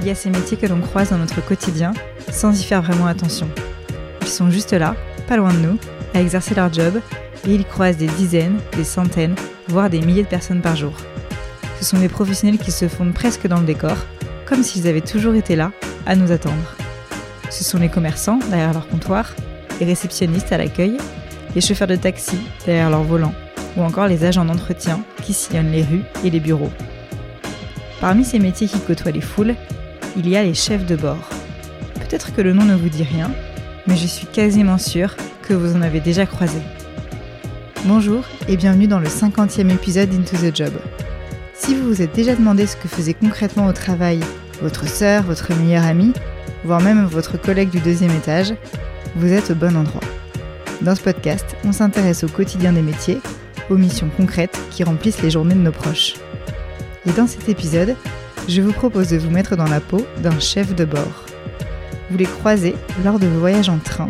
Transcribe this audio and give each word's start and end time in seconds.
Il 0.00 0.06
y 0.06 0.10
a 0.10 0.14
ces 0.14 0.30
métiers 0.30 0.56
que 0.56 0.66
l'on 0.66 0.80
croise 0.80 1.10
dans 1.10 1.18
notre 1.18 1.44
quotidien 1.44 1.92
sans 2.32 2.58
y 2.58 2.64
faire 2.64 2.80
vraiment 2.80 3.06
attention. 3.06 3.48
Ils 4.22 4.28
sont 4.28 4.50
juste 4.50 4.72
là, 4.72 4.96
pas 5.28 5.36
loin 5.36 5.52
de 5.52 5.58
nous, 5.58 5.78
à 6.14 6.22
exercer 6.22 6.54
leur 6.54 6.72
job, 6.72 7.00
et 7.46 7.54
ils 7.54 7.66
croisent 7.66 7.98
des 7.98 8.06
dizaines, 8.06 8.58
des 8.76 8.84
centaines, 8.84 9.34
voire 9.68 9.90
des 9.90 10.00
milliers 10.00 10.22
de 10.22 10.28
personnes 10.28 10.62
par 10.62 10.74
jour. 10.74 10.94
Ce 11.78 11.84
sont 11.84 11.98
des 11.98 12.08
professionnels 12.08 12.58
qui 12.58 12.72
se 12.72 12.88
fondent 12.88 13.12
presque 13.12 13.46
dans 13.46 13.60
le 13.60 13.66
décor, 13.66 13.96
comme 14.46 14.62
s'ils 14.62 14.88
avaient 14.88 15.02
toujours 15.02 15.34
été 15.34 15.54
là, 15.54 15.70
à 16.06 16.16
nous 16.16 16.32
attendre. 16.32 16.76
Ce 17.50 17.62
sont 17.62 17.78
les 17.78 17.90
commerçants 17.90 18.38
derrière 18.48 18.72
leur 18.72 18.88
comptoir, 18.88 19.34
les 19.80 19.86
réceptionnistes 19.86 20.52
à 20.52 20.56
l'accueil, 20.56 20.96
les 21.54 21.60
chauffeurs 21.60 21.88
de 21.88 21.96
taxi 21.96 22.38
derrière 22.64 22.88
leur 22.88 23.02
volant, 23.02 23.34
ou 23.76 23.82
encore 23.82 24.06
les 24.06 24.24
agents 24.24 24.46
d'entretien 24.46 25.00
qui 25.22 25.34
sillonnent 25.34 25.72
les 25.72 25.84
rues 25.84 26.04
et 26.24 26.30
les 26.30 26.40
bureaux. 26.40 26.70
Parmi 28.00 28.24
ces 28.24 28.38
métiers 28.38 28.66
qui 28.66 28.80
côtoient 28.80 29.12
les 29.12 29.20
foules, 29.20 29.54
il 30.16 30.28
y 30.28 30.36
a 30.36 30.42
les 30.42 30.54
chefs 30.54 30.86
de 30.86 30.96
bord. 30.96 31.28
Peut-être 31.94 32.34
que 32.34 32.40
le 32.40 32.52
nom 32.52 32.64
ne 32.64 32.74
vous 32.74 32.88
dit 32.88 33.04
rien, 33.04 33.30
mais 33.86 33.96
je 33.96 34.06
suis 34.06 34.26
quasiment 34.26 34.78
sûre 34.78 35.14
que 35.42 35.54
vous 35.54 35.76
en 35.76 35.82
avez 35.82 36.00
déjà 36.00 36.26
croisé. 36.26 36.58
Bonjour 37.84 38.24
et 38.48 38.56
bienvenue 38.56 38.88
dans 38.88 38.98
le 38.98 39.06
50e 39.06 39.70
épisode 39.70 40.10
d'Into 40.10 40.36
the 40.36 40.54
Job. 40.54 40.72
Si 41.54 41.74
vous 41.74 41.86
vous 41.86 42.02
êtes 42.02 42.14
déjà 42.14 42.34
demandé 42.34 42.66
ce 42.66 42.76
que 42.76 42.88
faisait 42.88 43.14
concrètement 43.14 43.66
au 43.66 43.72
travail 43.72 44.20
votre 44.60 44.86
sœur, 44.86 45.22
votre 45.22 45.54
meilleure 45.54 45.84
amie, 45.84 46.12
voire 46.64 46.80
même 46.80 47.04
votre 47.06 47.40
collègue 47.40 47.70
du 47.70 47.80
deuxième 47.80 48.10
étage, 48.10 48.54
vous 49.16 49.32
êtes 49.32 49.50
au 49.50 49.54
bon 49.54 49.76
endroit. 49.76 50.02
Dans 50.82 50.94
ce 50.94 51.02
podcast, 51.02 51.56
on 51.64 51.72
s'intéresse 51.72 52.24
au 52.24 52.28
quotidien 52.28 52.72
des 52.72 52.82
métiers, 52.82 53.20
aux 53.70 53.76
missions 53.76 54.10
concrètes 54.16 54.58
qui 54.70 54.84
remplissent 54.84 55.22
les 55.22 55.30
journées 55.30 55.54
de 55.54 55.60
nos 55.60 55.72
proches. 55.72 56.14
Et 57.06 57.12
dans 57.12 57.26
cet 57.26 57.48
épisode, 57.48 57.96
je 58.50 58.62
vous 58.62 58.72
propose 58.72 59.10
de 59.10 59.16
vous 59.16 59.30
mettre 59.30 59.54
dans 59.54 59.68
la 59.68 59.78
peau 59.78 60.04
d'un 60.24 60.38
chef 60.40 60.74
de 60.74 60.84
bord. 60.84 61.24
Vous 62.10 62.18
les 62.18 62.24
croisez 62.24 62.74
lors 63.04 63.20
de 63.20 63.28
vos 63.28 63.38
voyages 63.38 63.68
en 63.68 63.78
train 63.78 64.08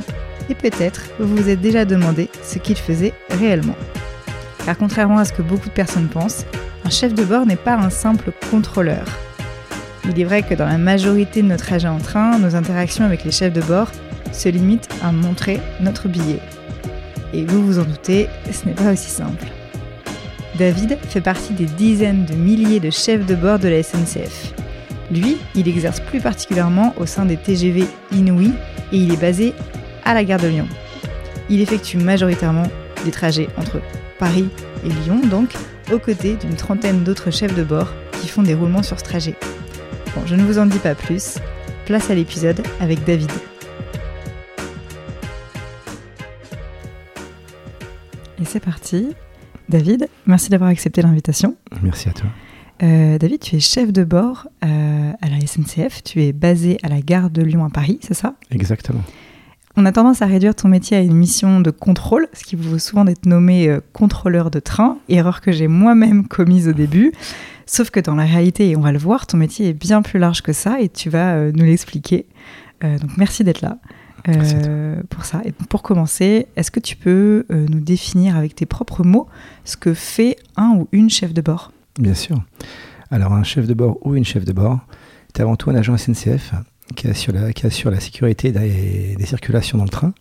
et 0.48 0.54
peut-être 0.54 1.02
vous 1.18 1.36
vous 1.36 1.50
êtes 1.50 1.60
déjà 1.60 1.84
demandé 1.84 2.30
ce 2.42 2.58
qu'il 2.58 2.76
faisait 2.76 3.12
réellement. 3.38 3.76
Car 4.64 4.78
contrairement 4.78 5.18
à 5.18 5.26
ce 5.26 5.34
que 5.34 5.42
beaucoup 5.42 5.68
de 5.68 5.74
personnes 5.74 6.08
pensent, 6.08 6.46
un 6.86 6.90
chef 6.90 7.12
de 7.12 7.22
bord 7.22 7.44
n'est 7.44 7.56
pas 7.56 7.74
un 7.74 7.90
simple 7.90 8.32
contrôleur. 8.50 9.04
Il 10.06 10.18
est 10.18 10.24
vrai 10.24 10.42
que 10.42 10.54
dans 10.54 10.66
la 10.66 10.78
majorité 10.78 11.42
de 11.42 11.48
nos 11.48 11.58
trajets 11.58 11.88
en 11.88 11.98
train, 11.98 12.38
nos 12.38 12.56
interactions 12.56 13.04
avec 13.04 13.24
les 13.24 13.32
chefs 13.32 13.52
de 13.52 13.60
bord 13.60 13.90
se 14.32 14.48
limitent 14.48 14.88
à 15.02 15.12
montrer 15.12 15.60
notre 15.80 16.08
billet. 16.08 16.40
Et 17.34 17.44
vous 17.44 17.64
vous 17.64 17.78
en 17.78 17.84
doutez, 17.84 18.26
ce 18.50 18.64
n'est 18.64 18.74
pas 18.74 18.90
aussi 18.90 19.10
simple. 19.10 19.44
David 20.60 20.98
fait 21.08 21.22
partie 21.22 21.54
des 21.54 21.64
dizaines 21.64 22.26
de 22.26 22.34
milliers 22.34 22.80
de 22.80 22.90
chefs 22.90 23.24
de 23.24 23.34
bord 23.34 23.58
de 23.58 23.68
la 23.68 23.82
SNCF. 23.82 24.52
Lui, 25.10 25.38
il 25.54 25.66
exerce 25.66 26.00
plus 26.00 26.20
particulièrement 26.20 26.92
au 26.98 27.06
sein 27.06 27.24
des 27.24 27.38
TGV 27.38 27.86
Inouï 28.12 28.52
et 28.92 28.98
il 28.98 29.10
est 29.10 29.16
basé 29.18 29.54
à 30.04 30.12
la 30.12 30.22
gare 30.22 30.38
de 30.38 30.48
Lyon. 30.48 30.68
Il 31.48 31.62
effectue 31.62 31.96
majoritairement 31.96 32.66
des 33.06 33.10
trajets 33.10 33.48
entre 33.56 33.80
Paris 34.18 34.50
et 34.84 34.90
Lyon, 34.90 35.22
donc 35.30 35.48
aux 35.90 35.98
côtés 35.98 36.36
d'une 36.36 36.56
trentaine 36.56 37.04
d'autres 37.04 37.30
chefs 37.30 37.54
de 37.54 37.64
bord 37.64 37.88
qui 38.20 38.28
font 38.28 38.42
des 38.42 38.52
roulements 38.52 38.82
sur 38.82 38.98
ce 38.98 39.04
trajet. 39.04 39.36
Bon, 40.14 40.26
je 40.26 40.34
ne 40.34 40.42
vous 40.42 40.58
en 40.58 40.66
dis 40.66 40.78
pas 40.78 40.94
plus, 40.94 41.38
place 41.86 42.10
à 42.10 42.14
l'épisode 42.14 42.60
avec 42.80 43.02
David. 43.04 43.32
Et 48.38 48.44
c'est 48.44 48.60
parti. 48.60 49.08
David, 49.70 50.08
merci 50.26 50.50
d'avoir 50.50 50.68
accepté 50.68 51.00
l'invitation. 51.00 51.54
Merci 51.80 52.08
à 52.08 52.12
toi. 52.12 52.28
Euh, 52.82 53.18
David, 53.18 53.40
tu 53.40 53.54
es 53.54 53.60
chef 53.60 53.92
de 53.92 54.02
bord 54.02 54.48
euh, 54.64 55.12
à 55.20 55.28
la 55.28 55.38
SNCF, 55.46 56.02
tu 56.02 56.24
es 56.24 56.32
basé 56.32 56.78
à 56.82 56.88
la 56.88 57.00
gare 57.00 57.30
de 57.30 57.40
Lyon 57.40 57.64
à 57.64 57.70
Paris, 57.70 58.00
c'est 58.02 58.14
ça? 58.14 58.34
Exactement. 58.50 59.02
On 59.76 59.86
a 59.86 59.92
tendance 59.92 60.22
à 60.22 60.26
réduire 60.26 60.56
ton 60.56 60.66
métier 60.66 60.96
à 60.96 61.00
une 61.00 61.14
mission 61.14 61.60
de 61.60 61.70
contrôle, 61.70 62.26
ce 62.32 62.42
qui 62.42 62.56
vaut 62.56 62.80
souvent 62.80 63.04
d'être 63.04 63.26
nommé 63.26 63.68
euh, 63.68 63.78
contrôleur 63.92 64.50
de 64.50 64.58
train, 64.58 64.98
erreur 65.08 65.40
que 65.40 65.52
j'ai 65.52 65.68
moi-même 65.68 66.26
commise 66.26 66.66
au 66.66 66.72
début. 66.72 67.12
Sauf 67.64 67.90
que 67.90 68.00
dans 68.00 68.16
la 68.16 68.24
réalité, 68.24 68.70
et 68.70 68.76
on 68.76 68.80
va 68.80 68.90
le 68.90 68.98
voir, 68.98 69.28
ton 69.28 69.36
métier 69.36 69.68
est 69.68 69.74
bien 69.74 70.02
plus 70.02 70.18
large 70.18 70.42
que 70.42 70.52
ça 70.52 70.80
et 70.80 70.88
tu 70.88 71.10
vas 71.10 71.52
nous 71.52 71.64
l'expliquer. 71.64 72.26
Donc 72.82 73.16
merci 73.16 73.44
d'être 73.44 73.60
là. 73.60 73.78
Euh, 74.28 75.02
pour 75.08 75.24
ça. 75.24 75.42
Et 75.44 75.52
pour 75.52 75.82
commencer, 75.82 76.46
est-ce 76.56 76.70
que 76.70 76.80
tu 76.80 76.96
peux 76.96 77.46
euh, 77.50 77.66
nous 77.68 77.80
définir 77.80 78.36
avec 78.36 78.54
tes 78.54 78.66
propres 78.66 79.04
mots 79.04 79.28
ce 79.64 79.76
que 79.76 79.94
fait 79.94 80.36
un 80.56 80.74
ou 80.76 80.88
une 80.92 81.10
chef 81.10 81.32
de 81.32 81.40
bord? 81.40 81.72
Bien 81.98 82.14
sûr. 82.14 82.42
Alors, 83.10 83.32
un 83.32 83.42
chef 83.42 83.66
de 83.66 83.74
bord 83.74 83.98
ou 84.06 84.14
une 84.14 84.24
chef 84.24 84.44
de 84.44 84.52
bord, 84.52 84.80
c'est 85.34 85.42
avant 85.42 85.56
tout 85.56 85.70
un 85.70 85.74
agent 85.74 85.96
SNCF 85.96 86.54
qui 86.96 87.08
assure 87.08 87.32
la, 87.32 87.52
qui 87.52 87.66
assure 87.66 87.90
la 87.90 88.00
sécurité 88.00 88.52
des, 88.52 89.16
des 89.16 89.26
circulations 89.26 89.78
dans 89.78 89.84
le 89.84 89.90
train. 89.90 90.12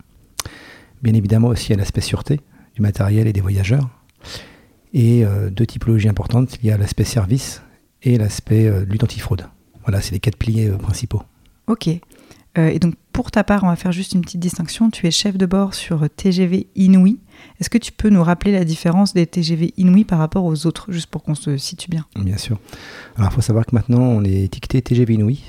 Bien 1.01 1.13
évidemment 1.13 1.47
aussi 1.47 1.73
à 1.73 1.75
l'aspect 1.77 2.01
sûreté 2.01 2.41
du 2.75 2.81
matériel 2.81 3.27
et 3.27 3.33
des 3.33 3.41
voyageurs. 3.41 3.89
Et 4.93 5.23
euh, 5.23 5.49
deux 5.49 5.65
typologies 5.65 6.09
importantes, 6.09 6.57
il 6.61 6.67
y 6.67 6.71
a 6.71 6.77
l'aspect 6.77 7.03
service 7.03 7.61
et 8.01 8.17
l'aspect 8.17 8.67
euh, 8.67 8.85
lutte 8.85 9.03
antifraude. 9.03 9.47
Voilà, 9.83 10.01
c'est 10.01 10.11
les 10.11 10.19
quatre 10.19 10.37
piliers 10.37 10.69
principaux. 10.71 11.23
Ok. 11.67 11.89
Euh, 12.57 12.69
et 12.69 12.79
donc 12.79 12.95
pour 13.13 13.31
ta 13.31 13.43
part, 13.43 13.63
on 13.63 13.67
va 13.67 13.75
faire 13.75 13.91
juste 13.91 14.13
une 14.13 14.21
petite 14.21 14.39
distinction. 14.39 14.89
Tu 14.89 15.05
es 15.05 15.11
chef 15.11 15.37
de 15.37 15.45
bord 15.45 15.73
sur 15.73 16.09
TGV 16.09 16.67
Inouï. 16.75 17.19
Est-ce 17.59 17.69
que 17.69 17.77
tu 17.77 17.91
peux 17.91 18.09
nous 18.09 18.23
rappeler 18.23 18.51
la 18.51 18.63
différence 18.63 19.13
des 19.13 19.27
TGV 19.27 19.73
Inouï 19.77 20.05
par 20.05 20.19
rapport 20.19 20.45
aux 20.45 20.65
autres, 20.65 20.91
juste 20.91 21.07
pour 21.07 21.23
qu'on 21.23 21.35
se 21.35 21.57
situe 21.57 21.89
bien? 21.89 22.05
Bien 22.15 22.37
sûr. 22.37 22.59
Alors, 23.17 23.29
il 23.31 23.35
faut 23.35 23.41
savoir 23.41 23.65
que 23.65 23.75
maintenant, 23.75 24.01
on 24.01 24.23
est 24.23 24.43
étiqueté 24.43 24.81
TGV 24.81 25.15
Inouï 25.15 25.41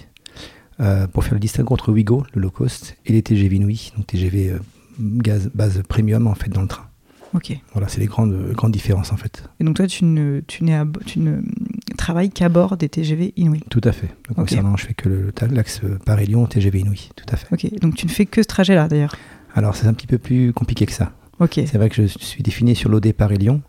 euh, 0.81 1.07
pour 1.07 1.25
faire 1.25 1.35
le 1.35 1.41
distinguo 1.41 1.75
entre 1.75 1.93
Wigo, 1.93 2.25
le 2.35 2.41
low 2.41 2.51
cost, 2.51 2.97
et 3.07 3.13
les 3.13 3.23
TGV 3.23 3.57
Inouï, 3.57 3.93
donc 3.97 4.07
TGV 4.07 4.51
euh, 4.51 4.59
gaz, 4.99 5.51
base 5.55 5.83
premium 5.89 6.27
en 6.27 6.35
fait 6.35 6.49
dans 6.49 6.63
le 6.63 6.69
train. 6.69 6.87
Ok. 7.35 7.57
Voilà, 7.73 7.87
c'est 7.87 8.01
les 8.01 8.07
grandes, 8.07 8.53
grandes 8.53 8.73
différences 8.73 9.13
en 9.13 9.17
fait. 9.17 9.45
Et 9.61 9.65
donc 9.65 9.77
toi, 9.77 9.87
tu 9.87 10.05
ne, 10.05 10.41
tu 10.47 10.65
n'es 10.65 10.75
à 10.75 10.85
tu 11.07 11.21
ne 11.21 11.43
travailles 12.01 12.31
qu'à 12.31 12.49
bord 12.49 12.77
des 12.77 12.89
TGV 12.89 13.33
Inouï. 13.37 13.61
Tout 13.71 13.81
à 13.85 13.93
fait. 13.93 14.09
Donc, 14.29 14.39
Ok. 14.39 14.49
concernant, 14.49 14.77
je 14.77 14.87
fais 14.87 14.95
que 14.95 15.31
l'axe 15.51 15.81
euh, 15.85 15.99
Paris-Lyon, 16.05 16.47
TGV 16.47 16.81
Inouï, 16.81 17.11
tout 17.15 17.27
à 17.33 17.37
fait. 17.37 17.47
Ok. 17.53 17.79
Donc 17.81 17.95
tu 17.95 18.07
ne 18.07 18.11
fais 18.11 18.27
que 18.27 18.43
ce 18.43 18.49
trajet-là 18.49 18.89
d'ailleurs. 18.89 19.15
Alors, 19.55 19.77
c'est 19.77 19.87
un 19.87 19.93
petit 19.95 20.07
peu 20.07 20.19
plus 20.19 20.53
compliqué 20.53 20.87
que 20.87 20.93
ça. 20.93 21.13
Ok. 21.39 21.55
C'est 21.55 21.77
vrai 21.77 21.89
que 21.89 21.97
je 21.97 22.07
suis 22.07 22.43
défini 22.43 22.75
sur 22.75 22.89
l'OD 22.91 23.13
Paris-Lyon. 23.13 23.63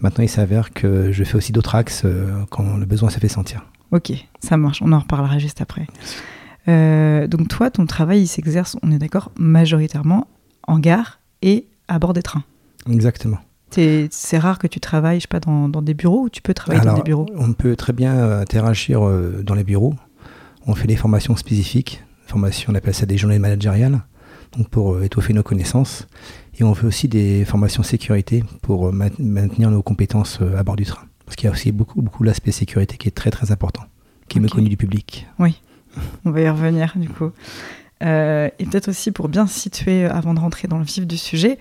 Maintenant, 0.00 0.22
il 0.24 0.28
s'avère 0.28 0.72
que 0.72 1.12
je 1.12 1.24
fais 1.24 1.36
aussi 1.36 1.52
d'autres 1.52 1.74
axes 1.74 2.02
euh, 2.04 2.44
quand 2.50 2.76
le 2.76 2.84
besoin 2.86 3.10
se 3.10 3.18
fait 3.18 3.28
sentir. 3.28 3.64
Ok, 3.90 4.12
ça 4.40 4.56
marche, 4.56 4.80
on 4.82 4.90
en 4.92 4.98
reparlera 5.00 5.38
juste 5.38 5.60
après. 5.60 5.86
Euh, 6.68 7.26
donc 7.26 7.48
toi, 7.48 7.70
ton 7.70 7.86
travail, 7.86 8.22
il 8.22 8.26
s'exerce, 8.26 8.76
on 8.82 8.90
est 8.90 8.98
d'accord, 8.98 9.32
majoritairement 9.36 10.26
en 10.66 10.78
gare 10.78 11.20
et 11.42 11.66
à 11.88 11.98
bord 11.98 12.12
des 12.12 12.22
trains. 12.22 12.44
Exactement. 12.90 13.38
C'est 13.74 14.38
rare 14.38 14.58
que 14.58 14.66
tu 14.66 14.80
travailles, 14.80 15.18
je 15.18 15.22
sais 15.22 15.28
pas, 15.28 15.40
dans, 15.40 15.68
dans 15.68 15.82
des 15.82 15.94
bureaux 15.94 16.22
ou 16.24 16.28
tu 16.28 16.42
peux 16.42 16.54
travailler 16.54 16.84
dans 16.84 16.94
des 16.94 17.02
bureaux? 17.02 17.26
on 17.36 17.52
peut 17.52 17.76
très 17.76 17.92
bien 17.92 18.14
euh, 18.14 18.40
interagir 18.42 19.06
euh, 19.06 19.42
dans 19.44 19.54
les 19.54 19.64
bureaux. 19.64 19.94
On 20.66 20.74
fait 20.74 20.86
des 20.86 20.96
formations 20.96 21.36
spécifiques. 21.36 22.04
Formation, 22.26 22.72
on 22.72 22.76
appelle 22.76 22.94
ça 22.94 23.04
des 23.06 23.18
journées 23.18 23.38
managériales, 23.38 24.00
donc 24.56 24.68
pour 24.68 24.94
euh, 24.94 25.02
étoffer 25.04 25.32
nos 25.32 25.42
connaissances. 25.42 26.06
Et 26.58 26.64
on 26.64 26.74
fait 26.74 26.86
aussi 26.86 27.08
des 27.08 27.44
formations 27.44 27.82
sécurité 27.82 28.44
pour 28.62 28.92
ma- 28.92 29.08
maintenir 29.18 29.70
nos 29.70 29.82
compétences 29.82 30.38
à 30.56 30.62
bord 30.62 30.76
du 30.76 30.84
train. 30.84 31.02
Parce 31.24 31.36
qu'il 31.36 31.46
y 31.46 31.48
a 31.48 31.52
aussi 31.52 31.72
beaucoup, 31.72 32.02
beaucoup 32.02 32.24
l'aspect 32.24 32.52
sécurité 32.52 32.96
qui 32.98 33.08
est 33.08 33.12
très 33.12 33.30
très 33.30 33.52
important, 33.52 33.84
qui 34.28 34.38
est 34.38 34.40
méconnu 34.40 34.68
du 34.68 34.76
public. 34.76 35.26
On 36.24 36.30
va 36.30 36.40
y 36.40 36.48
revenir 36.48 36.92
du 36.96 37.08
coup. 37.08 37.30
Euh, 38.02 38.48
et 38.58 38.64
peut-être 38.66 38.88
aussi 38.88 39.12
pour 39.12 39.28
bien 39.28 39.46
situer 39.46 40.04
avant 40.06 40.34
de 40.34 40.40
rentrer 40.40 40.68
dans 40.68 40.78
le 40.78 40.84
vif 40.84 41.06
du 41.06 41.16
sujet, 41.16 41.58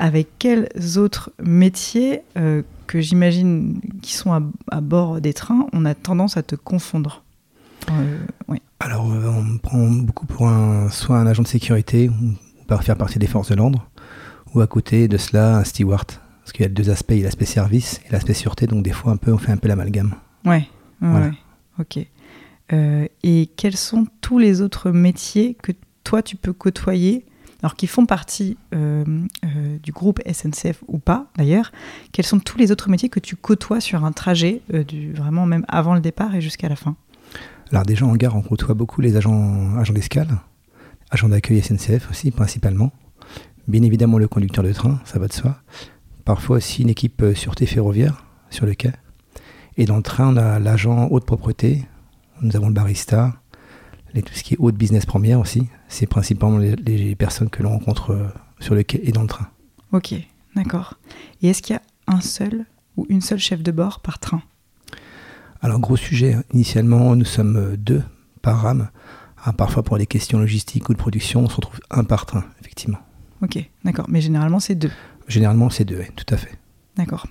avec 0.00 0.28
quels 0.38 0.68
autres 0.96 1.30
métiers 1.40 2.22
euh, 2.36 2.62
que 2.88 3.00
j'imagine 3.00 3.80
qui 4.02 4.14
sont 4.14 4.32
à, 4.32 4.40
à 4.72 4.80
bord 4.80 5.20
des 5.20 5.32
trains, 5.34 5.66
on 5.72 5.84
a 5.84 5.94
tendance 5.94 6.36
à 6.36 6.42
te 6.42 6.56
confondre 6.56 7.22
Euh, 7.90 8.18
oui. 8.48 8.58
Alors, 8.80 9.10
euh, 9.12 9.28
on 9.28 9.42
me 9.42 9.58
prend 9.58 9.86
beaucoup 9.88 10.26
pour 10.26 10.48
un, 10.48 10.90
soit 10.90 11.18
un 11.18 11.26
agent 11.26 11.42
de 11.42 11.48
sécurité, 11.48 12.08
ou 12.08 12.14
par 12.66 12.82
faire 12.82 12.96
partie 12.96 13.18
des 13.18 13.26
forces 13.26 13.50
de 13.50 13.54
l'ordre, 13.56 13.88
ou 14.54 14.60
à 14.60 14.66
côté 14.66 15.06
de 15.06 15.16
cela, 15.18 15.58
un 15.58 15.64
steward. 15.64 16.10
Parce 16.40 16.52
qu'il 16.52 16.62
y 16.62 16.66
a 16.66 16.70
deux 16.70 16.88
aspects, 16.90 17.12
il 17.12 17.18
y 17.18 17.22
a 17.22 17.24
l'aspect 17.24 17.44
service 17.46 18.00
et 18.08 18.12
l'aspect 18.12 18.34
sûreté, 18.34 18.66
donc 18.66 18.82
des 18.82 18.92
fois 18.92 19.12
un 19.12 19.16
peu, 19.18 19.32
on 19.32 19.38
fait 19.38 19.52
un 19.52 19.56
peu 19.58 19.68
l'amalgame. 19.68 20.14
Ouais, 20.44 20.50
ouais, 20.52 20.66
Voilà. 21.00 21.26
ouais. 21.26 21.32
ok. 21.78 22.06
Euh, 22.72 23.06
et 23.22 23.50
quels 23.56 23.76
sont 23.76 24.06
tous 24.20 24.38
les 24.38 24.60
autres 24.62 24.90
métiers 24.90 25.56
que 25.62 25.72
toi 26.04 26.22
tu 26.22 26.36
peux 26.36 26.52
côtoyer, 26.52 27.24
alors 27.62 27.76
qui 27.76 27.86
font 27.86 28.06
partie 28.06 28.56
euh, 28.74 29.04
euh, 29.44 29.78
du 29.82 29.92
groupe 29.92 30.20
SNCF 30.30 30.82
ou 30.86 30.98
pas 30.98 31.26
d'ailleurs 31.36 31.72
Quels 32.12 32.26
sont 32.26 32.40
tous 32.40 32.58
les 32.58 32.72
autres 32.72 32.88
métiers 32.88 33.08
que 33.08 33.20
tu 33.20 33.36
côtoies 33.36 33.80
sur 33.80 34.04
un 34.04 34.12
trajet, 34.12 34.62
euh, 34.72 34.84
vraiment 35.14 35.46
même 35.46 35.64
avant 35.68 35.94
le 35.94 36.00
départ 36.00 36.34
et 36.34 36.40
jusqu'à 36.40 36.68
la 36.68 36.76
fin? 36.76 36.96
Alors 37.70 37.84
déjà 37.84 38.06
en 38.06 38.16
gare, 38.16 38.36
on 38.36 38.42
côtoie 38.42 38.74
beaucoup 38.74 39.00
les 39.00 39.16
agents, 39.16 39.76
agents 39.76 39.94
d'escale, 39.94 40.28
agents 41.10 41.28
d'accueil 41.28 41.62
SNCF 41.62 42.10
aussi 42.10 42.30
principalement. 42.30 42.92
Bien 43.68 43.82
évidemment 43.82 44.18
le 44.18 44.26
conducteur 44.26 44.64
de 44.64 44.72
train, 44.72 45.00
ça 45.04 45.18
va 45.18 45.28
de 45.28 45.32
soi. 45.32 45.60
Parfois 46.24 46.56
aussi 46.56 46.82
une 46.82 46.88
équipe 46.88 47.24
sûreté 47.34 47.66
ferroviaire 47.66 48.24
sur 48.50 48.66
le 48.66 48.74
quai. 48.74 48.92
Et 49.76 49.84
dans 49.84 49.96
le 49.96 50.02
train, 50.02 50.34
on 50.34 50.36
a 50.36 50.58
l'agent 50.58 51.08
haute 51.10 51.24
propreté, 51.24 51.86
nous 52.42 52.56
avons 52.56 52.68
le 52.68 52.74
barista, 52.74 53.34
les, 54.14 54.22
tout 54.22 54.34
ce 54.34 54.42
qui 54.42 54.54
est 54.54 54.58
haute 54.58 54.74
business 54.74 55.06
première 55.06 55.40
aussi. 55.40 55.68
C'est 55.88 56.06
principalement 56.06 56.58
les, 56.58 56.76
les 56.76 57.14
personnes 57.14 57.50
que 57.50 57.62
l'on 57.62 57.70
rencontre 57.70 58.12
euh, 58.12 58.28
sur 58.58 58.74
le 58.74 58.82
quai 58.82 59.00
et 59.04 59.12
dans 59.12 59.22
le 59.22 59.28
train. 59.28 59.48
Ok, 59.92 60.14
d'accord. 60.54 60.94
Et 61.42 61.48
est-ce 61.48 61.62
qu'il 61.62 61.74
y 61.74 61.78
a 61.78 61.82
un 62.06 62.20
seul 62.20 62.66
ou 62.96 63.06
une 63.08 63.20
seule 63.20 63.38
chef 63.38 63.62
de 63.62 63.72
bord 63.72 64.00
par 64.00 64.18
train? 64.18 64.42
Alors, 65.62 65.78
gros 65.78 65.96
sujet, 65.96 66.34
hein. 66.34 66.44
initialement, 66.52 67.14
nous 67.16 67.24
sommes 67.24 67.56
euh, 67.56 67.76
deux 67.76 68.02
par 68.42 68.62
rame. 68.62 68.90
Ah, 69.44 69.52
parfois, 69.52 69.82
pour 69.82 69.96
les 69.96 70.06
questions 70.06 70.38
logistiques 70.38 70.88
ou 70.88 70.92
de 70.92 70.98
production, 70.98 71.40
on 71.40 71.48
se 71.48 71.56
retrouve 71.56 71.80
un 71.90 72.04
par 72.04 72.26
train, 72.26 72.44
effectivement. 72.60 72.98
Ok, 73.42 73.58
d'accord. 73.84 74.06
Mais 74.08 74.20
généralement, 74.20 74.60
c'est 74.60 74.74
deux. 74.74 74.90
Généralement, 75.28 75.70
c'est 75.70 75.84
deux, 75.84 75.98
oui, 75.98 76.06
tout 76.14 76.34
à 76.34 76.36
fait. 76.36 76.58
D'accord. 76.96 77.26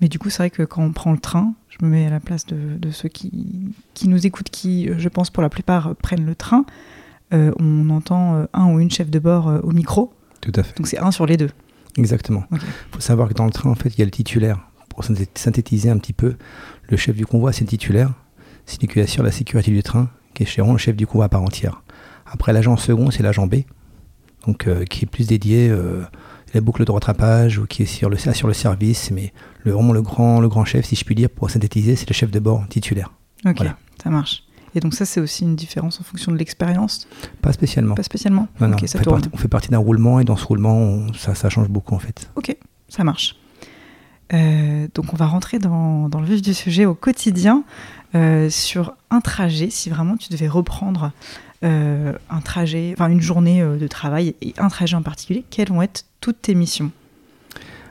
Mais 0.00 0.08
du 0.08 0.18
coup, 0.18 0.30
c'est 0.30 0.38
vrai 0.38 0.50
que 0.50 0.62
quand 0.62 0.82
on 0.82 0.92
prend 0.92 1.12
le 1.12 1.18
train, 1.18 1.54
je 1.68 1.84
me 1.84 1.90
mets 1.90 2.06
à 2.06 2.10
la 2.10 2.20
place 2.20 2.46
de, 2.46 2.76
de 2.78 2.90
ceux 2.90 3.08
qui, 3.08 3.72
qui, 3.94 4.08
nous 4.08 4.26
écoutent, 4.26 4.50
qui, 4.50 4.88
euh, 4.88 4.94
je 4.98 5.08
pense, 5.08 5.30
pour 5.30 5.42
la 5.42 5.48
plupart, 5.48 5.88
euh, 5.88 5.94
prennent 5.94 6.24
le 6.26 6.34
train. 6.34 6.64
Euh, 7.34 7.52
on 7.58 7.90
entend 7.90 8.46
un 8.54 8.72
ou 8.72 8.80
une 8.80 8.90
chef 8.90 9.10
de 9.10 9.18
bord 9.18 9.52
au 9.62 9.72
micro. 9.72 10.12
Tout 10.40 10.52
à 10.54 10.62
fait. 10.62 10.76
Donc 10.76 10.86
c'est 10.86 10.98
un 10.98 11.10
sur 11.10 11.26
les 11.26 11.36
deux. 11.36 11.50
Exactement. 11.96 12.44
Il 12.52 12.58
faut 12.92 13.00
savoir 13.00 13.28
que 13.28 13.34
dans 13.34 13.44
le 13.44 13.50
train, 13.50 13.70
en 13.70 13.74
fait, 13.74 13.90
il 13.90 13.98
y 13.98 14.02
a 14.02 14.04
le 14.04 14.10
titulaire. 14.10 14.58
Pour 14.88 15.04
synthé- 15.04 15.28
synthétiser 15.34 15.90
un 15.90 15.98
petit 15.98 16.12
peu, 16.12 16.36
le 16.88 16.96
chef 16.96 17.16
du 17.16 17.26
convoi, 17.26 17.52
c'est 17.52 17.62
le 17.62 17.68
titulaire. 17.68 18.12
C'est 18.66 18.80
lui 18.80 18.88
qui 18.88 19.00
assure 19.00 19.22
la 19.24 19.30
sécurité 19.32 19.70
du 19.72 19.82
train, 19.82 20.08
qui 20.34 20.44
est 20.44 20.56
vraiment 20.56 20.72
le 20.72 20.78
chef 20.78 20.96
du 20.96 21.06
convoi 21.06 21.24
à 21.26 21.28
part 21.28 21.42
entière. 21.42 21.82
Après, 22.26 22.52
l'agent 22.52 22.76
second, 22.76 23.10
c'est 23.10 23.22
l'agent 23.22 23.46
B, 23.46 23.56
donc 24.46 24.66
euh, 24.66 24.84
qui 24.84 25.04
est 25.04 25.08
plus 25.08 25.26
dédié 25.26 25.68
euh, 25.70 26.02
la 26.54 26.60
boucle 26.60 26.84
de 26.84 26.90
rattrapage 26.90 27.58
ou 27.58 27.66
qui 27.66 27.82
est 27.82 27.86
sur 27.86 28.08
le, 28.10 28.16
sur 28.16 28.48
le 28.48 28.54
service. 28.54 29.10
Mais 29.10 29.32
le, 29.64 29.72
vraiment 29.72 29.92
le 29.92 30.02
grand, 30.02 30.40
le 30.40 30.48
grand 30.48 30.64
chef, 30.64 30.86
si 30.86 30.96
je 30.96 31.04
puis 31.04 31.14
dire, 31.14 31.30
pour 31.30 31.50
synthétiser, 31.50 31.96
c'est 31.96 32.08
le 32.08 32.14
chef 32.14 32.30
de 32.30 32.38
bord 32.40 32.66
titulaire. 32.68 33.12
Ok, 33.46 33.56
Voilà. 33.58 33.76
ça 34.02 34.10
marche. 34.10 34.44
Et 34.74 34.80
donc 34.80 34.94
ça, 34.94 35.06
c'est 35.06 35.20
aussi 35.20 35.44
une 35.44 35.56
différence 35.56 35.98
en 36.00 36.04
fonction 36.04 36.30
de 36.30 36.36
l'expérience? 36.36 37.08
Pas 37.40 37.52
spécialement. 37.52 37.94
Pas 37.94 38.02
spécialement? 38.02 38.48
Non, 38.60 38.70
on, 38.74 38.78
fait 38.86 39.02
partie, 39.02 39.28
on 39.32 39.36
fait 39.38 39.48
partie 39.48 39.68
d'un 39.70 39.78
roulement 39.78 40.20
et 40.20 40.24
dans 40.24 40.36
ce 40.36 40.44
roulement, 40.44 40.74
on- 40.76 41.12
ça, 41.14 41.34
ça 41.34 41.48
change 41.48 41.68
beaucoup 41.68 41.94
en 41.94 41.98
fait. 41.98 42.30
Ok, 42.36 42.54
ça 42.88 43.02
marche. 43.02 43.36
Euh, 44.34 44.88
donc 44.94 45.12
on 45.14 45.16
va 45.16 45.26
rentrer 45.26 45.58
dans, 45.58 46.10
dans 46.10 46.20
le 46.20 46.26
vif 46.26 46.42
du 46.42 46.52
sujet 46.52 46.84
au 46.84 46.94
quotidien 46.94 47.64
euh, 48.14 48.50
sur 48.50 48.92
un 49.10 49.20
trajet, 49.22 49.70
si 49.70 49.88
vraiment 49.88 50.18
tu 50.18 50.28
devais 50.30 50.48
reprendre 50.48 51.12
euh, 51.64 52.12
un 52.28 52.40
trajet, 52.42 52.92
enfin 52.94 53.08
une 53.08 53.22
journée 53.22 53.62
de 53.62 53.86
travail 53.88 54.34
et 54.42 54.52
un 54.58 54.68
trajet 54.68 54.96
en 54.96 55.02
particulier, 55.02 55.44
quelles 55.48 55.68
vont 55.70 55.80
être 55.80 56.04
toutes 56.20 56.42
tes 56.42 56.54
missions 56.54 56.90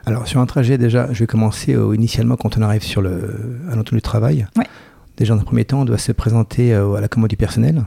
Alors 0.06 0.28
sur 0.28 0.40
un 0.40 0.46
trajet 0.46 0.78
déjà, 0.78 1.12
je 1.14 1.20
vais 1.20 1.28
commencer 1.28 1.74
euh, 1.76 1.96
initialement 1.96 2.36
quand 2.36 2.58
on 2.58 2.62
arrive 2.62 2.84
sur 2.84 3.02
le, 3.02 3.60
à 3.72 3.76
l'entour 3.76 3.96
du 3.96 4.02
travail. 4.02 4.48
Ouais. 4.56 4.66
Déjà 5.18 5.34
dans 5.36 5.42
un 5.42 5.46
premier 5.46 5.66
temps, 5.66 5.82
on 5.82 5.86
doit 5.86 5.98
se 5.98 6.12
présenter 6.12 6.74
euh, 6.74 6.94
à 6.96 7.02
la 7.02 7.08
commande 7.08 7.30
du 7.30 7.38
personnel. 7.38 7.86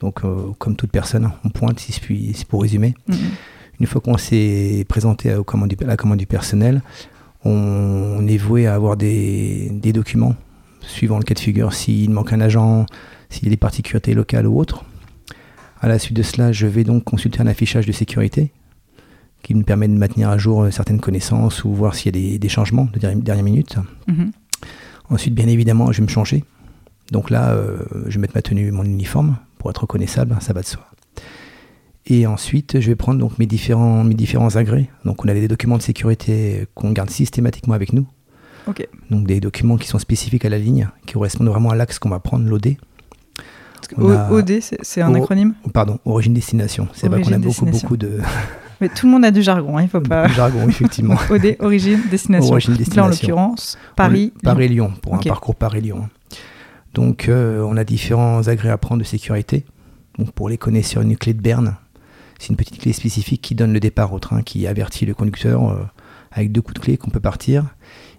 Donc 0.00 0.24
euh, 0.24 0.48
comme 0.58 0.76
toute 0.76 0.90
personne, 0.90 1.30
on 1.44 1.48
pointe 1.50 1.78
si 1.78 1.98
puis, 2.00 2.32
si 2.34 2.44
pour 2.44 2.62
résumer. 2.62 2.94
Mhm. 3.08 3.16
Une 3.80 3.86
fois 3.86 4.00
qu'on 4.00 4.16
s'est 4.16 4.84
présenté 4.88 5.30
à, 5.30 5.36
du- 5.38 5.76
la 5.84 5.96
commande 5.96 6.18
du 6.18 6.26
personnel, 6.26 6.82
on, 7.44 7.50
on 7.50 8.26
est 8.26 8.38
voué 8.38 8.66
à 8.66 8.74
avoir 8.74 8.96
des, 8.96 9.68
des 9.72 9.92
documents 9.92 10.34
suivant 10.80 11.18
le 11.18 11.24
cas 11.24 11.34
de 11.34 11.38
figure, 11.40 11.72
s'il 11.74 12.10
manque 12.10 12.32
un 12.32 12.40
agent, 12.40 12.86
s'il 13.28 13.44
y 13.44 13.46
a 13.48 13.50
des 13.50 13.56
particularités 13.56 14.14
locales 14.14 14.46
ou 14.46 14.58
autres. 14.58 14.84
À 15.80 15.88
la 15.88 15.98
suite 15.98 16.16
de 16.16 16.22
cela, 16.22 16.52
je 16.52 16.66
vais 16.66 16.84
donc 16.84 17.04
consulter 17.04 17.40
un 17.40 17.46
affichage 17.46 17.86
de 17.86 17.92
sécurité 17.92 18.50
qui 19.46 19.54
me 19.54 19.62
permet 19.62 19.86
de 19.86 19.92
maintenir 19.92 20.28
à 20.28 20.38
jour 20.38 20.62
euh, 20.62 20.70
certaines 20.72 21.00
connaissances 21.00 21.62
ou 21.62 21.72
voir 21.72 21.94
s'il 21.94 22.06
y 22.06 22.18
a 22.18 22.20
des, 22.20 22.38
des 22.40 22.48
changements 22.48 22.88
de 22.92 22.98
dernière, 22.98 23.44
minute. 23.44 23.76
Mhm. 24.08 24.32
Ensuite, 25.08 25.34
bien 25.34 25.46
évidemment, 25.46 25.92
je 25.92 25.98
vais 25.98 26.02
me 26.02 26.10
changer. 26.10 26.42
Donc 27.12 27.30
là, 27.30 27.50
euh, 27.50 27.78
je 28.08 28.16
vais 28.16 28.22
mettre 28.22 28.34
ma 28.34 28.42
tenue, 28.42 28.72
mon 28.72 28.82
uniforme 28.82 29.36
pour 29.58 29.70
être 29.70 29.82
reconnaissable, 29.82 30.36
ça 30.40 30.52
va 30.52 30.62
de 30.62 30.66
soi. 30.66 30.84
Et 32.06 32.26
ensuite, 32.26 32.80
je 32.80 32.88
vais 32.88 32.96
prendre 32.96 33.20
donc 33.20 33.38
mes 33.38 33.46
différents, 33.46 34.02
mes 34.02 34.16
différents 34.16 34.56
agrès. 34.56 34.90
Donc 35.04 35.24
on 35.24 35.28
a 35.28 35.34
des 35.34 35.46
documents 35.46 35.76
de 35.76 35.82
sécurité 35.82 36.66
qu'on 36.74 36.90
garde 36.90 37.10
systématiquement 37.10 37.74
avec 37.74 37.92
nous. 37.92 38.06
Donc 39.12 39.28
des 39.28 39.38
documents 39.38 39.76
qui 39.76 39.86
sont 39.86 40.00
spécifiques 40.00 40.44
à 40.44 40.48
la 40.48 40.58
ligne, 40.58 40.88
qui 41.06 41.12
correspondent 41.12 41.46
vraiment 41.46 41.70
à 41.70 41.76
l'axe 41.76 42.00
qu'on 42.00 42.08
va 42.08 42.18
prendre, 42.18 42.48
l'OD. 42.48 42.74
OD, 43.96 44.58
c'est 44.60 45.02
un 45.02 45.14
acronyme? 45.14 45.54
Pardon, 45.72 46.00
origine-destination. 46.04 46.88
C'est 46.92 47.06
vrai 47.06 47.22
qu'on 47.22 47.32
a 47.32 47.38
beaucoup, 47.38 47.66
beaucoup 47.66 47.96
de, 47.96 48.18
Mais 48.80 48.88
tout 48.88 49.06
le 49.06 49.12
monde 49.12 49.24
a 49.24 49.30
du 49.30 49.42
jargon, 49.42 49.78
hein, 49.78 49.82
il 49.82 49.88
faut 49.88 50.00
pas. 50.00 50.28
de 50.28 50.32
jargon, 50.32 50.68
effectivement. 50.68 51.16
OD, 51.30 51.56
origine, 51.60 52.00
destination. 52.10 52.52
Origine, 52.52 52.74
Donc 52.74 52.94
Là, 52.94 53.04
en 53.04 53.08
destination. 53.08 53.36
l'occurrence, 53.36 53.78
Paris. 53.96 54.20
Lyon. 54.20 54.40
Paris-Lyon, 54.42 54.92
pour 55.00 55.14
un 55.14 55.18
parcours 55.18 55.54
Paris-Lyon. 55.54 56.08
Donc, 56.94 57.28
euh, 57.28 57.62
on 57.62 57.76
a 57.76 57.84
différents 57.84 58.46
agrès 58.48 58.70
à 58.70 58.78
prendre 58.78 59.00
de 59.00 59.06
sécurité. 59.06 59.64
Donc, 60.18 60.32
pour 60.32 60.48
les 60.48 60.58
connaisseurs, 60.58 61.02
une 61.02 61.16
clé 61.16 61.34
de 61.34 61.40
berne, 61.40 61.76
c'est 62.38 62.48
une 62.48 62.56
petite 62.56 62.78
clé 62.78 62.92
spécifique 62.92 63.42
qui 63.42 63.54
donne 63.54 63.72
le 63.72 63.80
départ 63.80 64.12
au 64.12 64.18
train, 64.18 64.42
qui 64.42 64.66
avertit 64.66 65.06
le 65.06 65.14
conducteur 65.14 65.70
euh, 65.70 65.76
avec 66.32 66.52
deux 66.52 66.62
coups 66.62 66.74
de 66.74 66.80
clé 66.80 66.96
qu'on 66.96 67.10
peut 67.10 67.20
partir 67.20 67.64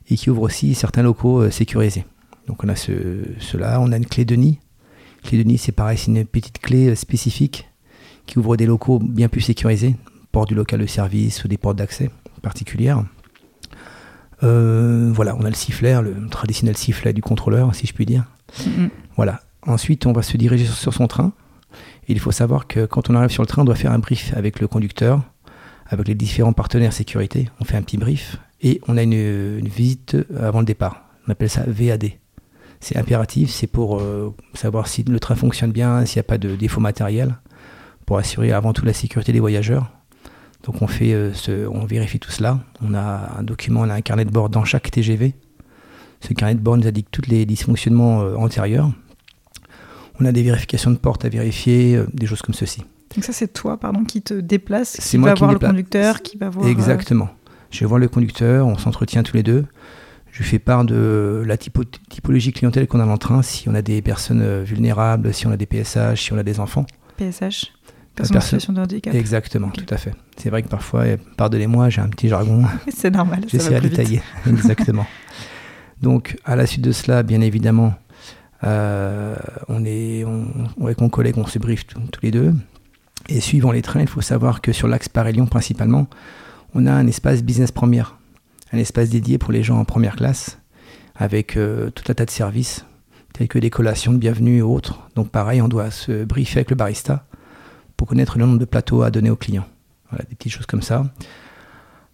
et 0.09 0.15
qui 0.15 0.29
ouvre 0.29 0.43
aussi 0.43 0.73
certains 0.75 1.03
locaux 1.03 1.41
euh, 1.41 1.51
sécurisés. 1.51 2.05
Donc, 2.47 2.63
on 2.63 2.69
a 2.69 2.75
ce, 2.75 2.91
cela. 3.39 3.79
On 3.81 3.91
a 3.91 3.97
une 3.97 4.05
clé 4.05 4.25
de 4.25 4.35
nid. 4.35 4.59
Clé 5.23 5.37
de 5.39 5.43
nid, 5.43 5.57
c'est 5.57 5.71
pareil, 5.71 5.97
c'est 5.97 6.11
une 6.11 6.23
petite 6.25 6.59
clé 6.59 6.95
spécifique 6.95 7.67
qui 8.27 8.37
ouvre 8.39 8.57
des 8.57 8.65
locaux 8.65 8.99
bien 8.99 9.27
plus 9.29 9.41
sécurisés, 9.41 9.95
porte 10.31 10.49
du 10.49 10.55
local 10.55 10.79
de 10.79 10.85
service 10.85 11.43
ou 11.43 11.47
des 11.47 11.57
portes 11.57 11.77
d'accès 11.77 12.09
particulières. 12.41 13.03
Euh, 14.43 15.11
voilà, 15.13 15.35
on 15.35 15.43
a 15.45 15.49
le 15.49 15.55
sifflet, 15.55 15.99
le 16.01 16.27
traditionnel 16.29 16.77
sifflet 16.77 17.13
du 17.13 17.21
contrôleur, 17.21 17.73
si 17.73 17.87
je 17.87 17.93
puis 17.93 18.05
dire. 18.05 18.25
Mhm. 18.65 18.89
Voilà. 19.15 19.41
Ensuite, 19.65 20.05
on 20.05 20.13
va 20.13 20.21
se 20.21 20.37
diriger 20.37 20.65
sur, 20.65 20.75
sur 20.75 20.93
son 20.93 21.07
train. 21.07 21.33
Et 22.07 22.13
il 22.13 22.19
faut 22.19 22.31
savoir 22.31 22.67
que 22.67 22.85
quand 22.85 23.09
on 23.09 23.15
arrive 23.15 23.31
sur 23.31 23.43
le 23.43 23.47
train, 23.47 23.63
on 23.63 23.65
doit 23.65 23.75
faire 23.75 23.91
un 23.91 23.99
brief 23.99 24.33
avec 24.35 24.59
le 24.59 24.67
conducteur, 24.67 25.21
avec 25.87 26.07
les 26.07 26.15
différents 26.15 26.53
partenaires 26.53 26.93
sécurité. 26.93 27.49
On 27.59 27.65
fait 27.65 27.75
un 27.75 27.81
petit 27.81 27.97
brief 27.97 28.37
et 28.61 28.81
on 28.87 28.97
a 28.97 29.03
une, 29.03 29.13
une 29.13 29.67
visite 29.67 30.15
avant 30.39 30.59
le 30.59 30.65
départ. 30.65 31.03
On 31.27 31.31
appelle 31.31 31.49
ça 31.49 31.63
VAD. 31.67 32.11
C'est 32.79 32.97
impératif, 32.97 33.49
c'est 33.49 33.67
pour 33.67 33.99
euh, 33.99 34.33
savoir 34.53 34.87
si 34.87 35.03
le 35.03 35.19
train 35.19 35.35
fonctionne 35.35 35.71
bien, 35.71 36.05
s'il 36.05 36.19
n'y 36.19 36.21
a 36.21 36.23
pas 36.23 36.37
de 36.37 36.55
défaut 36.55 36.79
matériel, 36.79 37.35
pour 38.05 38.17
assurer 38.17 38.51
avant 38.51 38.71
tout 38.71 38.85
la 38.85 38.93
sécurité 38.93 39.33
des 39.33 39.39
voyageurs. 39.39 39.91
Donc 40.63 40.81
on 40.81 40.87
fait, 40.87 41.13
euh, 41.13 41.33
ce- 41.33 41.67
on 41.67 41.85
vérifie 41.85 42.19
tout 42.19 42.31
cela. 42.31 42.59
On 42.81 42.93
a 42.93 43.35
un 43.39 43.43
document, 43.43 43.81
on 43.81 43.89
a 43.89 43.93
un 43.93 44.01
carnet 44.01 44.25
de 44.25 44.31
bord 44.31 44.49
dans 44.49 44.65
chaque 44.65 44.89
TGV. 44.91 45.33
Ce 46.21 46.33
carnet 46.33 46.55
de 46.55 46.59
bord 46.59 46.77
nous 46.77 46.87
indique 46.87 47.07
tous 47.11 47.21
les 47.29 47.45
dysfonctionnements 47.45 48.21
euh, 48.21 48.35
antérieurs. 48.35 48.91
On 50.19 50.25
a 50.25 50.31
des 50.31 50.41
vérifications 50.43 50.91
de 50.91 50.97
porte 50.97 51.25
à 51.25 51.29
vérifier, 51.29 51.95
euh, 51.95 52.07
des 52.13 52.25
choses 52.25 52.41
comme 52.41 52.55
ceci. 52.55 52.81
Donc 53.15 53.23
ça, 53.23 53.33
c'est 53.33 53.53
toi, 53.53 53.77
pardon, 53.79 54.03
qui 54.03 54.21
te 54.21 54.33
déplace, 54.33 54.97
qui 54.97 55.17
moi 55.17 55.29
va 55.29 55.35
qui 55.35 55.39
voir 55.39 55.53
le 55.53 55.59
conducteur, 55.59 56.21
qui 56.21 56.37
va 56.37 56.49
voir... 56.49 56.67
Exactement. 56.67 57.29
Je 57.71 57.79
vais 57.81 57.85
voir 57.85 57.99
le 57.99 58.07
conducteur, 58.07 58.65
on 58.67 58.77
s'entretient 58.77 59.23
tous 59.23 59.35
les 59.35 59.43
deux. 59.43 59.65
Je 60.31 60.39
lui 60.39 60.45
fais 60.45 60.59
part 60.59 60.85
de 60.85 61.43
la 61.45 61.55
typo- 61.57 61.83
typologie 62.09 62.51
clientèle 62.51 62.87
qu'on 62.87 62.99
a 62.99 63.05
dans 63.05 63.13
le 63.13 63.17
train, 63.17 63.41
si 63.41 63.69
on 63.69 63.75
a 63.75 63.81
des 63.81 64.01
personnes 64.01 64.63
vulnérables, 64.63 65.33
si 65.33 65.47
on 65.47 65.51
a 65.51 65.57
des 65.57 65.65
PSH, 65.65 66.21
si 66.21 66.33
on 66.33 66.37
a 66.37 66.43
des 66.43 66.59
enfants. 66.59 66.85
PSH, 67.17 67.73
personne 68.17 68.35
en 68.35 68.39
personne- 68.39 68.59
situation 68.59 68.73
de 68.73 68.81
handicap. 68.81 69.13
Exactement, 69.15 69.69
tout 69.69 69.85
à 69.89 69.97
fait. 69.97 70.13
C'est 70.37 70.49
vrai 70.49 70.63
que 70.63 70.67
parfois, 70.67 71.05
pardonnez-moi, 71.37 71.89
j'ai 71.89 72.01
un 72.01 72.09
petit 72.09 72.27
jargon. 72.27 72.63
C'est 72.95 73.11
normal, 73.11 73.41
J'essaie 73.47 73.75
à 73.75 73.79
détailler. 73.79 74.21
Exactement. 74.47 75.05
Donc, 76.01 76.37
à 76.45 76.55
la 76.55 76.65
suite 76.65 76.83
de 76.83 76.91
cela, 76.91 77.23
bien 77.23 77.41
évidemment, 77.41 77.93
euh, 78.63 79.35
on 79.67 79.83
est, 79.85 80.23
on, 80.25 80.47
avec 80.83 80.99
mon 81.01 81.09
collègue, 81.09 81.37
on 81.37 81.45
se 81.47 81.59
briefe 81.59 81.87
tous 81.87 81.99
tous 82.11 82.21
les 82.23 82.31
deux. 82.31 82.53
Et 83.29 83.39
suivant 83.41 83.71
les 83.71 83.81
trains, 83.81 84.01
il 84.01 84.07
faut 84.07 84.21
savoir 84.21 84.61
que 84.61 84.71
sur 84.71 84.87
l'axe 84.87 85.09
Paris-Lyon, 85.09 85.47
principalement, 85.47 86.07
on 86.73 86.85
a 86.85 86.91
un 86.93 87.07
espace 87.07 87.43
business 87.43 87.71
première, 87.71 88.17
un 88.73 88.77
espace 88.77 89.09
dédié 89.09 89.37
pour 89.37 89.51
les 89.51 89.63
gens 89.63 89.77
en 89.79 89.85
première 89.85 90.15
classe, 90.15 90.59
avec 91.15 91.57
euh, 91.57 91.89
tout 91.91 92.03
un 92.09 92.13
tas 92.13 92.25
de 92.25 92.31
services, 92.31 92.85
tels 93.33 93.47
que 93.47 93.59
des 93.59 93.69
collations 93.69 94.13
de 94.13 94.17
bienvenue 94.17 94.57
et 94.57 94.61
autres. 94.61 95.07
Donc, 95.15 95.29
pareil, 95.29 95.61
on 95.61 95.67
doit 95.67 95.91
se 95.91 96.23
briefer 96.25 96.59
avec 96.59 96.69
le 96.69 96.75
barista 96.75 97.25
pour 97.97 98.07
connaître 98.07 98.37
le 98.37 98.45
nombre 98.45 98.59
de 98.59 98.65
plateaux 98.65 99.01
à 99.01 99.11
donner 99.11 99.29
aux 99.29 99.35
clients. 99.35 99.67
Voilà, 100.09 100.23
des 100.29 100.35
petites 100.35 100.53
choses 100.53 100.65
comme 100.65 100.81
ça. 100.81 101.05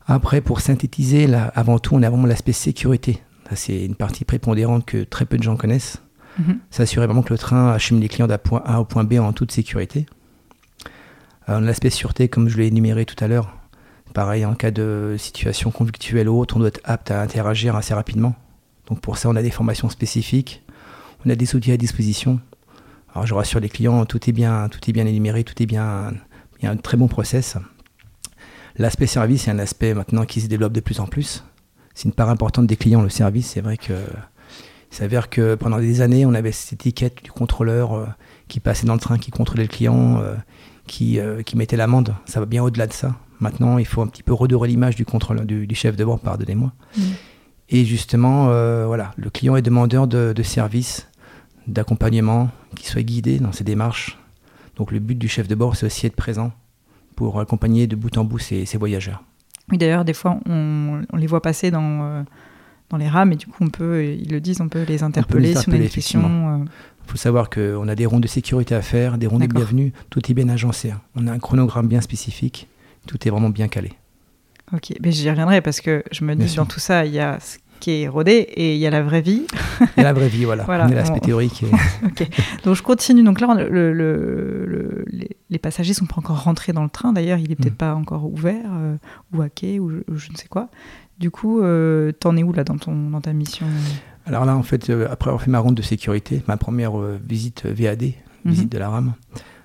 Après, 0.07 0.41
pour 0.41 0.61
synthétiser, 0.61 1.27
là, 1.27 1.51
avant 1.55 1.79
tout, 1.79 1.95
on 1.95 2.01
a 2.01 2.09
vraiment 2.09 2.25
l'aspect 2.25 2.53
sécurité. 2.53 3.21
C'est 3.55 3.85
une 3.85 3.95
partie 3.95 4.25
prépondérante 4.25 4.85
que 4.85 5.03
très 5.03 5.25
peu 5.25 5.37
de 5.37 5.43
gens 5.43 5.55
connaissent. 5.55 6.01
Mhm. 6.39 6.59
S'assurer 6.71 7.05
vraiment 7.05 7.21
que 7.21 7.33
le 7.33 7.37
train 7.37 7.71
achemine 7.71 8.01
les 8.01 8.09
clients 8.09 8.27
d'un 8.27 8.37
point 8.37 8.63
A 8.65 8.79
au 8.79 8.85
point 8.85 9.03
B 9.03 9.13
en 9.13 9.33
toute 9.33 9.51
sécurité. 9.51 10.07
Euh, 11.49 11.57
on 11.59 11.63
a 11.63 11.67
l'aspect 11.67 11.89
sûreté, 11.89 12.29
comme 12.29 12.49
je 12.49 12.57
l'ai 12.57 12.67
énuméré 12.67 13.05
tout 13.05 13.21
à 13.23 13.27
l'heure. 13.27 13.55
Pareil, 14.13 14.45
en 14.45 14.53
cas 14.53 14.71
de 14.71 15.15
situation 15.17 15.71
conflictuelle 15.71 16.29
ou 16.29 16.39
autre, 16.39 16.55
on 16.55 16.59
doit 16.59 16.69
être 16.69 16.81
apte 16.83 17.11
à 17.11 17.21
interagir 17.21 17.75
assez 17.75 17.93
rapidement. 17.93 18.35
Donc 18.87 19.01
pour 19.01 19.17
ça, 19.17 19.29
on 19.29 19.35
a 19.35 19.41
des 19.41 19.51
formations 19.51 19.89
spécifiques. 19.89 20.63
On 21.25 21.29
a 21.29 21.35
des 21.35 21.55
outils 21.55 21.71
à 21.71 21.77
disposition. 21.77 22.39
Alors 23.13 23.27
je 23.27 23.33
rassure 23.33 23.59
les 23.59 23.69
clients, 23.69 24.05
tout 24.05 24.29
est 24.29 24.33
bien, 24.33 24.69
tout 24.69 24.79
est 24.89 24.93
bien 24.93 25.05
énuméré, 25.05 25.43
tout 25.43 25.61
est 25.61 25.65
bien. 25.65 26.13
Il 26.59 26.65
y 26.65 26.67
a 26.67 26.71
un 26.71 26.77
très 26.77 26.97
bon 26.97 27.07
process. 27.07 27.57
L'aspect 28.77 29.05
service 29.05 29.47
est 29.47 29.51
un 29.51 29.59
aspect 29.59 29.93
maintenant 29.93 30.25
qui 30.25 30.41
se 30.41 30.47
développe 30.47 30.73
de 30.73 30.79
plus 30.79 30.99
en 30.99 31.05
plus. 31.05 31.43
C'est 31.93 32.05
une 32.05 32.13
part 32.13 32.29
importante 32.29 32.65
des 32.65 32.75
clients, 32.75 33.03
le 33.03 33.09
service. 33.09 33.47
C'est 33.51 33.61
vrai 33.61 33.77
que 33.77 33.93
il 33.93 34.95
s'avère 34.95 35.29
que 35.29 35.55
pendant 35.55 35.79
des 35.79 36.01
années, 36.01 36.25
on 36.25 36.33
avait 36.33 36.51
cette 36.51 36.73
étiquette 36.73 37.23
du 37.23 37.31
contrôleur 37.31 37.93
euh, 37.93 38.05
qui 38.47 38.59
passait 38.59 38.85
dans 38.85 38.93
le 38.93 38.99
train, 38.99 39.17
qui 39.17 39.31
contrôlait 39.31 39.63
le 39.63 39.69
client, 39.69 40.21
qui, 40.85 41.19
qui 41.45 41.57
mettait 41.57 41.77
l'amende. 41.77 42.15
Ça 42.25 42.39
va 42.39 42.45
bien 42.45 42.63
au-delà 42.63 42.87
de 42.87 42.93
ça. 42.93 43.15
Maintenant, 43.39 43.77
il 43.77 43.85
faut 43.85 44.01
un 44.01 44.07
petit 44.07 44.21
peu 44.21 44.33
redorer 44.33 44.67
l'image 44.67 44.95
du 44.95 45.05
contrôle 45.05 45.45
du, 45.45 45.75
chef 45.75 45.95
de 45.95 46.05
bord, 46.05 46.19
pardonnez-moi. 46.19 46.73
Mm. 46.95 47.01
Et 47.69 47.85
justement, 47.85 48.45
voilà, 48.85 49.13
le 49.17 49.29
client 49.31 49.55
est 49.55 49.63
demandeur 49.63 50.07
de, 50.07 50.33
de 50.33 50.43
services, 50.43 51.07
d'accompagnement, 51.67 52.49
qu'il 52.75 52.87
soit 52.87 53.03
guidé 53.03 53.39
dans 53.39 53.51
ses 53.51 53.63
démarches. 53.63 54.17
Donc 54.75 54.91
le 54.91 54.99
but 54.99 55.17
du 55.17 55.27
chef 55.27 55.47
de 55.47 55.55
bord, 55.55 55.75
c'est 55.75 55.85
aussi 55.85 56.05
être 56.05 56.15
présent 56.15 56.51
pour 57.15 57.39
accompagner 57.39 57.87
de 57.87 57.95
bout 57.95 58.17
en 58.17 58.23
bout 58.23 58.39
ces, 58.39 58.65
voyageurs. 58.77 59.23
Oui, 59.71 59.77
d'ailleurs, 59.77 60.03
des 60.03 60.13
fois, 60.13 60.39
on, 60.47 61.01
les 61.15 61.27
voit 61.27 61.41
passer 61.41 61.71
dans, 61.71 62.03
euh, 62.03 62.23
dans 62.89 62.97
les 62.97 63.07
rames 63.07 63.31
et 63.31 63.35
du 63.35 63.45
coup, 63.45 63.63
on 63.63 63.69
peut, 63.69 64.03
ils 64.05 64.31
le 64.31 64.41
disent, 64.41 64.61
on 64.61 64.67
peut 64.67 64.83
les 64.83 65.03
interpeller, 65.03 65.55
si 65.55 65.69
on 65.69 65.73
a 65.73 65.75
une 65.75 65.89
question. 65.89 66.65
Il 67.05 67.11
faut 67.11 67.17
savoir 67.17 67.49
qu'on 67.49 67.87
a 67.87 67.95
des 67.95 68.05
rondes 68.05 68.21
de 68.21 68.27
sécurité 68.27 68.75
à 68.75 68.81
faire, 68.81 69.17
des 69.17 69.27
rondes 69.27 69.41
de 69.41 69.47
bienvenue, 69.47 69.93
tout 70.09 70.21
est 70.29 70.33
bien 70.33 70.49
agencé. 70.49 70.91
Hein. 70.91 71.01
On 71.15 71.27
a 71.27 71.31
un 71.31 71.39
chronogramme 71.39 71.87
bien 71.87 72.01
spécifique, 72.01 72.67
tout 73.07 73.27
est 73.27 73.31
vraiment 73.31 73.49
bien 73.49 73.67
calé. 73.67 73.91
Ok, 74.71 74.93
mais 75.01 75.11
j'y 75.11 75.29
reviendrai 75.29 75.61
parce 75.61 75.81
que 75.81 76.03
je 76.11 76.23
me 76.23 76.35
dis 76.35 76.55
dans 76.55 76.65
tout 76.65 76.79
ça, 76.79 77.05
il 77.05 77.11
y 77.11 77.19
a 77.19 77.37
qui 77.83 78.03
est 78.03 78.07
rodé 78.07 78.31
et 78.31 78.75
il 78.75 78.79
y 78.79 78.87
a 78.87 78.89
la 78.89 79.03
vraie 79.03 79.19
vie. 79.19 79.45
Il 79.81 79.87
y 79.97 79.99
a 79.99 80.03
la 80.03 80.13
vraie 80.13 80.29
vie, 80.29 80.45
voilà. 80.45 80.63
voilà. 80.65 80.87
l'aspect 80.87 81.19
théorique. 81.19 81.65
ok. 82.05 82.29
Donc 82.63 82.75
je 82.75 82.81
continue. 82.81 83.23
Donc 83.23 83.41
là, 83.41 83.53
le, 83.55 83.91
le, 83.91 85.05
les, 85.49 85.59
passagers 85.59 85.93
sont 85.93 86.05
pas 86.05 86.15
encore 86.17 86.43
rentrés 86.43 86.71
dans 86.71 86.83
le 86.83 86.89
train. 86.89 87.11
D'ailleurs, 87.11 87.39
il 87.39 87.51
est 87.51 87.55
peut-être 87.55 87.73
mm. 87.73 87.77
pas 87.77 87.93
encore 87.93 88.23
ouvert 88.25 88.69
euh, 88.71 88.95
ou 89.33 89.41
hacké 89.41 89.81
ou, 89.81 89.91
je 89.91 90.31
ne 90.31 90.37
sais 90.37 90.47
quoi. 90.47 90.69
Du 91.19 91.29
coup, 91.29 91.61
euh, 91.61 92.13
t'en 92.13 92.37
es 92.37 92.43
où 92.43 92.53
là 92.53 92.63
dans, 92.63 92.77
ton, 92.77 93.09
dans 93.09 93.19
ta 93.19 93.33
mission? 93.33 93.65
Alors 94.25 94.45
là, 94.45 94.55
en 94.55 94.63
fait, 94.63 94.89
euh, 94.89 95.07
après 95.11 95.29
avoir 95.29 95.41
fait 95.41 95.51
ma 95.51 95.59
ronde 95.59 95.75
de 95.75 95.81
sécurité, 95.81 96.41
ma 96.47 96.55
première 96.55 96.93
visite 97.27 97.65
VAD, 97.65 98.03
mhm. 98.03 98.13
visite 98.45 98.71
de 98.71 98.77
la 98.77 98.87
rame, 98.87 99.13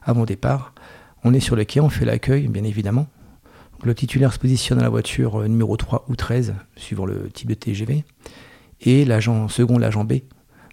avant 0.02 0.25
départ, 0.25 0.75
on 1.22 1.32
est 1.34 1.40
sur 1.40 1.54
le 1.54 1.64
quai, 1.64 1.80
on 1.80 1.88
fait 1.88 2.04
l'accueil, 2.04 2.48
bien 2.48 2.64
évidemment. 2.64 3.06
Le 3.85 3.94
titulaire 3.94 4.32
se 4.32 4.38
positionne 4.40 4.80
à 4.80 4.82
la 4.82 4.88
voiture 4.88 5.40
euh, 5.40 5.47
numéro 5.47 5.76
3 5.76 6.06
ou 6.08 6.16
13, 6.16 6.54
suivant 6.76 7.06
le 7.06 7.30
type 7.30 7.49
de 7.49 7.54
TGV. 7.54 8.04
Et 8.80 9.04
l'agent 9.04 9.49
second, 9.49 9.78
l'agent 9.78 10.04
B, 10.04 10.14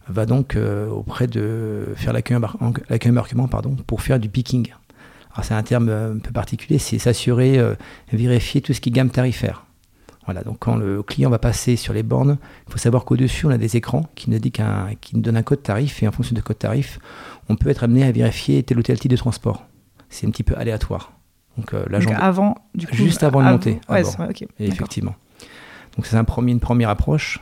va 0.08 0.26
donc 0.26 0.56
euh, 0.56 0.88
auprès 0.90 1.28
de 1.28 1.88
faire 1.96 2.14
l'accueil 2.14 2.38
embarquement 2.38 3.48
pour 3.86 4.02
faire 4.02 4.20
du 4.20 4.30
picking. 4.30 4.74
C'est 5.44 5.54
un 5.54 5.64
terme 5.64 5.90
euh, 5.90 6.16
un 6.16 6.20
peu 6.20 6.32
particulier, 6.32 6.80
c'est 6.80 6.98
s'assurer, 6.98 7.60
vérifier 8.12 8.62
tout 8.62 8.74
ce 8.74 8.82
qui 8.82 8.90
est 8.90 8.92
gamme 8.92 9.10
tarifaire. 9.10 9.66
Voilà, 10.26 10.42
donc 10.42 10.58
quand 10.60 10.76
le 10.76 11.04
client 11.04 11.30
va 11.30 11.38
passer 11.38 11.76
sur 11.76 11.94
les 11.94 12.02
bornes, 12.02 12.40
il 12.68 12.72
faut 12.72 12.80
savoir 12.80 13.06
qu'au-dessus, 13.06 13.46
on 13.46 13.52
a 13.52 13.60
des 13.60 13.78
écrans 13.78 14.10
qui 14.16 14.32
nous, 14.32 14.40
qui 14.40 15.16
nous 15.16 15.22
donnent 15.22 15.38
un 15.38 15.44
code 15.44 15.62
tarif, 15.62 16.02
et 16.02 16.08
en 16.08 16.12
fonction 16.12 16.36
de 16.36 16.42
code 16.42 16.58
tarif, 16.58 17.00
on 17.48 17.56
peut 17.56 17.70
être 17.70 17.84
amené 17.84 18.04
à 18.04 18.12
vérifier 18.12 18.64
tel 18.64 18.80
ou 18.80 18.82
tel 18.82 19.00
type 19.00 19.12
de 19.12 19.18
transport. 19.18 19.64
C'est 20.10 20.26
un 20.26 20.32
petit 20.32 20.42
peu 20.42 20.58
aléatoire. 20.58 21.12
Donc, 21.58 21.74
euh, 21.74 21.86
avant, 22.18 22.56
du 22.74 22.88
coup, 22.88 22.96
juste 22.96 23.24
avant 23.24 23.44
de 23.44 23.50
monter. 23.50 23.80
effectivement. 24.60 25.16
Donc 25.96 26.06
c'est 26.06 26.18
un 26.18 26.24
premier, 26.24 26.52
une 26.52 26.60
première 26.60 26.90
approche. 26.90 27.40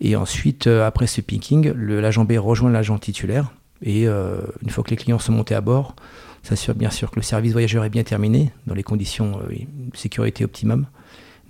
Et 0.00 0.16
ensuite, 0.16 0.66
euh, 0.66 0.86
après 0.86 1.06
ce 1.06 1.20
picking, 1.20 1.72
l'agent 1.72 2.24
B 2.24 2.32
rejoint 2.38 2.70
l'agent 2.70 2.98
titulaire. 2.98 3.52
Et 3.82 4.08
euh, 4.08 4.40
une 4.62 4.70
fois 4.70 4.82
que 4.82 4.90
les 4.90 4.96
clients 4.96 5.18
sont 5.18 5.32
montés 5.32 5.54
à 5.54 5.60
bord, 5.60 5.94
s'assure 6.42 6.74
bien 6.74 6.90
sûr 6.90 7.10
que 7.10 7.16
le 7.16 7.22
service 7.22 7.52
voyageur 7.52 7.84
est 7.84 7.90
bien 7.90 8.02
terminé, 8.02 8.50
dans 8.66 8.74
les 8.74 8.82
conditions 8.82 9.38
de 9.48 9.96
sécurité 9.96 10.44
optimum. 10.44 10.86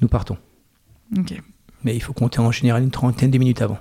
Nous 0.00 0.08
partons. 0.08 0.36
Mais 1.84 1.96
il 1.96 2.00
faut 2.00 2.12
compter 2.12 2.40
en 2.40 2.50
général 2.50 2.82
une 2.82 2.90
trentaine 2.90 3.30
de 3.30 3.38
minutes 3.38 3.62
avant. 3.62 3.78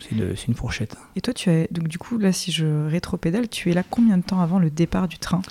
C'est 0.00 0.48
une 0.48 0.54
fourchette. 0.54 0.96
Et 1.14 1.20
toi, 1.20 1.32
tu 1.32 1.50
es 1.50 1.68
donc 1.70 1.88
du 1.88 1.98
coup 1.98 2.18
là, 2.18 2.32
si 2.32 2.50
je 2.50 2.88
rétropédale, 2.88 3.48
tu 3.48 3.70
es 3.70 3.74
là 3.74 3.82
combien 3.88 4.18
de 4.18 4.22
temps 4.22 4.40
avant 4.40 4.58
le 4.58 4.70
départ 4.70 5.06
du 5.06 5.18
train? 5.18 5.42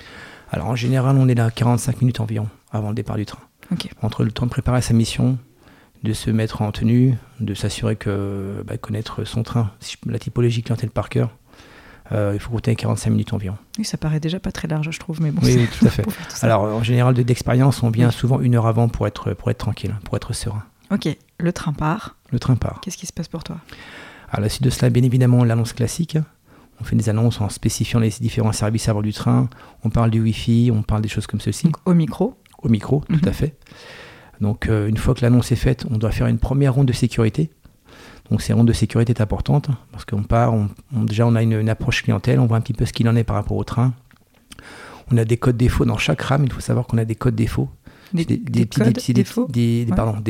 Alors 0.54 0.68
en 0.68 0.76
général, 0.76 1.18
on 1.18 1.28
est 1.28 1.34
là 1.34 1.50
45 1.50 2.02
minutes 2.02 2.20
environ 2.20 2.48
avant 2.72 2.90
le 2.90 2.96
départ 2.96 3.18
du 3.18 3.26
train. 3.26 3.40
Entre 4.04 4.24
le 4.24 4.32
temps 4.32 4.46
de 4.46 4.52
préparer 4.52 4.84
sa 4.84 4.94
mission, 4.94 5.40
de 6.04 6.14
se 6.14 6.30
mettre 6.30 6.62
en 6.62 6.72
tenue, 6.72 7.16
de 7.40 7.56
s'assurer 7.56 7.96
que 7.96 8.64
bah, 8.68 8.78
connaître 8.78 9.24
son 9.24 9.42
train, 9.42 9.72
la 10.06 10.20
typologie 10.20 10.62
clientèle 10.62 10.92
par 10.92 11.10
cœur, 11.10 11.32
euh, 12.12 12.34
il 12.36 12.40
faut 12.40 12.52
compter 12.52 12.76
45 12.76 13.10
minutes 13.10 13.34
environ. 13.34 13.58
Oui, 13.80 13.86
ça 13.86 13.98
paraît 13.98 14.20
déjà 14.20 14.40
pas 14.40 14.52
très 14.52 14.68
large, 14.68 14.92
je 14.92 15.00
trouve, 15.00 15.24
mais 15.24 15.32
bon. 15.32 15.42
Oui, 15.44 15.68
tout 15.80 15.88
à 15.88 15.90
fait. 15.90 16.06
Alors 16.44 16.62
en 16.66 16.84
général, 16.84 17.16
d'expérience, 17.16 17.82
on 17.82 17.90
vient 17.90 18.12
souvent 18.12 18.40
une 18.40 18.54
heure 18.54 18.68
avant 18.68 18.90
pour 18.90 19.08
être, 19.08 19.34
pour 19.34 19.50
être 19.50 19.58
tranquille, 19.58 19.96
pour 20.04 20.16
être 20.16 20.34
serein. 20.34 20.64
Ok, 20.92 21.08
le 21.40 21.52
train 21.52 21.74
part. 21.74 22.16
Le 22.32 22.38
train 22.38 22.56
part. 22.58 22.80
Qu'est-ce 22.82 22.98
qui 22.98 23.08
se 23.08 23.14
passe 23.14 23.28
pour 23.28 23.44
toi? 23.44 23.58
À 24.30 24.40
la 24.40 24.50
suite 24.50 24.64
de 24.64 24.70
cela, 24.70 24.92
bien 24.92 25.02
évidemment, 25.02 25.44
l'annonce 25.44 25.74
classique. 25.74 26.20
On 26.84 26.86
fait 26.86 26.98
des 26.98 27.08
annonces 27.08 27.40
en 27.40 27.48
spécifiant 27.48 28.02
les 28.02 28.10
différents 28.10 28.52
services 28.52 28.90
à 28.90 28.94
bord 28.94 29.04
du 29.04 29.14
train. 29.14 29.50
On 29.86 29.90
parle 29.90 30.12
du 30.12 30.20
Wi-Fi, 30.20 30.70
on 30.74 30.82
parle 30.82 31.02
des 31.02 31.08
choses 31.08 31.28
comme 31.28 31.40
ceci. 31.40 31.72
au 31.86 31.94
micro 31.94 32.36
Au 32.62 32.68
micro, 32.68 33.06
tout 33.08 33.16
mhm. 33.16 33.30
à 33.30 33.32
fait. 33.32 33.56
Donc 34.42 34.68
euh, 34.68 34.90
une 34.90 34.98
fois 34.98 35.14
que 35.14 35.22
l'annonce 35.22 35.54
est 35.54 35.56
faite, 35.56 35.86
on 35.90 35.98
doit 35.98 36.12
faire 36.12 36.28
une 36.28 36.40
première 36.40 36.74
ronde 36.74 36.88
de 36.88 36.92
sécurité. 36.92 37.52
Donc 38.30 38.42
ces 38.42 38.52
rondes 38.52 38.68
de 38.68 38.74
sécurité 38.74 39.14
est 39.14 39.22
importante 39.22 39.70
parce 39.94 40.04
qu'on 40.04 40.24
part, 40.24 40.54
on, 40.54 40.68
déjà 41.06 41.26
on 41.26 41.36
a 41.36 41.42
une, 41.42 41.70
approche 41.70 42.04
clientèle, 42.04 42.42
on 42.42 42.48
voit 42.48 42.58
un 42.58 42.62
petit 42.62 42.74
peu 42.74 42.86
ce 42.86 42.92
qu'il 42.92 43.08
en 43.08 43.16
est 43.16 43.24
par 43.24 43.38
rapport 43.38 43.56
au 43.56 43.64
train. 43.64 43.94
On 45.10 45.16
a 45.16 45.24
des 45.24 45.38
codes 45.38 45.56
défauts 45.56 45.86
dans 45.86 45.98
chaque 45.98 46.22
rame, 46.22 46.44
il 46.44 46.52
faut 46.52 46.60
savoir 46.60 46.86
qu'on 46.86 46.98
a 46.98 47.06
des 47.06 47.16
codes 47.16 47.36
défauts. 47.36 47.70
Des, 48.12 48.26
des, 48.26 48.66
codes 48.68 49.00
défauts 49.10 49.48
pardon, 49.96 50.22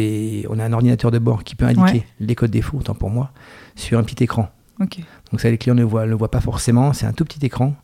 On 0.50 0.60
a 0.60 0.66
un 0.66 0.74
ordinateur 0.74 1.10
de 1.10 1.18
bord 1.18 1.44
qui 1.44 1.56
peut 1.56 1.66
indiquer 1.66 2.06
les 2.20 2.36
codes 2.36 2.52
défauts, 2.52 2.78
autant 2.78 2.94
pour 2.94 3.10
moi, 3.10 3.32
sur 3.76 3.98
un 3.98 4.04
petit 4.04 4.24
écran. 4.24 4.50
Donc 5.34 5.42
ça, 5.42 5.50
les 5.50 5.58
clients 5.58 5.74
ne 5.74 5.82
le 5.82 5.88
voient, 5.88 6.06
le 6.06 6.16
voient 6.16 6.30
pas 6.30 6.42
forcément. 6.42 6.94
C'est 6.94 7.08
un 7.08 7.12
tout 7.12 7.26
petit 7.26 7.44
écran 7.44 7.76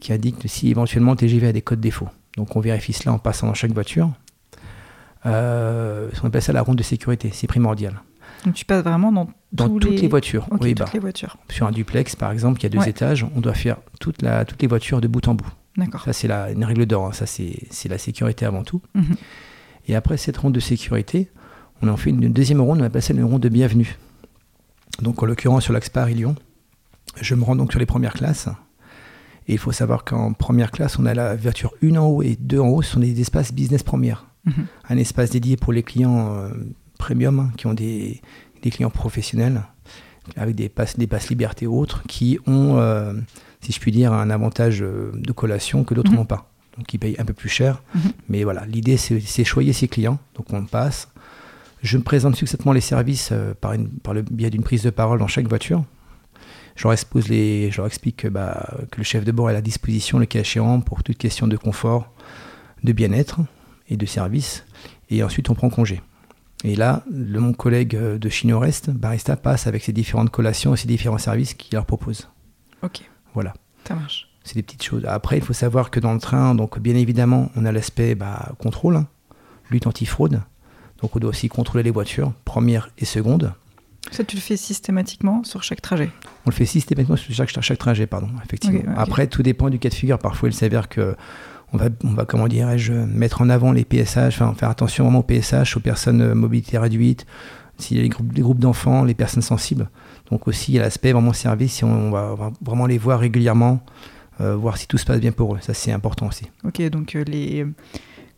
qui 0.00 0.14
indique 0.14 0.36
si 0.46 0.70
éventuellement 0.70 1.14
TGV 1.14 1.48
a 1.48 1.52
des 1.52 1.60
codes 1.60 1.78
défauts. 1.78 2.08
Donc 2.38 2.56
on 2.56 2.60
vérifie 2.60 2.94
cela 2.94 3.12
en 3.12 3.18
passant 3.18 3.48
dans 3.48 3.52
chaque 3.52 3.72
voiture. 3.72 4.10
Euh, 5.26 6.08
on 6.22 6.28
appelle 6.28 6.40
ça 6.40 6.54
la 6.54 6.62
ronde 6.62 6.76
de 6.76 6.82
sécurité, 6.82 7.28
c'est 7.34 7.46
primordial. 7.46 8.00
Donc 8.46 8.54
tu 8.54 8.64
passes 8.64 8.82
vraiment 8.82 9.12
dans, 9.12 9.28
dans 9.52 9.68
toutes 9.68 10.00
les, 10.00 10.08
voitures. 10.08 10.46
oui, 10.52 10.70
toutes 10.70 10.86
bah, 10.86 10.90
les 10.94 10.98
voitures. 10.98 11.36
Sur 11.50 11.66
un 11.66 11.70
duplex, 11.70 12.16
par 12.16 12.30
exemple, 12.30 12.58
qui 12.58 12.64
a 12.64 12.70
deux 12.70 12.88
étages, 12.88 13.26
on 13.36 13.40
doit 13.40 13.52
faire 13.52 13.76
toute 14.00 14.22
la, 14.22 14.46
toutes 14.46 14.62
les 14.62 14.68
voitures 14.68 15.02
de 15.02 15.08
bout 15.08 15.28
en 15.28 15.34
bout. 15.34 15.52
D'accord. 15.76 16.00
Ça, 16.02 16.14
c'est 16.14 16.30
une 16.30 16.64
règle 16.64 16.86
d'or. 16.86 17.08
Hein. 17.08 17.12
Ça, 17.12 17.26
c'est 17.26 17.88
la 17.90 17.98
sécurité 17.98 18.46
avant 18.46 18.64
tout. 18.64 18.80
Mhm. 18.94 19.16
Et 19.88 19.94
après 19.96 20.16
cette 20.16 20.38
ronde 20.38 20.54
de 20.54 20.60
sécurité, 20.60 21.28
on 21.82 21.88
en 21.88 21.98
fait 21.98 22.08
une 22.08 22.32
deuxième 22.32 22.62
ronde, 22.62 22.80
on 22.80 22.84
appelle 22.84 23.02
ça 23.02 23.12
une 23.12 23.22
ronde 23.22 23.42
de 23.42 23.50
bienvenue. 23.50 23.98
Donc 25.02 25.22
en 25.22 25.26
l'occurrence 25.26 25.64
sur 25.64 25.74
l'Axe 25.74 25.90
Paris-Lyon, 25.90 26.36
je 27.20 27.34
me 27.34 27.44
rends 27.44 27.56
donc 27.56 27.70
sur 27.72 27.80
les 27.80 27.86
premières 27.86 28.14
classes. 28.14 28.48
Et 29.48 29.52
il 29.52 29.58
faut 29.58 29.72
savoir 29.72 30.04
qu'en 30.04 30.32
première 30.32 30.70
classe, 30.70 30.98
on 30.98 31.06
a 31.06 31.14
la 31.14 31.36
voiture 31.36 31.72
1 31.82 31.96
en 31.96 32.06
haut 32.06 32.22
et 32.22 32.36
2 32.38 32.58
en 32.58 32.68
haut, 32.68 32.82
ce 32.82 32.92
sont 32.92 33.00
des 33.00 33.20
espaces 33.20 33.52
business 33.52 33.82
première. 33.82 34.26
Mhm. 34.44 34.66
Un 34.88 34.96
espace 34.96 35.30
dédié 35.30 35.56
pour 35.56 35.72
les 35.72 35.82
clients 35.82 36.34
euh, 36.34 36.50
premium, 36.98 37.38
hein, 37.40 37.50
qui 37.56 37.66
ont 37.66 37.74
des, 37.74 38.20
clients 38.62 38.90
professionnels, 38.90 39.62
avec 40.36 40.56
des 40.56 40.68
passes, 40.68 40.98
des 40.98 41.06
passes 41.06 41.28
liberté 41.28 41.68
ou 41.68 41.78
autres, 41.78 42.02
qui 42.08 42.40
ont, 42.48 42.78
euh, 42.78 43.12
si 43.60 43.70
je 43.70 43.78
puis 43.78 43.92
dire, 43.92 44.12
un 44.12 44.30
avantage 44.30 44.82
euh, 44.82 45.12
de 45.14 45.30
collation 45.30 45.84
que 45.84 45.94
d'autres 45.94 46.10
mhm. 46.10 46.16
n'ont 46.16 46.24
pas. 46.24 46.50
Donc 46.76 46.92
ils 46.92 46.98
payent 46.98 47.16
un 47.20 47.24
peu 47.24 47.32
plus 47.32 47.48
cher. 47.48 47.82
Mhm. 47.94 48.00
Mais 48.28 48.42
voilà, 48.42 48.66
l'idée 48.66 48.96
c'est 48.96 49.44
choyer 49.44 49.72
ses 49.72 49.86
clients. 49.86 50.18
Donc 50.34 50.52
on 50.52 50.64
passe. 50.64 51.08
Je 51.82 51.96
me 51.96 52.02
présente 52.02 52.34
succinctement 52.34 52.72
les 52.72 52.80
services 52.80 53.32
par, 53.60 53.74
par 54.02 54.12
le 54.12 54.22
biais 54.22 54.50
d'une 54.50 54.64
prise 54.64 54.82
de 54.82 54.90
parole 54.90 55.20
dans 55.20 55.28
chaque 55.28 55.46
voiture 55.46 55.84
je 56.76 56.82
leur, 56.84 56.92
expose 56.92 57.28
les, 57.28 57.70
je 57.70 57.78
leur 57.78 57.86
explique 57.86 58.16
que, 58.16 58.28
bah, 58.28 58.74
que 58.90 58.98
le 58.98 59.04
chef 59.04 59.24
de 59.24 59.32
bord 59.32 59.48
est 59.48 59.52
à 59.52 59.54
la 59.54 59.62
disposition, 59.62 60.18
le 60.18 60.26
cas 60.26 60.40
échéant, 60.40 60.80
pour 60.80 61.02
toute 61.02 61.18
question 61.18 61.46
de 61.46 61.56
confort, 61.56 62.12
de 62.84 62.92
bien-être 62.92 63.40
et 63.88 63.96
de 63.96 64.06
service. 64.06 64.64
Et 65.10 65.22
ensuite, 65.22 65.50
on 65.50 65.54
prend 65.54 65.70
congé. 65.70 66.02
Et 66.64 66.76
là, 66.76 67.02
le, 67.10 67.40
mon 67.40 67.52
collègue 67.52 67.96
de 67.96 68.28
Chino 68.28 68.58
Rest, 68.58 68.90
Barista, 68.90 69.36
passe 69.36 69.66
avec 69.66 69.82
ses 69.82 69.92
différentes 69.92 70.30
collations 70.30 70.74
et 70.74 70.76
ses 70.76 70.88
différents 70.88 71.18
services 71.18 71.54
qu'il 71.54 71.74
leur 71.74 71.86
propose. 71.86 72.28
Ok. 72.82 73.02
Voilà. 73.34 73.54
Ça 73.86 73.94
marche. 73.94 74.28
C'est 74.44 74.54
des 74.54 74.62
petites 74.62 74.82
choses. 74.82 75.04
Après, 75.06 75.38
il 75.38 75.42
faut 75.42 75.52
savoir 75.52 75.90
que 75.90 76.00
dans 76.00 76.12
le 76.12 76.20
train, 76.20 76.54
donc 76.54 76.78
bien 76.78 76.94
évidemment, 76.94 77.50
on 77.56 77.64
a 77.64 77.72
l'aspect 77.72 78.14
bah, 78.14 78.52
contrôle, 78.58 78.96
hein, 78.96 79.06
lutte 79.70 79.86
anti-fraude. 79.86 80.40
Donc 81.02 81.16
on 81.16 81.18
doit 81.18 81.30
aussi 81.30 81.48
contrôler 81.48 81.82
les 81.82 81.90
voitures, 81.90 82.32
première 82.44 82.90
et 82.98 83.04
seconde. 83.04 83.52
Ça, 84.10 84.24
tu 84.24 84.36
le 84.36 84.42
fais 84.42 84.56
systématiquement 84.56 85.44
sur 85.44 85.62
chaque 85.62 85.82
trajet 85.82 86.10
On 86.46 86.50
le 86.50 86.54
fait 86.54 86.66
systématiquement 86.66 87.16
sur 87.16 87.34
chaque, 87.34 87.60
chaque 87.60 87.78
trajet, 87.78 88.06
pardon, 88.06 88.28
effectivement. 88.44 88.80
Après, 88.96 89.26
tout 89.26 89.42
dépend 89.42 89.70
du 89.70 89.78
cas 89.78 89.88
de 89.88 89.94
figure. 89.94 90.18
Parfois, 90.18 90.48
il 90.48 90.54
s'avère 90.54 90.88
que 90.88 91.16
on 91.72 91.78
va, 91.78 91.86
on 92.04 92.12
va, 92.12 92.24
comment 92.24 92.48
dirais-je, 92.48 92.92
mettre 92.92 93.42
en 93.42 93.48
avant 93.48 93.72
les 93.72 93.84
PSH, 93.84 94.40
enfin, 94.40 94.54
faire 94.54 94.70
attention 94.70 95.04
vraiment 95.04 95.20
aux 95.20 95.24
PSH, 95.24 95.76
aux 95.76 95.80
personnes 95.80 96.20
euh, 96.20 96.34
mobilité 96.34 96.78
réduite, 96.78 97.26
s'il 97.76 97.96
y 97.96 98.00
a 98.00 98.02
les 98.04 98.08
groupes, 98.08 98.32
les 98.32 98.42
groupes 98.42 98.60
d'enfants, 98.60 99.04
les 99.04 99.14
personnes 99.14 99.42
sensibles. 99.42 99.90
Donc 100.30 100.46
aussi, 100.48 100.72
il 100.72 100.74
y 100.76 100.78
a 100.78 100.82
l'aspect 100.82 101.12
vraiment 101.12 101.32
service, 101.32 101.74
si 101.74 101.84
on, 101.84 102.10
va, 102.10 102.36
vraiment 102.62 102.86
les 102.86 102.98
voir 102.98 103.20
régulièrement, 103.20 103.80
euh, 104.40 104.54
voir 104.54 104.76
si 104.76 104.86
tout 104.86 104.98
se 104.98 105.04
passe 105.04 105.20
bien 105.20 105.32
pour 105.32 105.54
eux. 105.54 105.58
Ça, 105.60 105.74
c'est 105.74 105.92
important 105.92 106.28
aussi. 106.28 106.46
Ok, 106.64 106.80
donc 106.88 107.16
euh, 107.16 107.24
les 107.24 107.66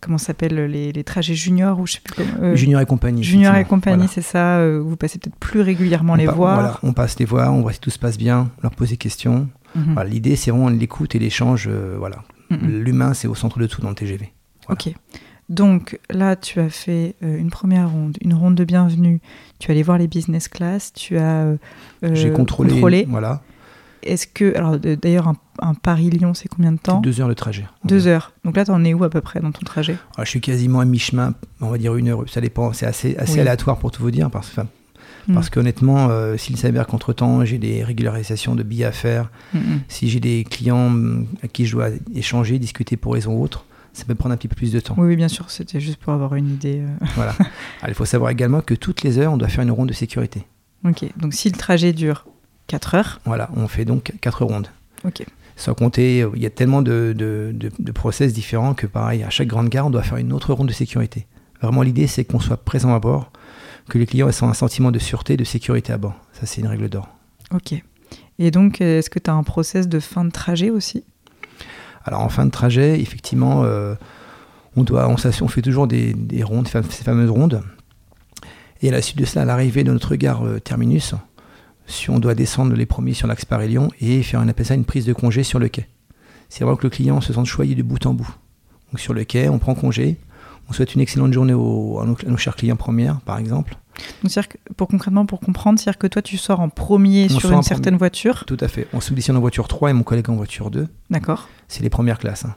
comment 0.00 0.18
s'appelle 0.18 0.54
les, 0.66 0.92
les, 0.92 1.04
trajets 1.04 1.34
juniors 1.34 1.78
ou 1.78 1.86
je 1.86 1.94
sais 1.94 2.00
plus 2.02 2.14
comment. 2.14 2.42
Euh, 2.42 2.54
junior 2.56 2.80
et 2.80 2.86
compagnie. 2.86 3.22
Junior 3.22 3.54
et 3.56 3.64
compagnie, 3.64 4.08
c'est 4.08 4.22
ça. 4.22 4.58
Euh, 4.58 4.80
vous 4.80 4.96
passez 4.96 5.18
peut-être 5.18 5.36
plus 5.36 5.60
régulièrement 5.60 6.14
les 6.14 6.26
voir. 6.26 6.54
Voilà, 6.54 6.78
on 6.82 6.92
passe 6.92 7.18
les 7.18 7.24
voir, 7.24 7.52
on 7.52 7.62
voit 7.62 7.72
si 7.72 7.80
tout 7.80 7.90
se 7.90 7.98
passe 7.98 8.18
bien, 8.18 8.50
on 8.58 8.62
leur 8.62 8.72
pose 8.72 8.90
des 8.90 8.96
questions. 8.96 9.48
Mhm. 9.74 10.02
L'idée, 10.06 10.36
c'est 10.36 10.50
vraiment 10.50 10.68
l'écoute 10.68 11.14
et 11.14 11.18
l'échange. 11.18 11.66
euh, 11.70 11.96
voilà. 11.98 12.22
Mhm. 12.50 12.82
L'humain, 12.82 13.14
c'est 13.14 13.28
au 13.28 13.34
centre 13.34 13.58
de 13.58 13.66
tout 13.66 13.80
dans 13.80 13.90
le 13.90 13.94
TGV. 13.94 14.32
Voilà. 14.66 14.80
Ok. 14.86 14.94
Donc 15.48 15.98
là, 16.10 16.36
tu 16.36 16.60
as 16.60 16.68
fait 16.68 17.14
une 17.22 17.48
première 17.48 17.90
ronde, 17.90 18.18
une 18.20 18.34
ronde 18.34 18.54
de 18.54 18.64
bienvenue. 18.64 19.20
Tu 19.58 19.68
es 19.68 19.70
allé 19.72 19.82
voir 19.82 19.96
les 19.96 20.06
business 20.06 20.46
class. 20.46 20.92
Tu 20.92 21.16
as 21.16 21.54
J'ai 22.02 22.30
contrôlé. 22.32 22.70
contrôlé. 22.72 23.06
Voilà. 23.08 23.40
Est-ce 24.02 24.26
que 24.26 24.54
alors 24.56 24.78
d'ailleurs 24.78 25.28
un, 25.28 25.36
un 25.60 25.74
Paris-Lyon, 25.74 26.34
c'est 26.34 26.48
combien 26.48 26.72
de 26.72 26.78
temps? 26.78 27.00
Deux 27.00 27.20
heures 27.20 27.28
de 27.28 27.34
trajet. 27.34 27.66
Deux 27.84 28.06
heures. 28.06 28.32
Donc 28.44 28.56
là, 28.56 28.64
t'en 28.64 28.82
es 28.84 28.94
où 28.94 29.04
à 29.04 29.10
peu 29.10 29.20
près 29.20 29.40
dans 29.40 29.52
ton 29.52 29.64
trajet? 29.64 29.96
Alors, 30.16 30.24
je 30.24 30.30
suis 30.30 30.40
quasiment 30.40 30.80
à 30.80 30.84
mi-chemin, 30.84 31.34
on 31.60 31.68
va 31.68 31.78
dire 31.78 31.94
une 31.96 32.08
heure. 32.08 32.24
Ça 32.28 32.40
dépend, 32.40 32.72
c'est 32.72 32.86
assez, 32.86 33.16
assez 33.16 33.34
Oui. 33.34 33.40
aléatoire 33.40 33.78
pour 33.78 33.90
tout 33.90 34.02
vous 34.02 34.10
dire. 34.10 34.30
Parce, 34.30 34.48
enfin, 34.48 34.66
Mm. 35.26 35.34
parce 35.34 35.50
qu'honnêtement, 35.50 36.08
euh, 36.08 36.38
s'il 36.38 36.56
s'avère 36.56 36.86
qu'entre-temps, 36.86 37.44
j'ai 37.44 37.58
des 37.58 37.84
régularisations 37.84 38.54
de 38.54 38.62
billets 38.62 38.86
à 38.86 38.92
faire, 38.92 39.30
Mhm. 39.52 39.80
si 39.88 40.08
j'ai 40.08 40.20
des 40.20 40.42
clients 40.44 40.88
mm, 40.88 41.26
à 41.42 41.48
qui 41.48 41.66
je 41.66 41.72
dois 41.72 41.88
échanger, 42.14 42.58
discuter 42.58 42.96
pour 42.96 43.12
raison 43.12 43.34
ou 43.34 43.42
autre, 43.42 43.64
ça 43.92 44.04
peut 44.06 44.14
prendre 44.14 44.32
un 44.32 44.38
petit 44.38 44.48
peu 44.48 44.54
plus 44.56 44.72
de 44.72 44.80
temps. 44.80 44.94
Oui, 44.96 45.08
oui, 45.08 45.16
bien 45.16 45.28
sûr. 45.28 45.50
C'était 45.50 45.80
juste 45.80 45.98
pour 45.98 46.14
avoir 46.14 46.34
une 46.34 46.48
idée. 46.48 46.80
euh. 46.80 47.04
Voilà. 47.16 47.32
Alors, 47.82 47.88
il 47.88 47.94
faut 47.94 48.06
savoir 48.06 48.30
également 48.30 48.60
que 48.62 48.72
toutes 48.74 49.02
les 49.02 49.18
heures, 49.18 49.32
on 49.32 49.36
doit 49.36 49.48
faire 49.48 49.64
une 49.64 49.70
ronde 49.70 49.88
de 49.88 49.92
sécurité. 49.94 50.46
Ok. 50.86 51.04
Donc 51.18 51.34
si 51.34 51.50
le 51.50 51.56
trajet 51.58 51.92
dure 51.92 52.24
4 52.68 52.94
heures, 52.94 53.20
Voilà, 53.24 53.50
on 53.56 53.66
fait 53.68 53.84
donc 53.84 54.12
quatre 54.20 54.44
rondes. 54.44 54.68
ok. 55.04 55.24
Sans 55.56 55.74
compter, 55.74 56.22
euh, 56.22 56.30
il 56.36 56.42
y 56.42 56.46
a 56.46 56.50
tellement 56.50 56.82
de, 56.82 57.12
de, 57.16 57.50
de- 57.52 57.72
de 57.76 57.92
process 57.92 58.32
différents 58.32 58.74
que 58.74 58.86
pareil, 58.86 59.24
à 59.24 59.30
chaque 59.30 59.48
grande 59.48 59.68
gare, 59.68 59.86
on 59.86 59.90
doit 59.90 60.04
faire 60.04 60.18
une 60.18 60.32
autre 60.32 60.52
ronde 60.54 60.68
de 60.68 60.72
sécurité. 60.72 61.26
Vraiment, 61.60 61.82
l'idée, 61.82 62.06
c'est 62.06 62.24
qu'on 62.24 62.38
soit 62.38 62.58
présent 62.58 62.94
à 62.94 63.00
bord, 63.00 63.32
que 63.88 63.98
les 63.98 64.06
clients 64.06 64.28
aient 64.28 64.44
un 64.44 64.54
sentiment 64.54 64.92
de 64.92 65.00
sûreté, 65.00 65.36
de 65.36 65.42
sécurité 65.42 65.92
à 65.92 65.98
bord. 65.98 66.14
Ça, 66.32 66.46
c'est 66.46 66.60
une 66.60 66.68
règle 66.68 66.88
d'or. 66.88 67.08
Ok. 67.52 67.74
Et 68.38 68.50
donc, 68.52 68.80
euh, 68.80 68.98
est-ce 69.00 69.10
que 69.10 69.18
tu 69.18 69.28
as 69.30 69.34
un 69.34 69.42
process 69.42 69.88
de 69.88 69.98
fin 69.98 70.24
de 70.24 70.30
trajet 70.30 70.70
aussi? 70.70 71.02
Alors, 72.04 72.20
en 72.20 72.28
fin 72.28 72.46
de 72.46 72.50
trajet, 72.52 73.00
effectivement, 73.00 73.64
euh, 73.64 73.96
on, 74.76 74.84
doit, 74.84 75.08
on, 75.08 75.16
fait 75.48 75.62
toujours 75.62 75.88
des, 75.88 76.14
des 76.14 76.44
rondes, 76.44 76.68
ces 76.68 77.02
fameuses 77.02 77.30
rondes. 77.30 77.62
Et 78.80 78.90
à 78.90 78.92
la 78.92 79.02
suite 79.02 79.18
de 79.18 79.24
cela, 79.24 79.42
à 79.42 79.44
l'arrivée 79.44 79.82
de 79.82 79.90
notre 79.92 80.14
gare 80.14 80.46
euh, 80.46 80.60
terminus, 80.60 81.14
si 81.88 82.10
on 82.10 82.18
doit 82.20 82.34
descendre 82.34 82.74
les 82.74 82.86
premiers 82.86 83.14
sur 83.14 83.26
l'axe 83.26 83.44
Paris-Lyon 83.44 83.90
et 84.00 84.22
faire, 84.22 84.40
on 84.44 84.48
appelle 84.48 84.66
ça 84.66 84.74
une 84.74 84.84
prise 84.84 85.04
de 85.06 85.12
congé 85.12 85.42
sur 85.42 85.58
le 85.58 85.68
quai. 85.68 85.86
C'est 86.48 86.62
vraiment 86.64 86.76
que 86.76 86.84
le 86.84 86.90
client 86.90 87.20
se 87.20 87.32
sente 87.32 87.46
choyé 87.46 87.74
de 87.74 87.82
bout 87.82 88.04
en 88.06 88.14
bout. 88.14 88.30
Donc 88.92 89.00
sur 89.00 89.12
le 89.14 89.24
quai, 89.24 89.48
on 89.48 89.58
prend 89.58 89.74
congé, 89.74 90.16
on 90.68 90.72
souhaite 90.72 90.94
une 90.94 91.00
excellente 91.00 91.32
journée 91.32 91.54
aux- 91.54 91.98
à, 92.00 92.06
nos, 92.06 92.14
à 92.14 92.30
nos 92.30 92.36
chers 92.36 92.56
clients 92.56 92.76
premières, 92.76 93.20
par 93.22 93.38
exemple. 93.38 93.76
Donc, 94.22 94.32
que, 94.46 94.56
pour 94.76 94.86
concrètement, 94.86 95.26
pour 95.26 95.40
comprendre, 95.40 95.78
c'est-à-dire 95.78 95.98
que 95.98 96.06
toi, 96.06 96.22
tu 96.22 96.36
sors 96.36 96.60
en 96.60 96.68
premier 96.68 97.26
On 97.30 97.40
sur 97.40 97.50
une 97.52 97.62
certaine 97.62 97.96
voiture. 97.96 98.44
Tout 98.46 98.56
à 98.60 98.68
fait. 98.68 98.86
On 98.92 99.00
s'auditionne 99.00 99.36
en 99.36 99.40
voiture 99.40 99.66
3 99.66 99.90
et 99.90 99.92
mon 99.92 100.04
collègue 100.04 100.30
en 100.30 100.36
voiture 100.36 100.70
2. 100.70 100.86
D'accord. 101.10 101.48
C'est 101.66 101.82
les 101.82 101.90
premières 101.90 102.18
classes. 102.18 102.44
hein. 102.44 102.54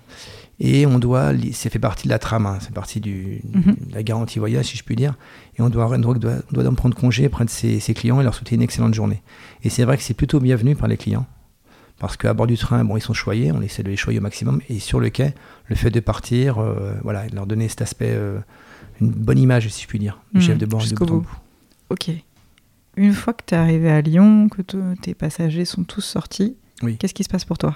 Et 0.63 0.86
on 0.86 1.00
doit, 1.00 1.32
ça 1.53 1.72
fait 1.72 1.80
partie 1.80 2.03
de 2.08 2.10
la 2.13 2.20
trame, 2.20 2.46
hein, 2.46 2.60
c'est 2.62 2.72
partie 2.72 3.00
du, 3.00 3.41
Mhm. 3.51 3.75
de 3.89 3.96
la 3.96 4.03
garantie 4.03 4.38
voyage, 4.38 4.65
si 4.68 4.77
je 4.77 4.84
puis 4.84 4.96
dire. 4.96 5.15
Et 5.58 5.62
on 5.63 5.70
doit, 5.70 5.88
on 5.89 5.98
doit, 5.98 6.13
doit, 6.13 6.36
doit 6.51 6.63
donc 6.63 6.75
prendre 6.75 6.96
congé 6.96 7.25
auprès 7.25 7.46
de 7.46 7.50
ses, 7.50 7.80
ses 7.80 7.96
clients 7.96 8.22
et 8.22 8.24
leur 8.24 8.36
souhaiter 8.36 8.56
une 8.56 8.62
excellente 8.62 8.94
journée. 8.94 9.24
Et 9.63 9.70
c'est 9.70 9.84
vrai 9.86 9.98
que 9.98 10.03
c'est 10.03 10.13
plutôt 10.13 10.39
bienvenu 10.39 10.75
par 10.75 10.88
les 10.88 10.98
clients. 10.98 11.25
Parce 11.98 12.15
qu'à 12.15 12.34
bord 12.36 12.46
du 12.48 12.58
train, 12.58 12.84
bon, 12.84 12.96
ils 12.96 13.01
sont 13.01 13.13
choyés, 13.13 13.51
on 13.51 13.62
essaie 13.63 13.82
de 13.82 13.89
les 13.89 13.96
choyer 13.96 14.20
au 14.20 14.22
maximum. 14.22 14.62
Et 14.70 14.77
sur 14.80 15.00
le 15.00 15.10
quai, 15.10 15.34
le 15.68 15.75
fait 15.75 15.89
de 15.89 16.00
partir, 16.00 16.60
euh, 16.60 16.94
voilà, 17.03 17.25
leur 17.34 17.48
donner 17.48 17.68
cet 17.68 17.82
aspect, 17.82 18.12
euh, 18.12 18.38
une 19.01 19.10
bonne 19.10 19.39
image, 19.39 19.68
si 19.70 19.82
je 19.84 19.88
puis 19.88 19.98
dire, 20.00 20.20
du 20.31 20.40
Mhm, 20.42 20.46
chef 20.46 20.57
de 20.59 20.66
bord 20.68 20.79
de 20.81 20.85
jusqu'au 20.85 21.05
bout 21.05 21.14
bout. 21.16 21.22
bout. 21.22 21.38
Ok. 21.90 22.12
Une 22.98 23.14
fois 23.14 23.33
que 23.33 23.44
tu 23.48 23.55
es 23.55 23.57
arrivé 23.57 23.90
à 23.90 24.01
Lyon, 24.01 24.48
que 24.50 24.62
te- 24.62 24.96
tes 25.01 25.16
passagers 25.16 25.66
sont 25.66 25.83
tous 25.83 26.01
sortis, 26.01 26.55
Oui. 26.83 26.98
qu'est-ce 26.98 27.14
qui 27.16 27.24
se 27.24 27.29
passe 27.29 27.46
pour 27.46 27.57
toi? 27.57 27.75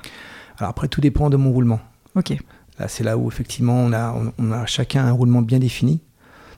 Alors 0.60 0.70
après, 0.70 0.88
tout 0.88 1.02
dépend 1.02 1.30
de 1.32 1.38
mon 1.38 1.52
roulement. 1.52 1.80
Ok. 2.16 2.38
Là, 2.80 2.88
c'est 2.88 3.04
là 3.04 3.18
où 3.18 3.28
effectivement 3.30 3.76
on 3.76 3.94
a, 3.94 4.12
on, 4.14 4.34
on 4.38 4.52
a 4.52 4.66
chacun 4.66 5.06
un 5.06 5.12
roulement 5.12 5.42
bien 5.42 5.60
défini. 5.60 6.02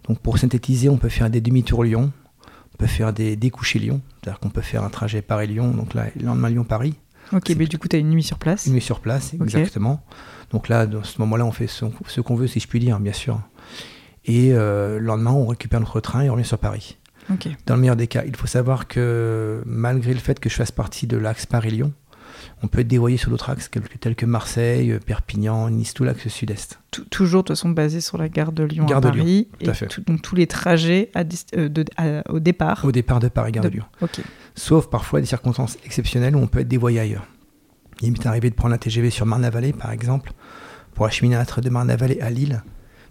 Donc 0.08 0.20
pour 0.20 0.38
synthétiser, 0.38 0.90
on 0.90 0.98
peut 0.98 1.10
faire 1.10 1.30
des 1.30 1.42
demi-tours 1.42 1.84
Lyon, 1.84 2.12
on 2.74 2.78
peut 2.78 2.88
faire 2.88 3.14
des 3.14 3.36
découchés 3.36 3.80
Lyon, 3.80 4.02
c'est-à-dire 4.22 4.40
qu'on 4.40 4.50
peut 4.50 4.62
faire 4.62 4.84
un 4.84 4.90
trajet 4.90 5.22
Paris-Lyon, 5.22 5.72
donc 5.72 5.94
là, 5.94 6.06
le 6.16 6.26
lendemain 6.26 6.50
Lyon-Paris, 6.50 6.96
Ok, 7.34 7.54
mais 7.58 7.66
du 7.66 7.78
coup, 7.78 7.90
tu 7.90 7.98
as 7.98 8.00
une 8.00 8.10
nuit 8.10 8.24
sur 8.24 8.38
place. 8.40 8.68
une 8.68 8.74
nuit 8.74 8.82
sur 8.82 9.02
place, 9.02 9.34
exactement. 9.34 10.02
Donc 10.52 10.70
là, 10.70 10.86
dans 10.86 11.04
ce 11.04 11.20
moment-là, 11.20 11.46
on 11.46 11.52
fait 11.52 11.68
ce, 11.68 11.84
ce 12.08 12.22
qu'on 12.22 12.36
veut, 12.36 12.48
si 12.48 12.62
je 12.62 12.68
puis 12.70 12.80
dire, 12.80 13.00
bien 13.02 13.12
sûr. 13.12 13.42
Et 14.24 14.54
euh, 14.54 14.98
le 14.98 15.06
lendemain, 15.06 15.32
on 15.32 15.46
récupère 15.46 15.82
notre 15.82 16.00
train 16.00 16.22
et 16.22 16.30
on 16.30 16.34
revient 16.36 16.46
sur 16.48 16.58
Paris. 16.58 16.98
Ok. 17.30 17.50
Dans 17.66 17.76
le 17.76 17.82
meilleur 17.82 17.98
des 17.98 18.08
cas, 18.08 18.24
il 18.26 18.34
faut 18.36 18.48
savoir 18.48 18.88
que 18.88 19.62
malgré 19.66 20.14
le 20.14 20.20
fait 20.22 20.40
que 20.40 20.50
je 20.50 20.56
fasse 20.56 20.72
partie 20.72 21.06
de 21.06 21.18
l'axe 21.18 21.46
Paris-Lyon, 21.46 21.92
on 22.64 22.68
peut 22.68 22.80
être 22.80 22.88
dévoyé 22.88 23.18
sur 23.18 23.30
d'autres 23.30 23.50
axes 23.52 23.70
tels 24.00 24.16
que- 24.16 24.26
Marseille, 24.26 24.92
euh, 24.92 25.00
Perpignan, 25.00 25.70
Nice, 25.70 25.94
tout 25.94 26.04
l'axe 26.04 26.28
sud-est. 26.28 26.80
Tou- 26.92 27.06
toujours, 27.06 27.44
de 27.44 27.48
toute 27.48 27.56
façon, 27.58 27.70
basé 27.70 28.02
sur 28.02 28.18
la 28.18 28.30
gare 28.30 28.52
de 28.52 28.64
Lyon 28.64 28.86
Gare 28.86 28.98
à 28.98 29.02
de 29.02 29.10
Lyon, 29.20 29.46
tout 29.64 29.70
à 29.70 29.74
fait. 29.74 29.88
tout- 29.88 30.02
donc 30.02 30.22
tous 30.22 30.36
les 30.36 30.48
trajets 30.48 31.12
à 31.14 31.22
euh, 31.56 31.70
de- 31.70 31.86
à- 31.98 32.24
au 32.32 32.40
départ. 32.40 32.84
Au 32.84 32.92
départ 32.92 33.20
de 33.20 33.28
Paris, 33.28 33.52
Gare 33.52 33.64
de 33.64 33.70
De- 33.70 33.74
Lyon. 33.76 33.86
Sauf 34.56 34.90
parfois 34.90 35.20
des 35.22 35.28
circonstances 35.28 35.78
exceptionnelles 35.86 36.36
où 36.36 36.40
on 36.40 36.48
peut 36.48 36.60
être 36.60 36.68
dévoyé 36.68 37.00
ailleurs. 37.00 37.26
Il 38.02 38.12
m'est 38.12 38.26
arrivé 38.26 38.50
de 38.50 38.56
prendre 38.56 38.74
un 38.74 38.78
TGV 38.78 39.10
sur 39.12 39.26
Marne-la-Vallée, 39.26 39.74
par 39.74 39.92
exemple, 39.92 40.32
pour 40.94 41.06
acheminer 41.06 41.36
un 41.36 41.46
train 41.46 41.62
de 41.62 41.70
Marne-la-Vallée 41.70 42.20
à 42.22 42.30
Lille, 42.32 42.64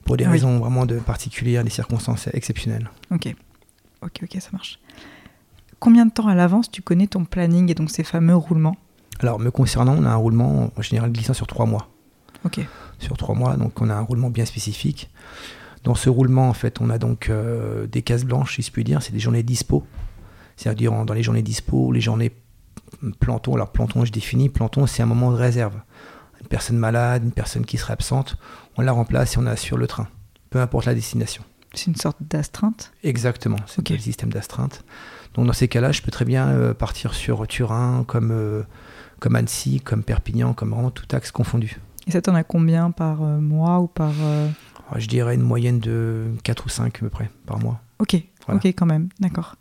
pour 0.05 0.17
des 0.17 0.25
oui. 0.25 0.31
raisons 0.33 0.59
vraiment 0.59 0.87
de 0.87 0.99
particulières, 0.99 1.63
des 1.65 1.71
circonstances 1.71 2.29
exceptionnelles. 2.33 2.91
Ok. 3.13 3.35
Ok, 4.03 4.21
ok, 4.23 4.37
ça 4.41 4.51
marche. 4.53 4.79
Combien 5.79 6.07
de 6.07 6.11
temps 6.11 6.27
à 6.29 6.35
l'avance 6.35 6.71
tu 6.71 6.83
connais 6.83 7.07
ton 7.07 7.25
planning 7.25 7.71
et 7.71 7.75
donc 7.75 7.91
ces 7.91 8.03
fameux 8.05 8.35
roulements? 8.37 8.77
Alors, 9.21 9.39
me 9.39 9.51
concernant, 9.51 9.95
on 9.97 10.05
a 10.05 10.11
un 10.11 10.17
roulement 10.17 10.71
en 10.77 10.83
général 10.83 11.11
glissant 11.13 11.33
sur 11.35 11.47
trois 11.47 11.67
mois. 11.67 11.89
Ok. 12.45 12.61
Sur 12.99 13.17
trois 13.17 13.35
mois, 13.35 13.57
donc 13.57 13.81
on 13.81 13.91
a 13.91 13.95
un 13.95 14.01
roulement 14.03 14.31
bien 14.31 14.45
spécifique. 14.45 15.11
Dans 15.85 15.95
ce 15.95 16.09
roulement, 16.11 16.49
en 16.49 16.53
fait, 16.53 16.81
on 16.81 16.91
a 16.91 16.99
donc 16.99 17.29
euh, 17.29 17.87
des 17.87 18.03
cases 18.03 18.25
blanches, 18.25 18.57
si 18.57 18.63
je 18.63 18.71
puis 18.71 18.85
dire, 18.85 19.03
c'est 19.03 19.13
des 19.13 19.21
journées 19.21 19.43
dispo. 19.43 19.85
C'est-à-dire 20.57 20.93
dans 21.05 21.15
les 21.15 21.23
journées 21.23 21.43
dispo, 21.43 21.93
les 21.93 22.01
journées 22.01 22.33
planton, 23.21 23.55
alors 23.55 23.71
planton, 23.73 24.05
je 24.05 24.13
définis, 24.13 24.49
planton, 24.49 24.87
c'est 24.87 25.03
un 25.03 25.07
moment 25.07 25.31
de 25.31 25.37
réserve. 25.37 25.75
Une 26.41 26.49
personne 26.49 26.77
malade, 26.79 27.25
une 27.25 27.33
personne 27.33 27.65
qui 27.65 27.79
serait 27.79 27.93
absente, 27.93 28.37
on 28.77 28.83
la 28.83 28.93
remplace 28.93 29.35
et 29.35 29.39
on 29.39 29.47
assure 29.47 29.77
le 29.77 29.87
train, 29.87 30.09
peu 30.51 30.61
importe 30.61 30.87
la 30.87 30.95
destination. 30.95 31.43
C'est 31.75 31.87
une 31.89 31.97
sorte 31.97 32.17
d'astreinte? 32.21 32.93
Exactement, 33.03 33.59
c'est 33.67 33.81
Ok. 33.81 33.91
le 33.91 33.99
système 33.99 34.33
d'astreinte. 34.33 34.85
Donc 35.35 35.47
dans 35.47 35.53
ces 35.53 35.69
cas-là, 35.69 35.93
je 35.93 36.01
peux 36.03 36.11
très 36.11 36.25
bien 36.25 36.49
euh, 36.49 36.73
partir 36.75 37.13
sur 37.15 37.47
Turin, 37.47 38.05
comme, 38.07 38.31
euh, 38.33 38.63
comme 39.21 39.37
Annecy, 39.37 39.81
comme 39.81 40.03
Perpignan, 40.03 40.53
comme 40.55 40.71
vraiment 40.71 40.91
tout 40.91 41.07
axe 41.15 41.31
confondu. 41.31 41.79
Et 42.07 42.11
ça, 42.13 42.21
t'en 42.23 42.35
as 42.35 42.45
combien 42.45 42.91
par 42.93 43.23
euh, 43.23 43.39
mois 43.41 43.81
ou 43.81 43.87
par. 43.89 44.13
euh, 44.23 44.49
Alors, 44.89 45.01
je 45.01 45.09
dirais 45.09 45.35
une 45.35 45.43
moyenne 45.43 45.79
de 45.81 46.27
4 46.45 46.67
ou 46.67 46.69
5 46.69 46.97
à 46.97 46.99
peu 47.01 47.09
près 47.09 47.31
par 47.47 47.59
mois. 47.59 47.81
Ok, 47.99 48.17
Voilà. 48.47 48.59
ok, 48.59 48.67
quand 48.67 48.87
même, 48.87 49.09
d'accord. 49.21 49.57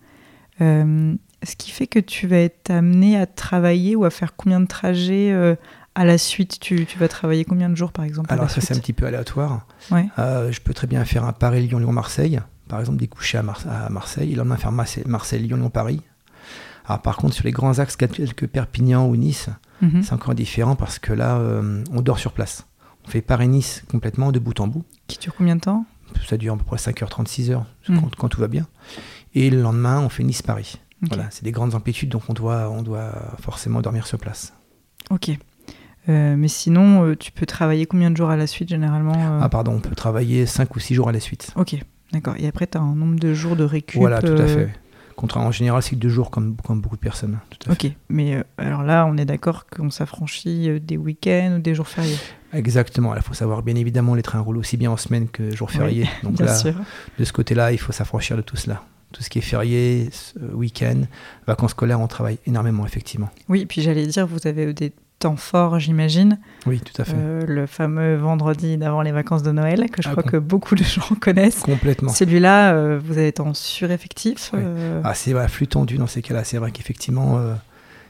Euh, 0.62 1.16
ce 1.44 1.56
qui 1.56 1.72
fait 1.72 1.88
que 1.88 2.00
tu 2.00 2.28
vas 2.28 2.38
être 2.38 2.70
amené 2.72 3.18
à 3.18 3.26
travailler 3.26 3.96
ou 3.96 4.06
à 4.06 4.10
faire 4.10 4.36
combien 4.36 4.60
de 4.60 4.68
trajets 4.68 5.32
euh, 5.32 5.56
à 5.96 6.06
la 6.06 6.18
suite? 6.18 6.60
Tu, 6.60 6.86
tu 6.86 6.98
vas 6.98 7.08
travailler 7.08 7.46
combien 7.46 7.70
de 7.70 7.76
jours 7.76 7.92
par 7.92 8.06
exemple 8.06 8.32
Alors 8.34 8.50
ça 8.50 8.62
c'est 8.62 8.76
un 8.76 8.80
petit 8.80 8.94
peu 8.94 9.06
aléatoire. 9.06 9.68
Ouais. 9.92 10.08
Euh, 10.20 10.52
je 10.52 10.62
peux 10.62 10.74
très 10.74 10.88
bien 10.88 11.04
faire 11.06 11.24
un 11.26 11.34
Paris-Lyon-Lyon-Marseille, 11.34 12.40
par 12.68 12.80
exemple 12.80 12.98
découcher 13.00 13.38
à, 13.38 13.44
Mar- 13.44 13.66
à 13.70 13.90
Marseille, 13.90 14.30
et 14.30 14.32
le 14.32 14.38
lendemain 14.40 14.58
faire 14.58 14.72
Marseille- 14.72 15.04
Marseille-Lyon-Lyon-Paris. 15.08 16.02
Alors 16.88 17.02
par 17.02 17.18
contre 17.18 17.34
sur 17.34 17.44
les 17.46 17.52
grands 17.52 17.80
axes 17.80 17.98
tels 17.98 18.34
que 18.34 18.46
Perpignan 18.46 19.08
ou 19.08 19.16
Nice, 19.16 19.50
Mhm. 19.82 20.04
c'est 20.04 20.14
encore 20.14 20.36
différent 20.36 20.76
parce 20.76 21.00
que 21.00 21.12
là 21.14 21.38
euh, 21.38 21.84
on 21.92 22.02
dort 22.02 22.18
sur 22.20 22.32
place. 22.32 22.66
On 23.06 23.10
fait 23.10 23.22
Paris-Nice 23.22 23.84
complètement 23.92 24.32
de 24.32 24.40
bout 24.40 24.60
en 24.60 24.68
bout. 24.68 24.84
Qui 25.08 25.18
dure 25.20 25.34
combien 25.36 25.56
de 25.56 25.62
temps? 25.62 25.86
Ça 26.28 26.38
dure 26.38 26.54
à 26.54 26.58
peu 26.58 26.64
près 26.64 26.78
5h30, 26.78 27.28
6h 27.28 27.64
Mhm. 27.90 28.00
quand, 28.02 28.16
quand 28.16 28.30
tout 28.30 28.40
va 28.40 28.48
bien. 28.48 28.68
Et 29.34 29.50
le 29.50 29.62
lendemain 29.62 30.00
on 30.00 30.10
fait 30.10 30.24
Nice-Paris. 30.24 30.80
Voilà, 31.02 31.26
c'est 31.30 31.44
des 31.44 31.52
grandes 31.52 31.76
amplitudes 31.76 32.10
donc 32.10 32.24
on 32.30 32.34
doit, 32.34 32.70
on 32.70 32.82
doit 32.82 33.12
forcément 33.42 33.82
dormir 33.82 34.08
sur 34.08 34.18
place. 34.18 34.54
Ok. 35.12 35.30
Euh, 36.08 36.36
mais 36.38 36.48
sinon, 36.48 37.04
euh, 37.04 37.16
tu 37.16 37.32
peux 37.32 37.46
travailler 37.48 37.86
combien 37.88 38.12
de 38.12 38.18
jours 38.18 38.30
à 38.30 38.38
la 38.38 38.46
suite 38.48 38.70
généralement 38.70 39.14
euh? 39.16 39.40
Ah 39.42 39.50
pardon, 39.50 39.74
on 39.74 39.80
peut 39.80 39.96
travailler 39.96 40.46
5 40.46 40.76
ou 40.76 40.80
6 40.80 40.94
jours 40.94 41.10
à 41.10 41.12
la 41.12 41.20
suite. 41.20 41.52
Ok, 41.56 41.76
d'accord. 42.12 42.36
Et 42.38 42.48
après, 42.48 42.68
tu 42.68 42.78
as 42.78 42.82
un 42.82 42.94
nombre 42.96 43.20
de 43.20 43.34
jours 43.34 43.56
de 43.56 43.64
récup. 43.64 44.00
Voilà, 44.00 44.22
tout 44.22 44.28
à 44.34 44.46
fait. 44.46 44.70
En 45.34 45.52
général, 45.52 45.82
c'est 45.82 45.96
deux 45.96 46.10
jours 46.10 46.30
comme, 46.32 46.56
comme 46.58 46.82
beaucoup 46.82 46.96
de 46.96 47.02
personnes. 47.02 47.40
Tout 47.50 47.70
à 47.72 47.76
fait. 47.76 47.88
Ok, 47.88 47.94
mais 48.10 48.36
euh, 48.36 48.44
alors 48.58 48.84
là, 48.84 49.06
on 49.06 49.18
est 49.18 49.26
d'accord 49.26 49.66
qu'on 49.68 49.90
s'affranchit 49.90 50.70
euh, 50.70 50.80
des 50.80 50.98
week-ends 50.98 51.56
ou 51.58 51.60
des 51.62 51.74
jours 51.76 51.88
fériés? 51.88 52.18
Exactement. 52.54 53.16
Il 53.16 53.22
faut 53.22 53.34
savoir, 53.34 53.64
bien 53.64 53.76
évidemment, 53.76 54.16
les 54.16 54.22
trains 54.24 54.40
roulent 54.40 54.58
aussi 54.58 54.78
bien 54.78 54.92
en 54.92 54.98
semaine 54.98 55.28
que 55.30 55.56
jour 55.56 55.70
Oui, 55.72 55.78
férié. 55.78 56.10
Donc 56.24 56.34
Bien 56.38 56.46
là, 56.46 56.56
sûr. 56.56 56.74
de 57.20 57.24
ce 57.26 57.34
côté-là, 57.34 57.72
il 57.72 57.78
faut 57.80 57.92
s'affranchir 57.92 58.38
de 58.38 58.42
tout 58.42 58.56
cela. 58.56 58.82
Tout 59.12 59.24
ce 59.24 59.30
qui 59.30 59.40
est 59.40 59.42
férié, 59.42 60.10
ce- 60.12 60.38
week-end, 60.54 61.02
vacances 61.48 61.72
scolaires, 61.72 62.00
on 62.02 62.08
travaille 62.08 62.38
énormément, 62.46 62.86
effectivement. 62.86 63.30
Oui, 63.50 63.66
puis 63.66 63.82
j'allais 63.82 64.08
dire, 64.08 64.26
vous 64.28 64.46
avez 64.46 64.74
des 64.74 64.92
temps 65.20 65.36
forts, 65.38 65.80
j'imagine. 65.80 66.40
Oui, 66.66 66.80
tout 66.82 67.02
à 67.02 67.06
fait. 67.06 67.14
Euh, 67.16 67.46
le 67.48 67.66
fameux 67.68 68.16
vendredi 68.16 68.78
d'avant 68.78 69.02
les 69.02 69.12
vacances 69.12 69.44
de 69.44 69.52
Noël, 69.52 69.90
que 69.90 70.02
je 70.02 70.08
Ah, 70.10 70.12
crois 70.12 70.24
com- 70.24 70.32
que 70.34 70.38
beaucoup 70.38 70.76
de 70.76 70.84
gens 70.84 71.08
connaissent. 71.22 71.60
Complètement. 71.62 72.12
Celui-là, 72.12 72.74
euh, 72.74 73.00
vous 73.04 73.18
êtes 73.18 73.40
en 73.40 73.54
sureffectif. 73.54 74.52
Oui. 74.54 74.60
euh, 74.64 75.02
Ah, 75.04 75.14
c'est 75.14 75.34
vrai, 75.34 75.48
flux 75.48 75.68
tendu 75.68 75.98
dans 75.98 76.08
ces 76.08 76.22
cas-là. 76.22 76.44
C'est 76.44 76.58
vrai 76.58 76.72
qu'effectivement, 76.72 77.38
euh, 77.38 77.54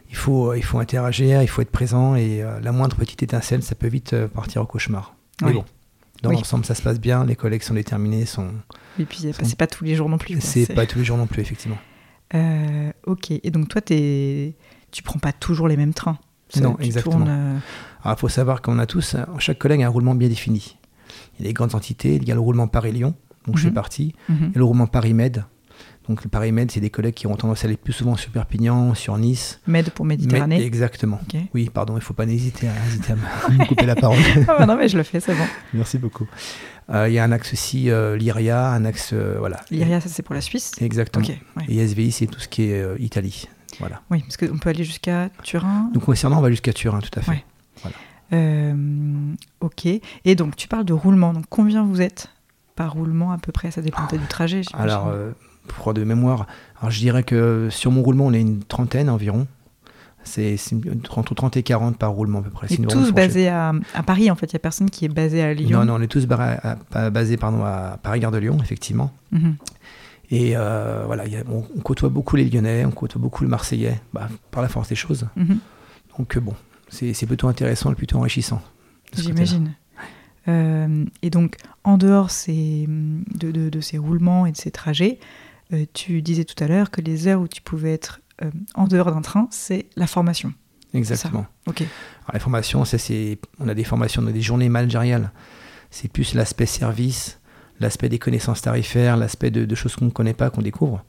il 0.10 0.16
faut, 0.16 0.54
il 0.54 0.64
faut 0.64 0.80
interagir, 0.80 1.42
il 1.42 1.48
faut 1.48 1.62
être 1.62 1.72
présent 1.72 2.16
et 2.16 2.42
euh, 2.42 2.60
la 2.62 2.72
moindre 2.72 2.96
petite 2.96 3.22
étincelle, 3.24 3.62
ça 3.64 3.76
peut 3.76 3.88
vite 3.88 4.16
partir 4.28 4.62
au 4.62 4.66
cauchemar. 4.66 5.16
Mais 5.44 5.54
bon, 5.54 5.66
dans 6.24 6.30
Oui. 6.30 6.38
l'ensemble, 6.38 6.66
ça 6.66 6.76
se 6.76 6.82
passe 6.82 7.00
bien, 7.00 7.24
les 7.26 7.36
collègues 7.36 7.62
sont 7.64 7.74
déterminés, 7.74 8.26
sont... 8.26 8.48
Et 8.98 9.06
puis, 9.06 9.28
c'est 9.44 9.58
pas 9.58 9.68
tous 9.68 9.84
les 9.84 9.94
jours 9.96 10.08
non 10.10 10.18
plus. 10.18 10.40
c'est 10.42 10.74
pas 10.74 10.86
tous 10.86 11.00
les 11.00 11.06
jours 11.06 11.18
non 11.18 11.28
plus, 11.28 11.42
effectivement. 11.42 11.78
Euh, 12.34 12.92
ok. 13.06 13.32
Et 13.32 13.52
donc, 13.52 13.68
toi, 13.68 13.82
t'es... 13.82 14.56
tu 14.92 15.04
prends 15.04 15.20
pas 15.20 15.34
toujours 15.34 15.68
les 15.68 15.78
mêmes 15.78 15.94
trains? 15.94 16.18
Non, 16.62 16.78
exactement. 16.80 17.16
tournes, 17.18 17.30
euh, 17.30 17.58
Alors, 18.04 18.18
il 18.18 18.20
faut 18.22 18.30
savoir 18.30 18.62
qu'on 18.62 18.80
a 18.80 18.86
tous, 18.86 19.16
euh, 19.16 19.24
chaque 19.40 19.58
collègue 19.60 19.82
a 19.84 19.88
un 19.88 19.90
roulement 19.90 20.16
bien 20.16 20.30
défini. 20.30 20.78
Il 21.38 21.42
y 21.44 21.46
a 21.46 21.48
les 21.50 21.54
grandes 21.54 21.76
entités, 21.76 22.16
il 22.16 22.28
y 22.28 22.32
a 22.32 22.36
le 22.36 22.40
roulement 22.42 22.68
Paris-Lyon, 22.68 23.14
donc 23.48 23.58
je 23.58 23.64
fais 23.64 23.70
Mhm. 23.70 23.74
partie, 23.74 24.14
mhm. 24.30 24.52
et 24.56 24.58
le 24.58 24.64
roulement 24.64 24.88
Paris-Med. 24.88 25.44
Donc 26.08 26.24
le 26.24 26.30
Paris-Med, 26.30 26.70
c'est 26.70 26.80
des 26.80 26.92
collègues 26.92 27.16
qui 27.16 27.26
ont 27.26 27.36
tendance 27.36 27.64
à 27.64 27.68
aller 27.68 27.78
plus 27.78 27.92
souvent 27.94 28.16
sur 28.16 28.30
Perpignan, 28.32 28.94
sur 28.94 29.18
Nice. 29.18 29.60
Med 29.66 29.90
pour 29.90 30.06
Méditerranée. 30.06 30.62
Exactement. 30.64 31.20
Oui, 31.56 31.70
pardon, 31.74 31.94
il 31.94 31.98
ne 31.98 32.02
faut 32.02 32.14
pas 32.14 32.26
hésiter 32.28 32.68
à, 32.68 32.72
hésiter 32.88 33.14
à 33.48 33.50
me- 33.52 33.66
couper 33.66 33.88
la 33.88 33.96
parole. 33.96 34.20
Ah 34.48 34.56
bah 34.60 34.66
non, 34.68 34.76
mais 34.78 34.88
je 34.88 34.98
le 34.98 35.04
fais, 35.04 35.20
c'est 35.20 35.34
bon. 35.34 35.46
Merci 35.74 35.98
beaucoup. 35.98 36.28
Euh, 36.92 37.08
Il 37.10 37.16
y 37.16 37.20
a 37.20 37.24
un 37.24 37.32
axe 37.32 37.54
aussi, 37.54 37.90
euh, 37.90 38.16
l'IRIA, 38.16 38.70
un 38.70 38.86
axe, 38.86 39.10
euh, 39.14 39.38
voilà. 39.40 39.62
L'IRIA, 39.72 40.00
ça, 40.00 40.08
c'est 40.10 40.22
pour 40.22 40.36
la 40.36 40.42
Suisse. 40.42 40.74
Exactement. 40.80 41.26
Ouais. 41.58 41.64
Et 41.70 41.80
SVI, 41.88 42.12
c'est 42.12 42.28
tout 42.28 42.40
ce 42.40 42.48
qui 42.48 42.66
est 42.66 42.86
Italie. 43.00 43.48
Voilà. 43.80 44.02
Oui, 44.12 44.22
parce 44.22 44.38
qu'on 44.38 44.58
peut 44.58 44.70
aller 44.70 44.84
jusqu'à 44.84 45.30
Turin. 45.44 45.90
Donc 45.94 46.04
concernant, 46.06 46.38
on 46.40 46.42
va 46.42 46.50
jusqu'à 46.50 46.74
Turin, 46.74 47.00
tout 47.00 47.18
à 47.20 47.22
fait. 47.22 47.32
Ouais. 47.32 47.92
Euh, 48.34 49.34
ok. 49.62 49.86
Et 49.86 50.36
donc, 50.36 50.56
tu 50.56 50.68
parles 50.68 50.86
de 50.86 50.94
roulement. 50.94 51.34
Donc, 51.34 51.46
combien 51.50 51.84
vous 51.84 52.02
êtes 52.02 52.30
par 52.76 52.94
roulement 52.94 53.32
à 53.32 53.38
peu 53.38 53.52
près? 53.52 53.72
Ça 53.72 53.82
dépend 53.82 54.06
peut-être 54.08 54.22
du 54.22 54.28
trajet. 54.28 54.64
j'imagine. 54.64 54.90
Alors, 54.90 55.08
euh, 55.08 55.32
pour 55.68 55.94
de 55.94 56.04
mémoire, 56.04 56.48
alors 56.80 56.92
je 56.92 57.00
dirais 57.00 57.24
que 57.24 57.68
sur 57.72 57.92
mon 57.92 58.02
roulement, 58.02 58.26
on 58.26 58.34
est 58.34 58.42
une 58.42 58.64
trentaine 58.64 59.10
environ. 59.10 59.48
C'est 60.24 60.56
entre 61.16 61.36
30 61.36 61.56
et 61.58 61.62
40 61.62 61.98
par 62.00 62.10
roulement 62.12 62.40
à 62.40 62.42
peu 62.42 62.50
près. 62.50 62.66
et 62.74 62.78
tous 62.78 63.12
basés 63.12 63.48
à, 63.48 63.74
à 63.94 64.02
Paris, 64.02 64.32
en 64.32 64.36
fait. 64.36 64.48
Il 64.52 64.56
n'y 64.56 64.58
a 64.58 64.60
personne 64.60 64.90
qui 64.90 65.06
est 65.06 65.10
basé 65.10 65.44
à 65.44 65.54
Lyon. 65.54 65.80
Non, 65.82 65.86
non, 65.86 65.96
on 65.98 66.02
est 66.02 66.08
tous 66.08 66.26
barra- 66.26 66.54
à- 66.64 66.78
à- 66.96 67.10
basés 67.12 67.38
pardon, 67.38 67.64
à 67.64 68.00
Paris-Gare 68.02 68.32
de 68.32 68.40
Lyon, 68.40 68.58
effectivement. 68.60 69.12
Mhm. 69.32 69.56
Et 70.32 70.54
euh, 70.56 71.04
voilà, 71.06 71.24
a- 71.24 71.44
on, 71.52 71.64
on 71.76 71.80
côtoie 71.82 72.10
beaucoup 72.10 72.36
les 72.36 72.46
Lyonnais, 72.50 72.86
on 72.86 72.92
côtoie 72.92 73.22
beaucoup 73.22 73.44
le 73.44 73.50
Marseillais, 73.50 74.02
bah, 74.14 74.28
par 74.52 74.62
la 74.64 74.70
force 74.70 74.90
des 74.90 74.96
choses. 74.96 75.28
Mhm. 75.36 75.60
Donc 76.18 76.38
euh, 76.38 76.40
bon, 76.40 76.54
c'est 76.90 77.26
plutôt 77.26 77.48
intéressant 77.48 77.92
et 77.92 77.96
plutôt 77.96 78.18
enrichissant. 78.18 78.62
J'imagine. 79.14 79.74
Euh, 80.48 81.06
et 81.22 81.30
donc, 81.30 81.56
en 81.84 81.98
dehors 81.98 82.30
ces- 82.32 82.86
de, 82.88 83.52
de- 83.52 83.70
de 83.70 83.82
ces 83.82 83.98
roulements 83.98 84.46
et 84.46 84.52
de 84.52 84.58
ces 84.58 84.72
trajets, 84.72 85.20
euh, 85.74 85.86
tu 85.94 86.22
disais 86.22 86.44
tout 86.46 86.62
à 86.64 86.68
l'heure 86.68 86.92
que 86.92 87.02
les 87.02 87.28
heures 87.28 87.42
où 87.42 87.48
tu 87.48 87.62
pouvais 87.62 87.94
être 87.94 88.22
euh, 88.44 88.52
en 88.76 88.86
dehors 88.88 89.12
d'un 89.12 89.22
train, 89.22 89.48
c'est 89.52 89.88
la 89.96 90.08
formation. 90.08 90.54
Exactement. 90.94 91.46
Ok. 91.68 91.82
Alors, 91.82 92.34
la 92.34 92.40
formation, 92.40 92.86
ça, 92.86 92.98
c'est, 92.98 93.38
on 93.60 93.68
a 93.68 93.74
des 93.74 93.84
formations, 93.84 94.22
on 94.24 94.28
a 94.28 94.32
des 94.32 94.42
journées 94.42 94.70
managériales. 94.70 95.32
C'est 95.90 96.12
plus 96.12 96.34
l'aspect 96.36 96.66
service, 96.66 97.40
l'aspect 97.80 98.10
des 98.10 98.20
connaissances 98.20 98.62
tarifaires, 98.62 99.18
l'aspect 99.18 99.52
de, 99.52 99.66
de 99.66 99.76
choses 99.76 99.96
qu'on 99.96 100.06
ne 100.06 100.10
connaît 100.12 100.34
pas, 100.34 100.50
qu'on 100.50 100.62
découvre. 100.62 101.04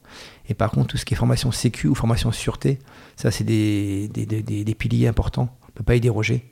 Et 0.49 0.55
par 0.55 0.71
contre, 0.71 0.89
tout 0.89 0.97
ce 0.97 1.05
qui 1.05 1.15
est 1.15 1.17
formation 1.17 1.53
sécu 1.53 1.87
ou 1.89 1.95
formation 1.95 2.33
sûreté, 2.33 2.79
ça, 3.17 3.31
c'est 3.31 3.45
des, 3.45 4.09
des, 4.09 4.27
des- 4.27 4.65
des- 4.65 4.75
piliers 4.75 5.07
importants. 5.07 5.49
On 5.63 5.67
ne 5.69 5.73
peut 5.75 5.85
pas 5.85 5.95
y 5.97 6.01
déroger. 6.01 6.45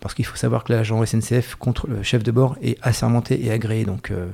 Parce 0.00 0.14
qu'il 0.14 0.24
faut 0.24 0.36
savoir 0.36 0.62
que 0.64 0.72
l'agent 0.72 1.04
SNCF, 1.04 1.54
contre 1.56 1.86
le 1.88 2.02
chef 2.02 2.22
de 2.22 2.30
bord, 2.30 2.56
est 2.62 2.78
assermenté 2.82 3.44
et 3.44 3.50
agréé. 3.50 3.84
Donc 3.84 4.10
euh, 4.10 4.28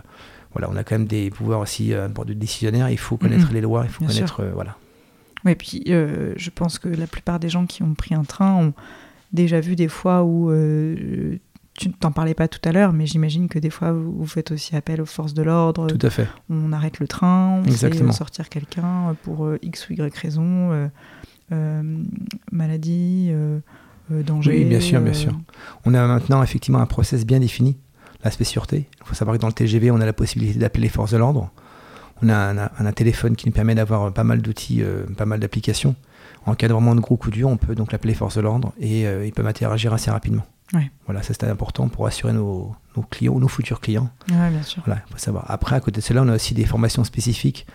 voilà, 0.52 0.68
on 0.70 0.76
a 0.76 0.84
quand 0.84 0.96
même 0.96 1.06
des 1.06 1.30
pouvoirs 1.30 1.60
aussi 1.60 1.94
euh, 1.94 2.08
de 2.08 2.32
décisionnaire. 2.34 2.90
Il 2.90 2.98
faut 2.98 3.16
connaître 3.16 3.52
les 3.52 3.60
lois, 3.60 3.84
il 3.84 3.90
faut 3.90 4.04
connaître. 4.04 4.40
euh, 4.40 4.50
voilà. 4.52 4.76
Oui, 5.44 5.54
puis 5.54 5.82
euh, 5.88 6.34
je 6.36 6.50
pense 6.50 6.78
que 6.78 6.88
la 6.88 7.06
plupart 7.06 7.40
des 7.40 7.48
gens 7.48 7.66
qui 7.66 7.82
ont 7.82 7.94
pris 7.94 8.14
un 8.14 8.22
train 8.24 8.52
ont 8.54 8.74
déjà 9.32 9.60
vu 9.60 9.76
des 9.76 9.88
fois 9.88 10.22
où 10.24 10.50
tu 11.74 11.88
ne 11.88 11.94
t'en 11.94 12.12
parlais 12.12 12.34
pas 12.34 12.48
tout 12.48 12.60
à 12.68 12.72
l'heure, 12.72 12.92
mais 12.92 13.06
j'imagine 13.06 13.48
que 13.48 13.58
des 13.58 13.70
fois 13.70 13.92
vous 13.92 14.12
vous 14.12 14.26
faites 14.26 14.50
aussi 14.52 14.76
appel 14.76 15.00
aux 15.00 15.06
forces 15.06 15.34
de 15.34 15.42
l'ordre. 15.42 15.86
Tout 15.86 16.06
à 16.06 16.10
fait. 16.10 16.28
On 16.50 16.72
arrête 16.72 16.98
le 17.00 17.08
train, 17.08 17.60
on 17.60 17.64
Exactement. 17.64 18.12
fait 18.12 18.18
sortir 18.18 18.48
quelqu'un 18.48 19.16
pour 19.22 19.46
euh, 19.46 19.58
X 19.62 19.88
ou 19.88 19.94
Y 19.94 20.14
raison, 20.18 20.70
euh, 20.72 20.88
euh, 21.52 21.82
maladie, 22.50 23.30
danger. 24.10 24.50
Oui, 24.52 24.64
bien 24.64 24.80
sûr, 24.80 25.00
bien 25.00 25.14
sûr. 25.14 25.32
On 25.84 25.94
a 25.94 26.06
maintenant 26.06 26.42
effectivement 26.42 26.80
un 26.80 26.86
process 26.86 27.24
bien 27.24 27.40
défini, 27.40 27.78
l'aspect 28.24 28.44
sûreté. 28.44 28.88
Il 29.00 29.06
faut 29.06 29.14
savoir 29.14 29.36
que 29.36 29.40
dans 29.40 29.48
le 29.48 29.52
TGV, 29.54 29.90
on 29.90 30.00
a 30.00 30.06
la 30.06 30.12
possibilité 30.12 30.58
d'appeler 30.58 30.84
les 30.84 30.88
forces 30.88 31.12
de 31.12 31.16
l'ordre. 31.16 31.50
On 32.22 32.28
a 32.28 32.36
un, 32.36 32.58
un- 32.58 32.70
un 32.78 32.92
téléphone 32.92 33.34
qui 33.34 33.46
nous 33.46 33.52
permet 33.52 33.74
d'avoir 33.74 34.12
pas 34.12 34.24
mal 34.24 34.42
d'outils, 34.42 34.82
pas 35.16 35.24
mal 35.26 35.40
d'applications. 35.40 35.94
En 36.44 36.54
cas 36.54 36.68
de 36.68 36.72
vraiment 36.72 36.94
de 36.94 37.00
gros 37.00 37.16
coups 37.16 37.34
durs, 37.34 37.48
on 37.48 37.56
peut 37.56 37.74
donc 37.74 37.92
l'appeler 37.92 38.12
les 38.12 38.18
forces 38.18 38.36
de 38.36 38.40
l'ordre 38.42 38.72
et 38.80 39.02
ils 39.24 39.32
peuvent 39.32 39.46
interagir 39.46 39.92
assez 39.92 40.10
rapidement. 40.10 40.44
Voilà, 41.06 41.22
ça 41.22 41.34
c'est 41.34 41.44
important 41.44 41.88
pour 41.88 42.06
assurer 42.06 42.32
nos, 42.32 42.74
nos 42.96 43.02
clients, 43.02 43.38
nos 43.38 43.48
futurs 43.48 43.80
clients. 43.80 44.10
Ouais, 44.30 44.50
bien 44.50 44.62
sûr. 44.62 44.82
Voilà, 44.86 45.02
faut 45.10 45.18
savoir. 45.18 45.50
Après, 45.50 45.76
à 45.76 45.80
côté 45.80 46.00
de 46.00 46.04
cela, 46.04 46.22
on 46.22 46.28
a 46.28 46.34
aussi 46.34 46.54
des 46.54 46.64
formations 46.64 47.04
spécifiques 47.04 47.66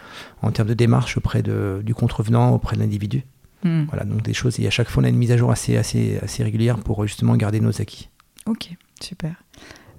en 0.41 0.51
termes 0.51 0.69
de 0.69 0.73
démarche 0.73 1.17
auprès 1.17 1.43
de, 1.43 1.81
du 1.86 1.93
contrevenant, 1.93 2.51
auprès 2.51 2.75
de 2.75 2.81
l'individu. 2.81 3.23
Hmm. 3.63 3.86
Voilà, 3.89 4.03
donc 4.05 4.23
des 4.23 4.33
choses. 4.33 4.60
Et 4.60 4.67
à 4.67 4.69
chaque 4.69 4.89
fois, 4.89 5.03
on 5.03 5.05
a 5.05 5.10
une 5.10 5.17
mise 5.17 5.31
à 5.31 5.38
jour 5.38 5.51
assez, 5.51 5.77
assez, 5.77 6.19
assez 6.23 6.43
régulière 6.43 6.77
pour 6.77 7.05
justement 7.05 7.36
garder 7.36 7.60
nos 7.60 7.81
acquis. 7.81 8.10
Ok, 8.45 8.69
super. 9.01 9.36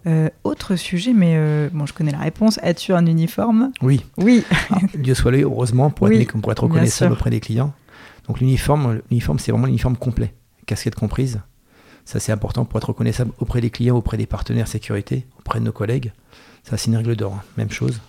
Euh, 0.07 0.31
autre 0.45 0.77
sujet, 0.77 1.13
mais 1.13 1.35
euh, 1.37 1.69
bon, 1.73 1.85
je 1.87 1.93
connais 1.93 2.13
la 2.13 2.19
réponse. 2.19 2.59
As-tu 2.63 2.93
un 2.95 3.05
uniforme? 3.07 3.73
Oui, 3.83 4.05
Oui. 4.17 4.45
Ah, 4.71 4.79
Dieu 4.95 5.15
soit 5.15 5.31
loué, 5.31 5.43
heureusement, 5.43 5.91
pour, 5.91 6.09
Oui, 6.09 6.23
être, 6.23 6.39
pour 6.41 6.51
être 6.53 6.63
reconnaissable 6.63 7.13
auprès 7.13 7.31
des 7.31 7.41
clients. 7.41 7.73
Donc 8.27 8.41
l'uniforme, 8.41 9.01
l'uniforme 9.11 9.39
c'est 9.39 9.53
vraiment 9.53 9.67
l'uniforme 9.67 9.97
complet, 9.97 10.35
casquette 10.67 10.95
comprise. 10.95 11.41
Ça, 12.09 12.21
c'est 12.21 12.33
important 12.33 12.65
pour 12.65 12.79
être 12.79 12.89
reconnaissable 12.89 13.33
auprès 13.39 13.61
des 13.61 13.69
clients, 13.69 13.95
auprès 13.95 14.17
des 14.17 14.25
partenaires 14.25 14.67
sécurité, 14.67 15.27
auprès 15.41 15.61
de 15.61 15.65
nos 15.67 15.73
collègues. 15.73 16.13
Ça, 16.63 16.79
c'est 16.79 16.87
une 16.87 16.97
règle 16.97 17.15
d'or, 17.17 17.35
hein. 17.35 17.43
même 17.59 17.71
chose. 17.71 18.01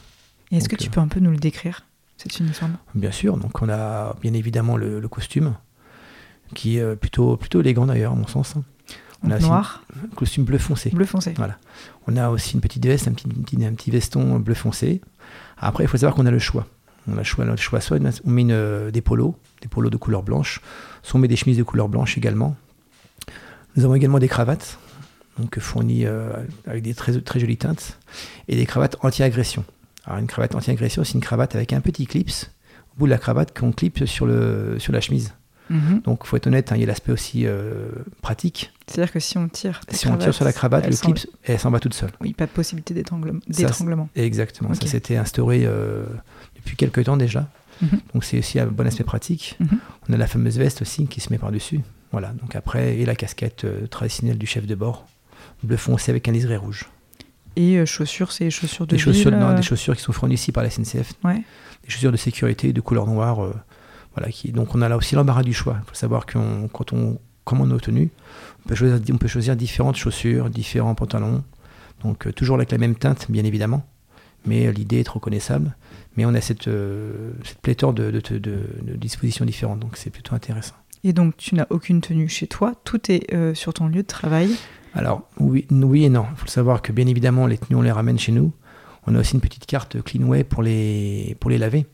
Et 0.52 0.56
Est-ce 0.56 0.70
que 0.70 0.78
tu 0.78 0.88
euh, 0.88 0.90
peux 0.90 1.02
un 1.02 1.10
peu 1.10 1.20
nous 1.20 1.32
le 1.32 1.38
décrire, 1.38 1.84
cet 2.16 2.40
uniforme? 2.40 2.78
Bien 2.96 3.12
sûr, 3.12 3.36
donc 3.36 3.62
on 3.62 3.68
a 3.68 4.16
bien 4.22 4.34
évidemment 4.34 4.78
le, 4.78 5.02
le 5.02 5.08
costume, 5.10 5.54
qui 6.56 6.78
est 6.78 6.82
euh, 6.82 6.96
plutôt, 6.96 7.36
plutôt 7.36 7.60
élégant 7.60 7.88
d'ailleurs, 7.88 8.14
à 8.14 8.16
mon 8.16 8.26
sens. 8.26 8.56
hein. 8.56 8.64
On 9.22 9.32
a 9.32 9.40
Noir, 9.40 9.84
costume 10.16 10.46
bleu 10.46 10.60
foncé. 10.60 10.92
bleu 10.92 11.06
foncé. 11.06 11.34
Voilà. 11.36 11.58
On 12.08 12.16
a 12.16 12.30
aussi 12.30 12.54
une 12.54 12.62
petite 12.62 12.86
veste, 12.86 13.10
un 13.10 13.12
petit, 13.12 13.28
un 13.66 13.74
petit 13.74 13.92
veston 13.92 14.40
bleu 14.40 14.54
foncé. 14.56 15.02
Après, 15.58 15.84
il 15.84 15.88
faut 15.88 15.98
savoir 15.98 16.16
qu'on 16.16 16.26
a 16.26 16.32
le 16.32 16.40
choix. 16.40 16.66
On 17.10 17.16
a 17.16 17.18
le 17.18 17.24
choix, 17.26 17.44
le 17.44 17.58
choix 17.58 17.82
soit 17.82 17.98
on 18.24 18.30
met 18.30 18.44
une, 18.44 18.52
euh, 18.54 18.92
des 18.92 19.02
polos, 19.02 19.36
des 19.62 19.68
polos 19.68 19.92
de 19.92 19.98
couleur 19.98 20.24
blanche, 20.24 20.62
soit 21.04 21.18
on 21.18 21.22
met 21.22 21.28
des 21.28 21.36
chemises 21.36 21.58
de 21.58 21.64
couleur 21.64 21.90
blanche 21.90 22.18
également. 22.18 22.56
Nous 23.80 23.86
avons 23.86 23.96
également 23.96 24.20
des 24.20 24.28
cravates, 24.28 24.78
donc 25.38 25.58
fournies 25.60 26.06
euh, 26.06 26.34
avec 26.68 26.84
des 26.84 26.94
très, 26.94 27.18
très 27.22 27.40
jolies 27.40 27.56
teintes, 27.56 27.98
et 28.50 28.58
des 28.58 28.66
cravates 28.66 28.98
anti-agression. 29.00 29.64
Alors 30.04 30.20
une 30.20 30.28
cravate 30.28 30.54
anti-agression, 30.54 31.06
c'est 31.06 31.14
une 31.14 31.22
cravate 31.22 31.56
avec 31.56 31.72
un 31.72 31.80
petit 31.80 32.06
clips 32.06 32.50
au 32.94 33.00
bout 33.00 33.06
de 33.06 33.12
la 33.12 33.18
cravate 33.18 33.58
qu'on 33.58 33.72
clip 33.72 34.06
sur, 34.06 34.26
le, 34.26 34.76
sur 34.80 34.92
la 34.92 35.00
chemise. 35.00 35.34
Mhm. 35.70 36.02
Donc, 36.04 36.26
faut 36.26 36.36
être 36.36 36.48
honnête, 36.48 36.74
hein, 36.74 36.76
il 36.76 36.82
y 36.82 36.84
a 36.84 36.88
l'aspect 36.88 37.14
aussi 37.14 37.46
euh, 37.46 37.88
pratique. 38.22 38.74
C'est-à-dire 38.86 39.14
que 39.14 39.22
si 39.22 39.38
on 39.38 39.48
tire, 39.48 39.80
Si 39.92 40.08
on 40.08 40.18
tire 40.18 40.34
sur 40.34 40.44
la 40.44 40.52
cravate, 40.52 40.86
le 40.86 40.98
clip, 40.98 41.18
elle 41.46 41.58
s'en 41.58 41.72
va 41.72 41.80
toute 41.80 41.94
seule. 41.94 42.12
Oui, 42.20 42.34
pas 42.34 42.48
de 42.48 42.52
possibilité 42.52 42.94
d'étranglement. 42.94 43.40
Exactement, 44.18 44.74
ça 44.74 44.88
s'était 44.88 45.16
instauré 45.16 45.62
euh, 45.64 46.04
depuis 46.58 46.76
quelques 46.76 47.06
temps 47.06 47.16
déjà. 47.16 47.48
Mhm. 47.82 48.02
Donc 48.14 48.26
c'est 48.26 48.40
aussi 48.40 48.60
un 48.60 48.66
bon 48.66 48.86
aspect 48.86 49.06
pratique. 49.06 49.56
Mhm. 49.62 49.80
On 50.10 50.14
a 50.14 50.18
la 50.18 50.28
fameuse 50.28 50.58
veste 50.58 50.82
aussi 50.82 51.08
qui 51.08 51.22
se 51.22 51.32
met 51.32 51.38
par-dessus. 51.38 51.80
Voilà, 52.12 52.30
donc 52.30 52.56
après, 52.56 52.98
et 52.98 53.06
la 53.06 53.16
casquette 53.16 53.66
euh, 53.66 53.86
traditionnelle 53.88 54.38
du 54.38 54.48
chef 54.48 54.66
de 54.66 54.76
bord, 54.76 55.06
bleu 55.64 55.78
foncé 55.78 56.12
avec 56.12 56.28
un 56.28 56.32
liseré 56.32 56.58
rouge. 56.58 56.90
Et 57.56 57.78
euh, 57.78 57.86
chaussures, 57.86 58.32
c'est 58.32 58.50
chaussures 58.50 58.88
de 58.88 58.92
Des 58.96 58.98
chaussures, 58.98 59.30
ville, 59.32 59.40
non, 59.40 59.50
euh, 59.50 59.54
des 59.56 59.62
chaussures 59.62 59.96
qui 59.96 60.02
sont 60.02 60.12
fournies 60.14 60.36
ici 60.36 60.52
par 60.52 60.64
la 60.64 60.70
SNCF, 60.70 61.14
Ouais. 61.24 61.42
des 61.84 61.90
chaussures 61.90 62.12
de 62.12 62.18
sécurité 62.18 62.74
de 62.74 62.82
couleur 62.82 63.06
noire. 63.06 63.38
voilà, 64.16 64.32
qui, 64.32 64.52
donc 64.52 64.74
on 64.76 64.82
a 64.82 64.90
là 64.90 64.98
aussi 64.98 65.16
l'embarras 65.16 65.44
du 65.44 65.54
choix. 65.54 65.78
Il 65.84 65.90
faut 65.90 65.96
savoir 65.96 66.26
que 66.26 66.40
quand 66.74 66.94
on 66.94 67.20
commande 67.46 67.70
nos 67.70 67.80
tenues, 67.80 68.10
on 68.66 68.70
peut 68.70 68.76
choisir, 68.76 69.00
on 69.14 69.18
peut 69.18 69.28
choisir 69.28 69.56
différentes 69.56 69.96
chaussures, 69.98 70.50
différents 70.50 70.96
pantalons. 70.96 71.44
Donc 72.04 72.34
toujours 72.34 72.56
avec 72.56 72.72
la 72.72 72.78
même 72.78 72.96
teinte, 72.96 73.28
bien 73.30 73.44
évidemment. 73.44 73.86
Mais 74.46 74.72
l'idée 74.72 75.00
est 75.02 75.08
reconnaissable. 75.10 75.76
Mais 76.18 76.26
on 76.26 76.34
a 76.34 76.42
cette, 76.42 76.68
euh, 76.68 77.32
cette 77.44 77.60
pléthore 77.60 77.94
de, 77.94 78.10
de- 78.10 78.38
de- 78.38 78.64
de 78.82 78.96
dispositions 78.96 79.46
différentes. 79.46 79.80
Donc 79.80 79.96
c'est 79.98 80.10
plutôt 80.10 80.34
intéressant. 80.34 80.76
Et 81.04 81.14
donc 81.14 81.38
tu 81.38 81.56
n'as 81.56 81.66
aucune 81.70 82.02
tenue 82.02 82.28
chez 82.28 82.48
toi, 82.48 82.74
tout 82.84 83.12
est 83.12 83.34
euh, 83.34 83.54
sur 83.54 83.74
ton 83.74 83.88
lieu 83.88 84.02
de 84.02 84.08
travail. 84.08 84.52
Alors, 84.94 85.30
oui, 85.40 85.66
oui 85.70 86.04
et 86.06 86.10
non. 86.10 86.26
Il 86.32 86.38
faut 86.38 86.48
savoir 86.48 86.82
que 86.82 86.92
bien 86.92 87.06
évidemment, 87.08 87.46
les 87.48 87.58
tenues, 87.58 87.76
on 87.78 87.82
les 87.82 87.92
ramène 87.92 88.18
chez 88.20 88.32
nous. 88.32 88.52
On 89.08 89.16
a 89.16 89.20
aussi 89.20 89.36
une 89.36 89.42
petite 89.42 89.66
carte 89.66 90.02
Cleanway 90.02 90.44
pour 90.44 90.62
les, 90.64 91.38
pour 91.40 91.50
les 91.50 91.58
laver. 91.58 91.86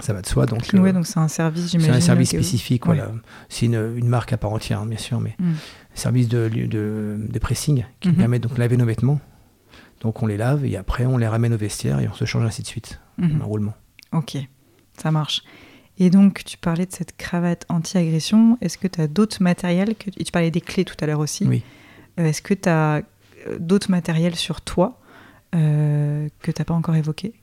Ça 0.00 0.12
va 0.14 0.22
de 0.22 0.26
soi. 0.26 0.46
Donc, 0.46 0.62
Cleanway, 0.62 0.90
euh, 0.90 0.92
donc 0.94 1.06
c'est 1.06 1.18
un 1.18 1.28
service, 1.28 1.64
c'est 1.64 1.70
j'imagine. 1.72 1.92
un 1.94 2.00
service 2.00 2.30
que- 2.30 2.38
spécifique. 2.38 2.86
Voilà. 2.86 3.10
C'est 3.50 3.66
une, 3.66 3.94
une 3.96 4.08
marque 4.08 4.32
à 4.32 4.38
part 4.38 4.52
entière, 4.52 4.80
hein, 4.80 4.86
bien 4.86 4.96
sûr, 4.98 5.20
mais 5.20 5.34
Mm. 5.38 5.52
service 5.94 6.28
de, 6.28 6.48
de, 6.48 7.18
de 7.28 7.38
pressing 7.38 7.84
qui 8.00 8.08
Mhm. 8.08 8.14
permet 8.14 8.38
donc 8.38 8.54
de 8.54 8.58
laver 8.60 8.76
nos 8.78 8.86
vêtements. 8.86 9.20
Donc, 10.00 10.22
on 10.22 10.26
les 10.26 10.36
lave 10.38 10.64
et 10.64 10.76
après, 10.76 11.04
on 11.04 11.18
les 11.18 11.28
ramène 11.28 11.52
au 11.52 11.58
vestiaire 11.58 12.00
et 12.00 12.08
on 12.08 12.14
se 12.14 12.24
change 12.24 12.44
ainsi 12.44 12.62
de 12.62 12.66
suite 12.68 13.00
Mhm. 13.18 13.42
en 13.42 13.46
roulement. 13.46 13.74
Ok, 14.12 14.38
ça 14.96 15.10
marche. 15.10 15.42
Et 15.98 16.10
donc, 16.10 16.44
tu 16.44 16.56
parlais 16.56 16.86
de 16.86 16.92
cette 16.92 17.16
cravate 17.16 17.64
anti-agression. 17.68 18.58
Est-ce 18.60 18.78
que 18.78 18.88
tu 18.88 19.00
as 19.00 19.06
d'autres 19.06 19.42
matériels 19.42 19.94
que... 19.94 20.10
Et 20.16 20.24
tu 20.24 20.32
parlais 20.32 20.50
des 20.50 20.60
clés 20.60 20.84
tout 20.84 20.96
à 21.00 21.06
l'heure 21.06 21.20
aussi. 21.20 21.44
Oui. 21.46 21.62
Euh, 22.18 22.26
Est-ce 22.26 22.42
que 22.42 22.54
tu 22.54 22.68
as 22.68 23.02
d'autres 23.58 23.90
matériels 23.90 24.36
sur 24.36 24.60
toi 24.60 25.00
euh, 25.54 26.28
que 26.40 26.50
tu 26.50 26.60
n'as 26.60 26.64
pas 26.64 26.74
encore 26.74 26.94
évoqué 26.96 27.34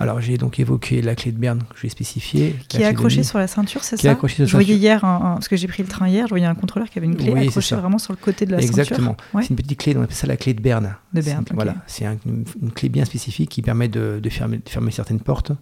Alors, 0.00 0.20
j'ai 0.20 0.36
donc 0.38 0.58
évoqué 0.58 1.02
la 1.02 1.14
clé 1.14 1.30
de 1.30 1.38
Berne 1.38 1.60
que 1.70 1.76
j'ai 1.80 1.88
spécifiée. 1.88 2.56
Qui 2.68 2.82
est 2.82 2.84
accrochée 2.84 3.22
sur 3.22 3.38
la 3.38 3.46
ceinture, 3.46 3.84
c'est 3.84 3.96
Qui 3.96 4.06
est 4.06 4.10
ça 4.10 4.12
accrochée 4.12 4.34
sur 4.36 4.46
Je 4.46 4.52
voyais 4.52 4.74
hier, 4.76 5.04
un- 5.04 5.14
un- 5.16 5.34
parce 5.34 5.46
que 5.48 5.56
j'ai 5.56 5.68
pris 5.68 5.82
le 5.84 5.88
train 5.88 6.08
hier, 6.08 6.26
je 6.26 6.30
voyais 6.30 6.46
un 6.46 6.54
contrôleur 6.56 6.90
qui 6.90 6.98
avait 6.98 7.06
une 7.06 7.16
clé 7.16 7.30
Oui, 7.32 7.46
accrochée 7.46 7.76
vraiment 7.76 7.98
sur 7.98 8.12
le 8.12 8.16
côté 8.18 8.44
de 8.44 8.52
la 8.52 8.60
Exactement. 8.60 9.10
ceinture. 9.10 9.24
Ouais. 9.34 9.42
C'est 9.42 9.50
une 9.50 9.56
petite 9.56 9.78
clé, 9.78 9.94
on 9.96 10.02
appelle 10.02 10.16
ça 10.16 10.26
la 10.26 10.36
clé 10.36 10.52
de 10.52 10.60
Berne. 10.60 10.96
De 11.12 11.20
Berne. 11.22 11.44
Voilà, 11.52 11.76
c'est 11.86 12.04
un- 12.06 12.16
une, 12.26 12.44
une 12.60 12.72
clé 12.72 12.88
bien 12.88 13.04
spécifique 13.04 13.48
qui 13.50 13.62
permet 13.62 13.86
de, 13.88 14.18
de 14.20 14.28
fermer, 14.30 14.58
de 14.58 14.68
fermer 14.68 14.90
certaines 14.90 15.20
portes, 15.20 15.52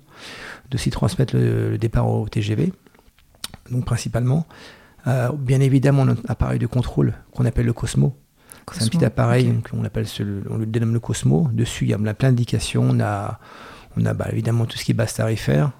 de 0.71 0.79
s'y 0.79 0.89
transmettre 0.91 1.37
le, 1.37 1.71
le 1.73 1.79
départ 1.79 2.09
au 2.09 2.27
TGV, 2.29 2.73
donc 3.71 3.85
principalement. 3.85 4.47
Euh, 5.09 5.31
bien 5.37 5.61
évidemment, 5.61 6.05
notre 6.05 6.23
appareil 6.29 6.59
de 6.59 6.67
contrôle 6.67 7.13
qu'on 7.33 7.45
appelle 7.45 7.67
le 7.67 7.73
Cosmo. 7.73 8.17
C'est 8.73 8.85
un 8.85 8.87
petit 8.87 9.05
appareil, 9.05 9.49
ok. 9.49 9.55
donc 9.55 9.69
on, 9.75 9.85
appelle 9.85 10.07
ce- 10.07 10.23
on 10.49 10.57
le 10.57 10.65
dénomme 10.67 10.93
le 10.95 11.01
Cosmo. 11.01 11.49
Dessus, 11.53 11.85
il 11.85 11.91
y 11.91 11.95
a 11.95 11.99
plein 11.99 12.31
d'indications. 12.31 12.87
On 12.89 13.01
a, 13.01 13.41
on 13.97 14.05
a 14.07 14.15
bah, 14.15 14.29
évidemment 14.33 14.67
tout 14.67 14.77
ce 14.79 14.85
qui 14.85 14.93
est 14.93 14.95
base 14.95 15.15
tarifaire. 15.15 15.73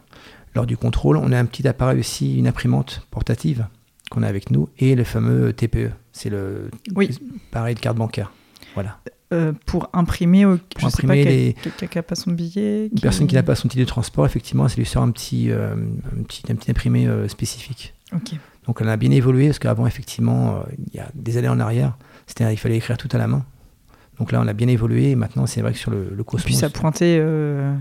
Lors 0.55 0.67
du 0.67 0.77
contrôle, 0.77 1.17
on 1.17 1.33
a 1.33 1.39
un 1.39 1.47
petit 1.47 1.67
appareil 1.67 1.99
aussi, 2.01 2.37
une 2.39 2.47
imprimante 2.47 3.07
portative 3.11 3.67
qu'on 4.11 4.23
a 4.23 4.27
avec 4.29 4.51
nous, 4.51 4.69
et 4.79 4.95
le 4.95 5.05
fameux 5.05 5.53
TPE. 5.55 5.91
C'est 6.13 6.29
le 6.29 6.71
Oui. 6.95 7.19
pareil 7.51 7.75
de 7.75 7.81
carte 7.81 7.97
bancaire. 7.97 8.31
Voilà. 8.75 8.99
Euh, 9.33 9.53
pour 9.65 9.89
imprimer, 9.95 10.45
au- 10.45 10.57
je 10.77 10.81
sais 10.81 10.87
imprimer 10.87 11.09
pas, 11.25 11.31
quel- 11.31 11.37
les- 11.39 11.53
quelqu'un 11.55 11.87
qui 11.87 11.97
n'a 11.99 12.03
pas 12.03 12.15
son 12.15 12.33
billet. 12.33 12.89
Une 12.93 13.01
personne 13.01 13.27
qui 13.27 13.35
n'a 13.35 13.43
pas 13.43 13.55
son 13.55 13.69
titre 13.69 13.81
de 13.81 13.87
transport, 13.89 14.27
effectivement, 14.27 14.69
ça 14.69 14.77
lui 14.77 14.85
sort 14.85 15.03
un 15.03 15.11
petit, 15.11 15.51
euh, 15.51 15.75
un 15.75 16.23
petit, 16.25 16.43
un 16.51 16.55
petit 16.55 16.71
imprimé 16.71 17.07
euh, 17.07 17.29
spécifique. 17.29 17.95
Ok. 18.15 18.33
Donc 18.67 18.79
elle 18.83 18.91
a 18.91 18.97
bien 18.99 19.11
évolué 19.11 19.47
parce 19.47 19.59
qu'avant, 19.59 19.87
effectivement, 19.87 20.57
euh, 20.57 20.61
il 20.93 20.97
y 20.97 21.01
a 21.01 21.09
des 21.15 21.39
années 21.39 21.49
en 21.49 21.59
arrière, 21.61 21.97
c'était, 22.27 22.53
il 22.53 22.59
fallait 22.59 22.77
écrire 22.77 22.99
tout 22.99 23.09
à 23.13 23.17
la 23.19 23.27
main. 23.27 23.47
Donc 24.23 24.31
là, 24.31 24.41
on 24.41 24.47
a 24.47 24.53
bien 24.53 24.69
évolué 24.69 25.11
et 25.11 25.17
maintenant, 25.17 25.47
c'est 25.47 25.63
vrai 25.63 25.73
que 25.73 25.79
sur 25.79 25.91
le, 25.91 26.05
le 26.15 26.21
Et 26.21 26.25
Cosmos. 26.25 26.45
puis 26.45 26.55
ça 26.55 26.71
pointait. 26.71 27.19
euh, 27.21 27.75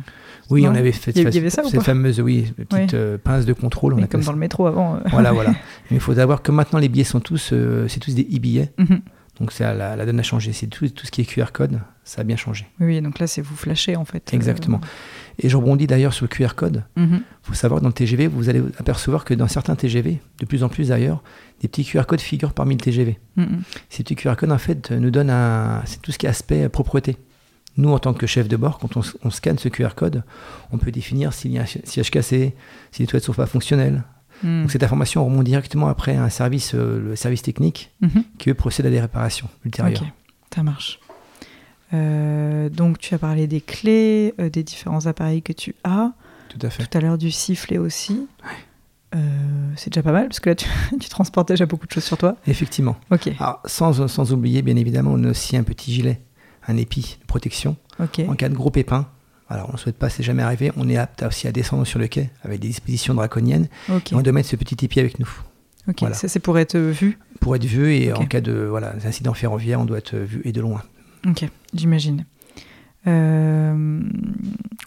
oui, 0.50 0.64
non 0.64 0.72
on 0.72 0.76
avait 0.76 0.92
fait 0.92 1.16
y 1.16 1.20
avait- 1.38 1.52
ça 1.52 1.62
cette 1.64 1.84
fameuse 1.84 2.20
oui, 2.20 2.52
petite 2.58 2.74
Oui. 2.74 2.88
euh, 2.96 3.20
pince 3.24 3.46
de 3.46 3.54
contrôle. 3.54 3.94
On 3.94 3.98
mais 3.98 4.08
comme 4.08 4.24
ça. 4.24 4.26
dans 4.26 4.34
le 4.34 4.40
métro 4.40 4.66
avant. 4.66 4.96
euh. 4.96 5.00
Voilà, 5.12 5.32
voilà. 5.34 5.52
Mais 5.92 5.98
il 5.98 6.00
faut 6.00 6.16
savoir 6.16 6.42
que 6.42 6.52
maintenant, 6.52 6.80
les 6.80 6.90
billets 6.90 7.04
sont 7.04 7.20
tous, 7.20 7.52
euh, 7.54 7.88
c'est 7.88 8.00
tous 8.00 8.16
des 8.16 8.24
e-billets. 8.24 8.72
Mhm. 8.80 9.02
Donc 9.40 9.52
ça, 9.52 9.76
la, 9.76 9.96
la 9.96 10.06
donne 10.08 10.20
a 10.20 10.24
changé. 10.24 10.52
C'est 10.52 10.66
tout, 10.66 10.90
tout 10.90 11.06
ce 11.06 11.12
qui 11.12 11.22
est 11.22 11.26
QR 11.26 11.52
code, 11.54 11.80
ça 12.04 12.22
a 12.22 12.24
bien 12.24 12.38
changé. 12.38 12.66
Oui, 12.80 13.00
donc 13.02 13.20
là, 13.20 13.28
c'est 13.28 13.42
vous 13.44 13.56
flasher 13.56 13.96
en 13.98 14.06
fait. 14.06 14.18
euh. 14.18 14.36
Et 15.44 15.50
je 15.50 15.58
rebondis 15.58 15.88
d'ailleurs 15.88 16.14
sur 16.14 16.26
le 16.26 16.30
QR 16.30 16.54
code. 16.56 16.84
Mhm. 16.96 17.16
Il 17.24 17.24
faut 17.48 17.54
savoir 17.56 17.80
que 17.80 17.84
dans 17.84 17.90
le 17.90 17.94
TGV, 17.94 18.28
vous 18.28 18.48
allez 18.50 18.62
apercevoir 18.78 19.26
que 19.26 19.34
dans 19.34 19.48
certains 19.48 19.76
TGV, 19.76 20.20
de 20.40 20.46
plus 20.46 20.64
en 20.64 20.70
plus 20.70 20.90
d'ailleurs, 20.90 21.24
des 21.62 21.68
petits 21.68 21.84
QR 21.84 22.04
codes 22.06 22.22
figurent 22.22 22.54
parmi 22.54 22.76
le 22.76 22.82
TGV. 22.82 23.18
Mhm. 23.38 23.64
Ces 23.90 24.04
petits 24.04 24.16
QR 24.16 24.36
codes, 24.38 24.52
en 24.52 24.58
fait, 24.60 24.92
nous 24.92 25.10
donnent 25.10 25.32
un. 25.32 25.82
C'est 25.86 26.02
tout 26.02 26.12
ce 26.12 26.20
qui 26.20 26.28
est 26.28 26.30
aspect 26.30 26.64
euh, 26.66 26.70
propreté. 26.70 27.18
Nous, 27.78 27.90
en 27.90 27.98
tant 28.00 28.14
que 28.14 28.28
chef 28.28 28.48
de 28.48 28.56
bord, 28.58 28.78
quand 28.80 28.98
on, 29.24 29.30
scanne 29.32 29.58
ce 29.58 29.70
QR 29.70 29.96
code, 29.96 30.24
on 30.72 30.78
peut 30.78 30.92
définir 30.92 31.34
s'il 31.34 31.52
y 31.54 31.58
a 31.58 31.62
un 31.62 31.66
si- 31.66 31.82
siège 31.86 32.12
cassé, 32.12 32.54
si 32.92 33.02
les 33.02 33.08
toilettes 33.08 33.24
sont 33.26 33.34
pas 33.34 33.46
fonctionnelles. 33.48 34.04
Mhm. 34.44 34.62
Donc 34.64 34.72
cette 34.72 34.84
information 34.84 35.24
remonte 35.26 35.46
directement 35.46 35.88
après 35.88 36.16
un 36.18 36.30
service, 36.30 36.74
euh, 36.76 37.00
le 37.10 37.16
service 37.16 37.42
technique, 37.42 37.92
Mhm. 38.02 38.24
qui 38.38 38.50
eux 38.50 38.54
procède 38.56 38.86
à 38.86 38.90
des 38.90 39.00
réparations 39.00 39.48
ultérieures. 39.66 40.02
Ok, 40.02 40.08
ça 40.54 40.64
marche. 40.64 41.00
Euh, 41.94 42.70
donc 42.70 43.00
tu 43.00 43.14
as 43.14 43.18
parlé 43.18 43.48
des 43.48 43.62
clés, 43.62 44.34
euh, 44.40 44.50
des 44.50 44.64
différents 44.64 45.06
appareils 45.08 45.42
que 45.42 45.54
tu 45.54 45.76
as, 45.84 46.12
Tout 46.50 46.60
à 46.66 46.70
fait. 46.70 46.86
tout 46.86 46.98
à 46.98 47.02
l'heure 47.02 47.18
du 47.18 47.32
sifflet 47.32 47.78
aussi. 47.78 48.28
Euh, 49.14 49.20
c'est 49.76 49.92
déjà 49.92 50.02
pas 50.04 50.14
mal 50.14 50.28
parce 50.30 50.40
que 50.40 50.50
là 50.50 50.56
tu, 50.56 50.68
tu 51.00 51.10
transportes 51.10 51.50
déjà 51.50 51.66
beaucoup 51.66 51.86
de 51.86 51.92
choses 51.92 52.04
sur 52.06 52.18
toi. 52.18 52.38
Effectivement. 52.48 52.96
Ok, 53.12 53.30
Alors, 53.40 53.62
sans, 53.66 54.08
sans 54.08 54.32
oublier, 54.32 54.62
bien 54.62 54.78
évidemment, 54.78 55.12
on 55.14 55.24
a 55.26 55.30
aussi 55.32 55.58
un 55.58 55.64
petit 55.64 55.92
gilet, 55.94 56.22
un 56.68 56.78
épi 56.78 57.18
de 57.22 57.26
protection. 57.26 57.76
ok. 58.00 58.22
En 58.30 58.36
cas 58.36 58.48
de 58.48 58.56
gros 58.56 58.70
pépin, 58.72 59.08
alors 59.50 59.68
on 59.70 59.74
ne 59.74 59.78
souhaite 59.78 59.98
pas, 59.98 60.08
c'est 60.10 60.24
jamais 60.24 60.44
arrivé, 60.44 60.72
on 60.78 60.88
est 60.88 60.96
apte 60.96 61.24
aussi 61.24 61.46
à 61.48 61.52
descendre 61.52 61.86
sur 61.86 62.00
le 62.00 62.08
quai 62.08 62.30
avec 62.44 62.62
des 62.62 62.70
dispositions 62.70 63.14
draconiennes 63.14 63.68
Ok, 63.90 64.14
et 64.14 64.16
on 64.16 64.22
doit 64.22 64.32
mettre 64.32 64.48
ce 64.48 64.56
petit 64.56 64.86
épi 64.86 65.02
avec 65.02 65.20
nous 65.20 65.30
ok. 65.90 65.98
voilà. 66.00 66.16
Ça 66.16 66.30
c'est 66.30 66.40
pour 66.40 66.58
être 66.58 66.78
vu. 66.78 67.20
pour 67.42 67.54
être 67.58 67.66
vu 67.66 67.94
et 67.94 68.14
en 68.14 68.26
cas 68.28 68.40
de 68.40 68.54
voilà, 68.54 68.94
incident 69.04 69.34
ferroviaire, 69.34 69.82
on 69.82 69.86
doit 69.86 69.98
être 69.98 70.16
vu 70.16 70.42
et 70.46 70.54
de 70.54 70.62
loin. 70.62 70.82
Ok, 71.28 71.48
j'imagine. 71.74 72.26
Euh, 73.08 74.02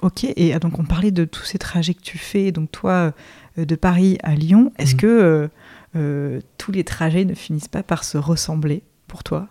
ok, 0.02 0.24
et 0.24 0.54
ah, 0.54 0.58
donc 0.58 0.78
on 0.78 0.84
parlait 0.84 1.10
de 1.10 1.24
tous 1.24 1.44
ces 1.44 1.58
trajets 1.58 1.94
que 1.94 2.02
tu 2.02 2.18
fais, 2.18 2.52
donc 2.52 2.70
toi 2.70 3.12
euh, 3.58 3.64
de 3.64 3.74
Paris 3.74 4.18
à 4.22 4.34
Lyon, 4.34 4.72
est-ce 4.78 4.94
Mhm. 4.94 5.00
que 5.00 5.50
euh, 5.96 6.40
tous 6.58 6.72
les 6.72 6.84
trajets 6.84 7.24
ne 7.24 7.34
finissent 7.34 7.68
pas 7.68 7.82
par 7.82 8.04
se 8.04 8.16
ressembler 8.18 8.82
pour 9.08 9.24
toi? 9.24 9.48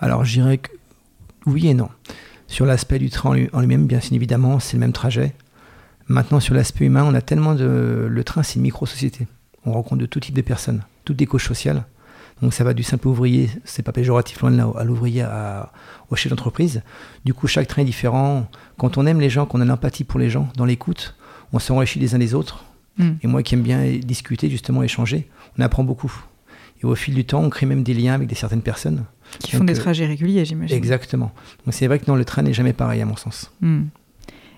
Alors 0.00 0.24
je 0.24 0.34
dirais 0.34 0.58
que 0.58 0.70
oui 1.46 1.68
et 1.68 1.74
non. 1.74 1.88
Sur 2.46 2.66
l'aspect 2.66 2.98
du 2.98 3.08
train 3.08 3.46
en 3.52 3.60
lui-même, 3.60 3.86
bien 3.86 4.00
évidemment, 4.10 4.60
c'est 4.60 4.74
le 4.76 4.80
même 4.80 4.92
trajet. 4.92 5.34
Maintenant, 6.08 6.40
sur 6.40 6.54
l'aspect 6.54 6.84
humain, 6.84 7.04
on 7.04 7.14
a 7.14 7.22
tellement 7.22 7.54
de. 7.54 8.06
Le 8.10 8.24
train, 8.24 8.42
c'est 8.42 8.56
une 8.56 8.62
micro-société. 8.62 9.26
On 9.64 9.72
rencontre 9.72 10.02
de 10.02 10.06
tout 10.06 10.20
type 10.20 10.34
de 10.34 10.42
personnes, 10.42 10.82
toutes 11.06 11.16
des 11.16 11.24
couches 11.26 11.46
sociales. 11.46 11.84
Donc 12.42 12.52
ça 12.52 12.64
va 12.64 12.74
du 12.74 12.82
simple 12.82 13.06
ouvrier, 13.08 13.48
c'est 13.64 13.82
pas 13.82 13.92
péjoratif 13.92 14.40
loin 14.40 14.50
de 14.50 14.56
là, 14.56 14.68
à 14.76 14.84
l'ouvrier 14.84 15.22
à- 15.22 15.72
au 16.10 16.16
chef 16.16 16.30
d'entreprise. 16.30 16.82
Du 17.24 17.32
coup, 17.32 17.46
chaque 17.46 17.68
train 17.68 17.82
est 17.82 17.86
différent. 17.86 18.48
Quand 18.78 18.98
on 18.98 19.06
aime 19.06 19.20
les 19.20 19.30
gens, 19.30 19.46
qu'on 19.46 19.60
a 19.60 19.64
l'empathie 19.64 20.04
pour 20.04 20.18
les 20.18 20.28
gens, 20.28 20.48
dans 20.56 20.64
l'écoute, 20.64 21.14
on 21.52 21.58
s'enrichit 21.60 22.00
les 22.00 22.14
uns 22.14 22.18
les 22.18 22.34
autres. 22.34 22.64
Hmm. 22.98 23.12
Et 23.22 23.26
moi 23.28 23.42
qui 23.42 23.54
aime 23.54 23.62
bien 23.62 23.84
discuter, 23.98 24.50
justement, 24.50 24.82
échanger, 24.82 25.28
on 25.56 25.62
apprend 25.62 25.84
beaucoup. 25.84 26.12
Et 26.82 26.84
au 26.84 26.94
fil 26.96 27.14
du 27.14 27.24
temps, 27.24 27.42
on 27.42 27.48
crée 27.48 27.64
même 27.64 27.84
des 27.84 27.94
liens 27.94 28.14
avec 28.14 28.28
des 28.28 28.34
certaines 28.34 28.60
personnes. 28.62 29.04
Qui 29.38 29.52
font 29.52 29.58
Donc, 29.58 29.68
des 29.68 29.78
euh, 29.78 29.80
trajets 29.80 30.06
réguliers, 30.06 30.44
j'imagine. 30.44 30.76
Exactement. 30.76 31.32
Donc 31.64 31.72
c'est 31.74 31.86
vrai 31.86 32.00
que 32.00 32.04
dans 32.06 32.16
le 32.16 32.24
train 32.24 32.42
n'est 32.42 32.52
jamais 32.52 32.72
pareil 32.72 33.00
à 33.00 33.06
mon 33.06 33.16
sens. 33.16 33.52
Hmm. 33.60 33.84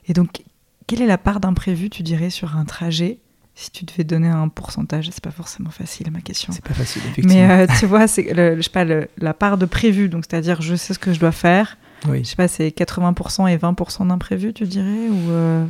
Et 0.08 0.14
donc, 0.14 0.42
quelle 0.86 1.02
est 1.02 1.06
la 1.06 1.18
part 1.18 1.38
d'imprévu, 1.38 1.90
tu 1.90 2.02
dirais, 2.02 2.30
sur 2.30 2.56
un 2.56 2.64
trajet 2.64 3.18
Si 3.56 3.70
tu 3.70 3.84
devais 3.84 4.02
donner 4.04 4.28
un 4.28 4.48
pourcentage, 4.48 5.08
c'est 5.12 5.22
pas 5.22 5.30
forcément 5.30 5.70
facile 5.70 6.10
ma 6.10 6.20
question. 6.20 6.52
C'est 6.52 6.64
pas 6.64 6.74
facile, 6.74 7.02
effectivement. 7.06 7.34
Mais 7.34 7.50
euh, 7.50 7.66
tu 7.78 7.86
vois, 7.86 8.08
c'est 8.08 8.32
le- 8.34 8.56
je 8.56 8.62
sais 8.62 8.70
pas, 8.70 8.84
le- 8.84 9.08
la 9.18 9.32
part 9.32 9.58
de 9.58 9.64
prévu, 9.66 10.08
donc 10.08 10.24
c'est-à-dire 10.28 10.60
je 10.60 10.74
sais 10.74 10.92
ce 10.92 10.98
que 10.98 11.12
je 11.12 11.20
dois 11.20 11.30
faire. 11.32 11.76
Je 12.04 12.10
oui. 12.10 12.24
sais 12.24 12.34
pas, 12.36 12.48
c'est 12.48 12.68
80% 12.70 13.46
et 13.46 13.56
20% 13.56 14.06
d'imprévu, 14.08 14.52
tu 14.52 14.64
dirais 14.66 15.08
Ou 15.08 15.30
euh, 15.30 15.64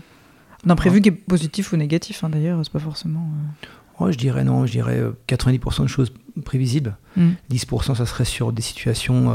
d'imprévu 0.64 1.00
qui 1.02 1.10
est 1.10 1.12
positif 1.12 1.72
ou 1.72 1.76
négatif, 1.76 2.24
hein, 2.24 2.30
d'ailleurs, 2.30 2.58
c'est 2.64 2.72
pas 2.72 2.78
forcément. 2.78 3.28
Oh, 4.00 4.10
je 4.10 4.16
dirais 4.16 4.44
non, 4.44 4.64
je 4.66 4.72
dirais 4.72 4.98
euh, 4.98 5.12
90% 5.28 5.82
de 5.82 5.86
choses 5.88 6.12
prévisibles. 6.44 6.96
euh, 7.18 7.20
hmm. 7.20 7.34
10% 7.52 7.94
ça 7.94 8.06
serait 8.06 8.24
sur 8.24 8.52
des 8.52 8.62
situations, 8.62 9.30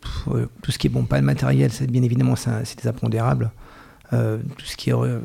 pff, 0.00 0.28
tout 0.62 0.70
ce 0.72 0.78
qui 0.78 0.86
est 0.86 0.90
bon, 0.90 1.04
pas 1.04 1.18
le 1.18 1.24
matériel, 1.26 1.72
c'est 1.72 1.90
bien 1.90 2.02
évidemment 2.02 2.36
c'est 2.36 2.50
un- 2.50 2.64
c'est 2.64 2.80
des 2.80 2.88
impondérables. 2.88 3.50
Euh, 4.12 4.38
tout 4.58 4.66
ce 4.66 4.76
qui 4.76 4.90
est 4.90 4.92
euh, 4.94 5.18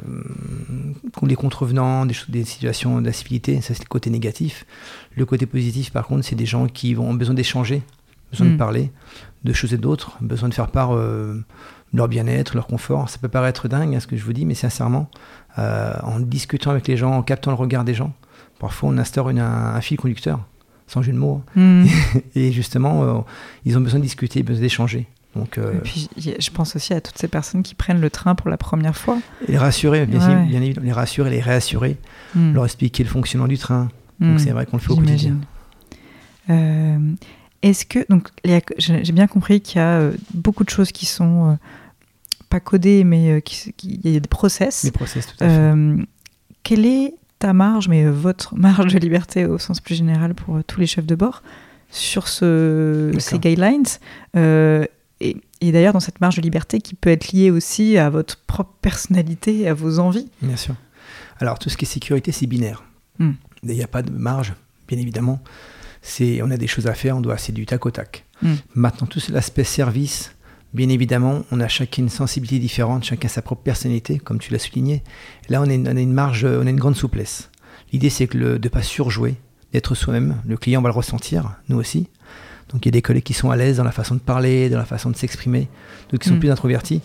les 1.23 1.35
contrevenants, 1.35 2.05
des, 2.05 2.13
choses- 2.13 2.29
des 2.29 2.45
situations 2.45 3.01
d'incivilité, 3.01 3.61
ça 3.61 3.73
c'est 3.73 3.83
le 3.83 3.89
côté 3.89 4.09
négatif. 4.09 4.65
Le 5.15 5.25
côté 5.25 5.45
positif 5.45 5.91
par 5.91 6.07
contre, 6.07 6.23
c'est 6.25 6.35
des 6.35 6.45
gens 6.45 6.67
qui 6.67 6.95
ont 6.97 7.13
besoin 7.13 7.35
d'échanger, 7.35 7.81
besoin 8.31 8.47
de 8.47 8.57
parler 8.57 8.91
de 9.43 9.53
choses 9.53 9.73
et 9.73 9.77
d'autres, 9.77 10.17
besoin 10.21 10.49
de 10.49 10.53
faire 10.53 10.69
part 10.71 10.95
euh, 10.95 11.35
de 11.93 11.97
leur 11.97 12.07
bien-être, 12.07 12.55
leur 12.55 12.67
confort. 12.67 13.09
Ça 13.09 13.17
peut 13.19 13.27
paraître 13.27 13.67
dingue 13.67 13.95
hein, 13.95 13.99
ce 13.99 14.07
que 14.07 14.15
je 14.15 14.23
vous 14.23 14.33
dis, 14.33 14.45
mais 14.45 14.53
sincèrement, 14.55 15.09
en 15.57 16.19
discutant 16.21 16.71
avec 16.71 16.87
les 16.87 16.95
gens, 16.97 17.11
en 17.11 17.21
captant 17.23 17.51
le 17.51 17.57
regard 17.57 17.83
des 17.83 17.93
gens, 17.93 18.13
parfois 18.59 18.89
on 18.89 18.97
instaure 18.97 19.29
une- 19.29 19.39
un, 19.39 19.75
un 19.75 19.81
fil 19.81 19.97
conducteur, 19.97 20.39
sans 20.87 21.01
jeu 21.01 21.11
de 21.11 21.17
mots. 21.17 21.43
hein. 21.57 21.83
Hmm. 21.83 21.85
Et 22.35 22.51
justement, 22.53 23.25
ils 23.65 23.77
ont 23.77 23.81
besoin 23.81 23.99
de 23.99 24.05
discuter, 24.05 24.41
besoin 24.41 24.61
d'échanger. 24.61 25.07
Donc, 25.35 25.57
euh, 25.57 25.73
Et 25.75 25.77
puis 25.79 26.09
je 26.17 26.49
pense 26.49 26.75
aussi 26.75 26.93
à 26.93 27.01
toutes 27.01 27.17
ces 27.17 27.27
personnes 27.27 27.61
qui 27.61 27.75
prennent 27.75 28.01
le 28.01 28.09
train 28.09 28.33
pour 28.35 28.49
la 28.49 28.57
première 28.57 28.95
fois. 28.97 29.17
les 29.47 29.57
rassurer, 29.57 30.05
bien, 30.07 30.19
Ouais. 30.27 30.45
bien 30.47 30.61
évidemment, 30.61 30.85
les 30.87 30.91
rassurer, 30.91 31.29
les 31.29 31.39
réassurer, 31.41 31.97
Hmm. 32.35 32.53
leur 32.53 32.65
expliquer 32.65 33.03
le 33.03 33.09
fonctionnement 33.09 33.47
du 33.47 33.57
train. 33.57 33.89
Hmm. 34.19 34.31
Donc 34.31 34.39
c'est 34.39 34.49
vrai 34.51 34.65
qu'on 34.65 34.77
le 34.77 34.81
fait 34.81 34.91
au 34.91 34.95
quotidien. 34.97 35.37
Euh, 36.49 36.97
Est-ce 37.61 37.85
que 37.85 37.99
donc 38.09 38.29
j'ai 38.77 39.11
bien 39.11 39.27
compris 39.27 39.59
qu'il 39.59 39.79
y 39.79 39.83
a 39.83 39.99
euh, 39.99 40.13
beaucoup 40.33 40.63
de 40.63 40.69
choses 40.69 40.91
qui 40.93 41.05
sont 41.05 41.57
pas 42.49 42.59
codées, 42.61 43.03
mais 43.03 43.41
qui- 43.43 43.73
qui- 43.73 43.99
il 44.03 44.11
y 44.11 44.15
a 44.15 44.19
des 44.21 44.27
process. 44.29 44.83
Les 44.85 44.91
process, 44.91 45.27
tout 45.27 45.43
à 45.43 45.47
fait. 45.49 45.73
Quelle 46.63 46.85
est 46.85 47.13
ta 47.37 47.51
marge, 47.53 47.87
mais 47.89 48.05
votre 48.05 48.55
marge 48.57 48.93
de 48.93 48.99
liberté 48.99 49.45
au 49.45 49.57
sens 49.59 49.79
plus 49.81 49.95
général 49.95 50.33
pour 50.35 50.63
tous 50.65 50.79
les 50.79 50.87
chefs 50.87 51.05
de 51.05 51.15
bord 51.15 51.43
sur 51.91 52.27
ce, 52.29 53.11
ces 53.19 53.39
guidelines? 53.39 53.83
Et, 55.21 55.37
et 55.61 55.71
d'ailleurs, 55.71 55.93
dans 55.93 55.99
cette 55.99 56.21
marge 56.21 56.35
de 56.35 56.41
liberté 56.41 56.79
qui 56.79 56.95
peut 56.95 57.09
être 57.09 57.31
liée 57.31 57.51
aussi 57.51 57.97
à 57.97 58.09
votre 58.09 58.37
propre 58.45 58.73
personnalité 58.81 59.67
à 59.67 59.73
vos 59.73 59.99
envies. 59.99 60.29
Bien 60.41 60.55
sûr. 60.55 60.75
Alors, 61.39 61.59
tout 61.59 61.69
ce 61.69 61.77
qui 61.77 61.85
est 61.85 61.87
sécurité, 61.87 62.31
c'est 62.31 62.47
binaire. 62.47 62.83
Hmm. 63.17 63.33
Il 63.63 63.71
n'y 63.71 63.83
a 63.83 63.87
pas 63.87 64.01
de 64.01 64.11
marge, 64.11 64.53
bien 64.87 64.97
évidemment. 64.97 65.41
C'est, 66.01 66.41
on 66.41 66.49
a 66.51 66.57
des 66.57 66.67
choses 66.67 66.87
à 66.87 66.93
faire, 66.93 67.17
on 67.17 67.21
doit, 67.21 67.37
c'est 67.37 67.51
du 67.51 67.65
tac 67.65 67.85
au 67.85 67.91
tac. 67.91 68.25
Hmm. 68.41 68.55
Maintenant, 68.73 69.07
tout 69.07 69.19
l'aspect 69.29 69.65
service, 69.65 70.31
Bien 70.73 70.89
évidemment, 70.89 71.45
on 71.51 71.59
a 71.61 71.67
chacun 71.67 72.03
une 72.03 72.09
sensibilité 72.09 72.59
différente, 72.59 73.03
chacun 73.03 73.27
sa 73.27 73.41
propre 73.41 73.63
personnalité, 73.63 74.19
comme 74.19 74.37
tu 74.37 74.53
l'as 74.53 74.59
souligné. 74.59 75.01
Là, 75.49 75.61
on 75.61 75.69
a, 75.69 75.73
une, 75.73 76.13
marge, 76.13 76.45
on 76.45 76.67
a 76.67 76.69
une 76.69 76.79
grande 76.79 76.95
souplesse. 76.95 77.49
L'idée, 77.91 78.11
c'est 78.11 78.27
que 78.27 78.37
de 78.37 78.59
ne 78.61 78.69
pas 78.69 78.83
surjouer, 78.83 79.35
d'être 79.73 79.95
soi-même. 79.95 80.37
Le 80.45 80.57
client 80.57 80.81
va 80.83 80.89
le 80.89 80.95
ressentir, 80.95 81.55
nous 81.69 81.77
aussi. 81.77 82.07
Donc, 82.69 82.85
il 82.85 82.89
y 82.89 82.89
a 82.89 82.91
des 82.91 83.01
collègues 83.01 83.23
qui 83.23 83.33
sont 83.33 83.51
à 83.51 83.55
l'aise 83.55 83.77
dans 83.77 83.83
la 83.83 83.91
façon 83.91 84.15
de 84.15 84.19
parler, 84.19 84.69
dans 84.69 84.77
la 84.77 84.85
façon 84.85 85.09
de 85.09 85.15
s'exprimer, 85.15 85.67
d'autres 86.09 86.23
qui 86.23 86.29
sont 86.29 86.35
mm. 86.35 86.39
plus 86.39 86.51
introvertis. 86.51 87.01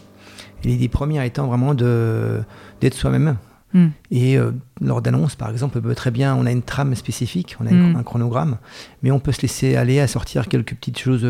Et 0.62 0.68
l'idée 0.68 0.88
première 0.88 1.22
étant 1.22 1.46
vraiment 1.46 1.74
d'être 1.74 2.94
soi-même. 2.94 3.36
Mm. 3.72 3.86
Et 4.10 4.38
euh, 4.38 4.52
lors 4.80 5.02
d'annonces, 5.02 5.36
par 5.36 5.50
exemple, 5.50 5.78
on 5.78 5.80
peut 5.80 5.94
très 5.94 6.10
bien, 6.10 6.34
on 6.34 6.46
a 6.46 6.52
une 6.52 6.62
trame 6.62 6.94
spécifique, 6.94 7.56
on 7.60 7.66
a 7.66 7.70
un 7.70 8.02
chronogramme, 8.02 8.58
mais 9.02 9.10
on 9.10 9.18
peut 9.18 9.32
se 9.32 9.42
laisser 9.42 9.76
aller 9.76 10.00
à 10.00 10.06
sortir 10.06 10.48
quelques 10.48 10.74
petites 10.74 10.98
choses 10.98 11.26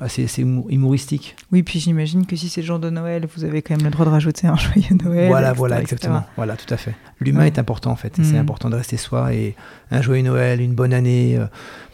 assez, 0.00 0.42
humoristique. 0.42 1.36
Oui, 1.52 1.62
puis 1.62 1.80
j'imagine 1.80 2.26
que 2.26 2.36
si 2.36 2.48
c'est 2.48 2.60
le 2.60 2.66
jour 2.66 2.78
de 2.78 2.90
Noël, 2.90 3.26
vous 3.34 3.44
avez 3.44 3.62
quand 3.62 3.76
même 3.76 3.84
le 3.84 3.90
droit 3.90 4.04
de 4.04 4.10
rajouter 4.10 4.46
un 4.46 4.56
joyeux 4.56 4.96
Noël. 5.02 5.28
Voilà, 5.28 5.52
voilà, 5.52 5.80
exactement. 5.80 6.24
Voilà, 6.36 6.56
tout 6.56 6.72
à 6.72 6.76
fait. 6.76 6.94
L'humain 7.20 7.44
est 7.46 7.58
important 7.58 7.90
en 7.90 7.96
fait. 7.96 8.14
C'est 8.16 8.34
mm. 8.34 8.36
important 8.36 8.70
de 8.70 8.76
rester 8.76 8.96
soi 8.96 9.32
et 9.32 9.54
un 9.90 10.02
joyeux 10.02 10.22
Noël, 10.22 10.60
une 10.60 10.74
bonne 10.74 10.92
année, 10.92 11.36
euh, 11.38 11.46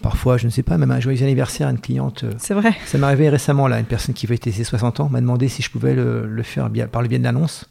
parfois, 0.03 0.37
je 0.37 0.47
ne 0.47 0.51
sais 0.51 0.63
pas, 0.63 0.79
même 0.79 0.91
un 0.91 1.01
joyeux 1.01 1.23
anniversaire 1.23 1.69
à 1.69 1.71
une 1.71 1.81
cliente. 1.81 2.25
Euh, 2.25 2.33
c'est 2.39 2.55
vrai. 2.55 2.75
Ça 2.87 2.99
m'est 2.99 3.07
arrivé 3.07 3.29
récemment 3.29 3.69
là, 3.69 3.79
une 3.79 3.87
personne 3.87 4.15
qui 4.15 4.27
fêtait 4.27 4.53
ses 4.53 4.65
60 4.65 5.01
ans 5.01 5.09
m'a 5.09 5.21
demandé 5.21 5.49
si 5.49 5.63
je 5.63 5.71
pouvais 5.71 5.95
le, 5.95 6.43
faire 6.43 6.71
par 6.91 7.03
le 7.03 7.09
biais 7.09 7.19
de 7.19 7.25
l'annonce. 7.25 7.69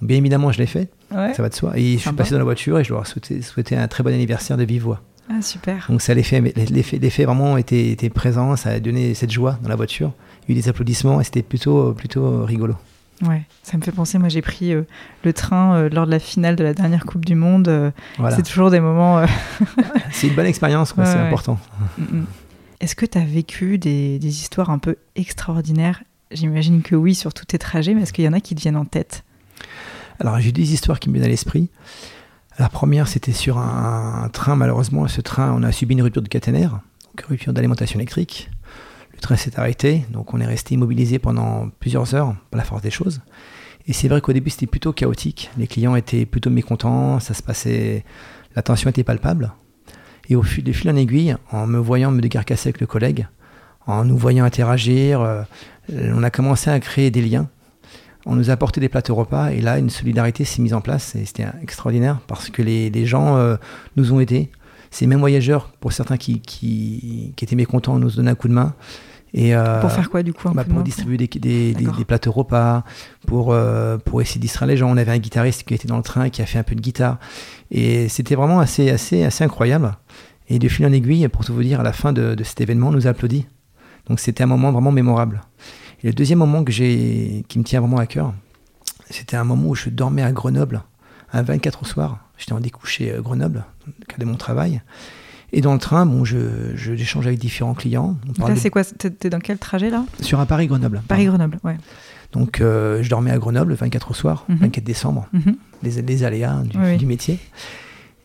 Bien 0.00 0.18
évidemment, 0.18 0.52
je 0.52 0.58
l'ai 0.58 0.66
fait. 0.66 0.90
Ça 1.10 1.42
va 1.42 1.48
de 1.48 1.54
soi. 1.54 1.72
Et 1.76 1.94
je 1.94 1.98
suis 1.98 2.12
passé 2.12 2.32
dans 2.32 2.38
la 2.38 2.44
voiture 2.44 2.78
et 2.78 2.84
je 2.84 2.92
leur 2.92 3.04
ai 3.30 3.42
souhaité 3.42 3.76
un 3.76 3.88
très 3.88 4.02
bon 4.02 4.12
anniversaire 4.12 4.56
de 4.56 4.64
vive 4.64 4.82
voix. 4.82 5.00
Ah, 5.28 5.42
super. 5.42 5.86
Donc 5.88 6.02
ça, 6.02 6.14
l'effet, 6.14 6.40
l'effet, 6.40 7.24
vraiment 7.24 7.56
était, 7.56 7.90
était, 7.90 8.10
présent, 8.10 8.54
ça 8.56 8.70
a 8.70 8.80
donné 8.80 9.14
cette 9.14 9.32
joie 9.32 9.58
dans 9.62 9.68
la 9.68 9.76
voiture. 9.76 10.12
Il 10.42 10.54
y 10.54 10.56
a 10.56 10.58
eu 10.58 10.62
des 10.62 10.68
applaudissements 10.68 11.20
et 11.20 11.24
c'était 11.24 11.42
plutôt, 11.42 11.92
plutôt 11.92 12.44
rigolo. 12.44 12.74
Ouais, 13.22 13.42
ça 13.62 13.78
me 13.78 13.82
fait 13.82 13.92
penser, 13.92 14.18
moi 14.18 14.28
j'ai 14.28 14.42
pris 14.42 14.74
euh, 14.74 14.82
le 15.24 15.32
train 15.32 15.74
euh, 15.74 15.88
lors 15.88 16.04
de 16.04 16.10
la 16.10 16.18
finale 16.18 16.54
de 16.54 16.62
la 16.62 16.74
dernière 16.74 17.06
Coupe 17.06 17.24
du 17.24 17.34
Monde. 17.34 17.66
Euh, 17.68 17.90
c'est 18.30 18.44
toujours 18.44 18.70
des 18.70 18.80
moments... 18.80 19.24
c'est 20.12 20.28
une 20.28 20.34
bonne 20.34 20.46
expérience, 20.46 20.92
quoi, 20.92 21.06
c'est 21.06 21.18
important. 21.18 21.58
Mm, 21.96 22.02
mm. 22.02 22.26
Est-ce 22.80 22.94
que 22.94 23.06
tu 23.06 23.16
as 23.16 23.24
vécu 23.24 23.78
des, 23.78 24.18
des, 24.18 24.28
histoires 24.28 24.68
un 24.68 24.78
peu 24.78 24.96
extraordinaires? 25.16 26.02
J'imagine 26.30 26.82
que 26.82 26.94
oui, 26.94 27.14
sur 27.14 27.32
tous 27.32 27.46
tes 27.46 27.58
trajets, 27.58 27.94
mais 27.94 28.02
est-ce 28.02 28.12
qu'il 28.12 28.24
y 28.24 28.28
en 28.28 28.34
a 28.34 28.40
qui 28.40 28.54
te 28.54 28.60
viennent 28.60 28.76
en 28.76 28.84
tête? 28.84 29.24
Alors 30.20 30.38
j'ai 30.40 30.52
des 30.52 30.72
histoires 30.72 31.00
qui 31.00 31.08
me 31.08 31.14
viennent 31.14 31.26
à 31.26 31.30
l'esprit. 31.30 31.68
La 32.58 32.70
première, 32.70 33.06
c'était 33.06 33.32
sur 33.32 33.58
un, 33.58 34.30
train. 34.32 34.56
Malheureusement, 34.56 35.06
ce 35.08 35.20
train, 35.20 35.52
on 35.54 35.62
a 35.62 35.72
subi 35.72 35.94
une 35.94 36.02
rupture 36.02 36.22
de 36.22 36.28
caténaire, 36.28 36.70
donc 36.70 37.26
rupture 37.28 37.52
d'alimentation 37.52 37.98
électrique. 37.98 38.50
Le 39.14 39.20
train 39.20 39.36
s'est 39.36 39.58
arrêté, 39.58 40.06
donc 40.10 40.32
on 40.32 40.40
est 40.40 40.46
resté 40.46 40.74
immobilisé 40.74 41.18
pendant 41.18 41.68
plusieurs 41.80 42.14
heures 42.14 42.34
par 42.50 42.58
la 42.58 42.64
force 42.64 42.80
des 42.80 42.90
choses. 42.90 43.20
Et 43.86 43.92
c'est 43.92 44.08
vrai 44.08 44.22
qu'au 44.22 44.32
début, 44.32 44.50
c'était 44.50 44.66
plutôt 44.66 44.92
chaotique. 44.92 45.50
Les 45.58 45.66
clients 45.66 45.96
étaient 45.96 46.24
plutôt 46.24 46.48
mécontents, 46.48 47.20
ça 47.20 47.34
se 47.34 47.42
passait, 47.42 48.04
la 48.54 48.62
tension 48.62 48.88
était 48.88 49.04
palpable. 49.04 49.52
Et 50.28 50.34
au 50.34 50.42
fil, 50.42 50.64
de 50.64 50.72
fil 50.72 50.90
en 50.90 50.96
aiguille, 50.96 51.36
en 51.52 51.66
me 51.66 51.78
voyant 51.78 52.10
me 52.10 52.20
décarcasser 52.20 52.70
avec 52.70 52.80
le 52.80 52.86
collègue, 52.86 53.26
en 53.86 54.04
nous 54.04 54.16
voyant 54.16 54.44
interagir, 54.44 55.20
euh, 55.20 55.42
on 55.92 56.22
a 56.22 56.30
commencé 56.30 56.70
à 56.70 56.80
créer 56.80 57.10
des 57.10 57.22
liens 57.22 57.48
on 58.26 58.34
nous 58.34 58.50
a 58.50 58.52
apporté 58.52 58.80
des 58.80 58.88
plateaux 58.88 59.14
repas 59.14 59.50
et 59.50 59.60
là, 59.60 59.78
une 59.78 59.88
solidarité 59.88 60.44
s'est 60.44 60.60
mise 60.60 60.74
en 60.74 60.80
place 60.80 61.14
et 61.14 61.24
c'était 61.24 61.46
extraordinaire 61.62 62.18
parce 62.26 62.50
que 62.50 62.60
les, 62.60 63.06
gens 63.06 63.36
euh, 63.36 63.56
nous 63.96 64.12
ont 64.12 64.20
aidés. 64.20 64.50
Ces 64.90 65.06
mêmes 65.06 65.20
voyageurs, 65.20 65.72
pour 65.80 65.92
certains 65.92 66.16
qui, 66.16 66.40
qui, 66.40 67.32
étaient 67.40 67.56
mécontents, 67.56 67.98
nous 67.98 68.10
donnaient 68.10 68.32
un 68.32 68.34
coup 68.34 68.48
de 68.48 68.52
main. 68.52 68.74
Et, 69.34 69.54
euh, 69.54 69.80
pour 69.80 69.92
faire 69.92 70.10
quoi 70.10 70.22
du 70.22 70.32
coup 70.32 70.48
bah, 70.50 70.64
Pour 70.64 70.82
distribuer 70.82 71.18
des, 71.18 71.74
des, 71.74 72.04
plateaux 72.06 72.32
repas, 72.32 72.84
pour, 73.26 73.52
euh, 73.52 73.98
pour 73.98 74.22
essayer 74.22 74.38
de 74.38 74.42
distraire 74.42 74.66
les 74.66 74.76
gens. 74.76 74.90
On 74.90 74.96
avait 74.96 75.12
un 75.12 75.18
guitariste 75.18 75.64
qui 75.64 75.74
était 75.74 75.88
dans 75.88 75.98
le 75.98 76.02
train, 76.02 76.30
qui 76.30 76.42
a 76.42 76.46
fait 76.46 76.58
un 76.58 76.62
peu 76.62 76.74
de 76.74 76.80
guitare. 76.80 77.18
Et 77.70 78.08
c'était 78.08 78.34
vraiment 78.34 78.60
assez, 78.60 78.90
assez, 78.90 79.24
assez 79.24 79.44
incroyable. 79.44 79.92
Et 80.48 80.58
de 80.58 80.68
fil 80.68 80.86
en 80.86 80.92
aiguille, 80.92 81.28
pour 81.28 81.44
tout 81.44 81.52
vous 81.52 81.62
dire, 81.62 81.80
à 81.80 81.82
la 81.82 81.92
fin 81.92 82.12
de, 82.12 82.34
de 82.34 82.44
cet 82.44 82.60
événement, 82.60 82.88
on 82.88 82.92
nous 82.92 83.06
a 83.06 83.10
applaudi. 83.10 83.46
Donc 84.08 84.20
c'était 84.20 84.44
un 84.44 84.46
moment 84.46 84.72
vraiment 84.72 84.92
mémorable. 84.92 85.42
Et 86.02 86.08
le 86.08 86.12
deuxième 86.12 86.38
moment 86.38 86.64
que 86.64 86.72
j'ai, 86.72 87.44
qui 87.48 87.58
me 87.58 87.64
tient 87.64 87.80
vraiment 87.80 87.98
à 87.98 88.06
cœur, 88.06 88.34
c'était 89.10 89.36
un 89.36 89.44
moment 89.44 89.68
où 89.68 89.74
je 89.74 89.88
dormais 89.88 90.22
à 90.22 90.32
Grenoble, 90.32 90.82
à 91.32 91.42
24 91.42 91.82
au 91.82 91.84
soir. 91.84 92.18
J'étais 92.38 92.52
en 92.52 92.60
découché 92.60 93.14
à 93.14 93.20
Grenoble, 93.20 93.64
dans 93.86 93.92
le 93.98 94.04
cadre 94.06 94.20
de 94.20 94.24
mon 94.26 94.36
travail. 94.36 94.82
Et 95.52 95.60
dans 95.60 95.72
le 95.72 95.78
train, 95.78 96.06
bon, 96.06 96.24
je, 96.24 96.74
j'échange 96.74 97.26
avec 97.26 97.38
différents 97.38 97.74
clients. 97.74 98.16
là, 98.38 98.56
c'est 98.56 98.70
quoi? 98.70 98.84
T'es 98.84 99.30
dans 99.30 99.38
quel 99.38 99.58
trajet 99.58 99.90
là? 99.90 100.04
Sur 100.20 100.40
un 100.40 100.46
Paris-Grenoble. 100.46 101.02
Paris-Grenoble, 101.06 101.58
ouais. 101.64 101.76
Donc, 102.32 102.60
euh, 102.60 103.02
je 103.02 103.08
dormais 103.08 103.30
à 103.30 103.38
Grenoble 103.38 103.70
le 103.70 103.76
24 103.76 104.10
au 104.10 104.14
soir, 104.14 104.44
24 104.48 104.76
mhm. 104.76 104.84
décembre, 104.84 105.28
mhm. 105.32 105.56
les, 105.82 106.24
aléas 106.24 106.62
du, 106.98 107.06
métier. 107.06 107.38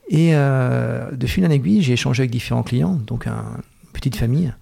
Et 0.10 0.32
euh, 0.34 1.12
de 1.12 1.28
fil 1.28 1.46
en 1.46 1.50
aiguille, 1.50 1.82
j'ai 1.82 1.94
échangé 1.94 2.24
avec 2.24 2.32
différents 2.32 2.64
clients, 2.64 3.00
donc 3.08 3.28
une 3.28 3.34
petite 3.94 4.16
famille. 4.16 4.54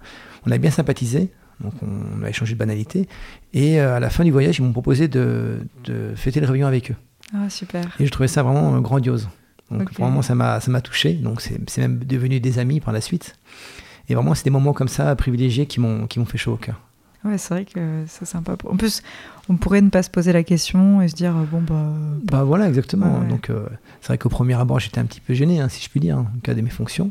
On 0.46 0.50
a 0.50 0.58
bien 0.58 0.70
sympathisé. 0.70 1.32
Donc 1.62 1.74
on, 1.82 2.22
a 2.24 2.28
échangé 2.28 2.54
de 2.54 2.58
banalités. 2.58 3.08
Et 3.52 3.80
euh, 3.80 3.96
à 3.96 4.00
la 4.00 4.10
fin 4.10 4.24
du 4.24 4.30
voyage, 4.30 4.58
ils 4.58 4.62
m'ont 4.62 4.72
proposé 4.72 5.08
de, 5.08 5.58
fêter 6.16 6.40
le 6.40 6.46
réveillon 6.46 6.66
avec 6.66 6.90
eux. 6.90 6.96
Ah, 7.34 7.48
super. 7.48 7.84
Et 8.00 8.06
je 8.06 8.10
trouvais 8.10 8.28
ça 8.28 8.42
vraiment 8.42 8.74
euh, 8.74 8.80
grandiose. 8.80 9.28
Donc 9.70 9.92
vraiment, 9.92 10.20
ça 10.22 10.34
m'a, 10.34 10.58
ça 10.60 10.70
m'a 10.70 10.80
touché. 10.80 11.14
Donc 11.14 11.40
c'est, 11.40 11.78
même 11.78 11.98
devenu 11.98 12.40
des 12.40 12.58
amis 12.58 12.80
par 12.80 12.92
la 12.92 13.00
suite. 13.00 13.36
Et 14.08 14.14
vraiment, 14.14 14.34
c'est 14.34 14.44
des 14.44 14.50
moments 14.50 14.72
comme 14.72 14.88
ça 14.88 15.14
privilégiés 15.14 15.66
qui 15.66 15.78
m'ont, 15.78 16.06
qui 16.06 16.18
m'ont 16.18 16.24
fait 16.24 16.38
chaud 16.38 16.54
au 16.54 16.56
cœur. 16.56 16.80
Ouais, 17.24 17.36
c'est 17.36 17.54
vrai 17.54 17.64
que 17.66 18.04
c'est 18.06 18.24
sympa. 18.24 18.56
En 18.66 18.76
plus, 18.76 19.02
on 19.48 19.56
pourrait 19.56 19.82
ne 19.82 19.90
pas 19.90 20.02
se 20.02 20.08
poser 20.08 20.32
la 20.32 20.42
question 20.42 21.02
et 21.02 21.08
se 21.08 21.14
dire, 21.14 21.34
bon, 21.34 21.60
bah. 21.60 21.92
Bah 22.24 22.44
voilà, 22.44 22.66
exactement. 22.66 23.20
Donc, 23.20 23.50
euh, 23.50 23.66
c'est 24.00 24.08
vrai 24.08 24.18
qu'au 24.18 24.30
premier 24.30 24.54
abord, 24.54 24.80
j'étais 24.80 25.00
un 25.00 25.04
petit 25.04 25.20
peu 25.20 25.34
gêné, 25.34 25.60
hein, 25.60 25.68
si 25.68 25.84
je 25.84 25.90
puis 25.90 26.00
dire, 26.00 26.18
en 26.18 26.26
cas 26.42 26.54
de 26.54 26.62
mes 26.62 26.70
fonctions. 26.70 27.10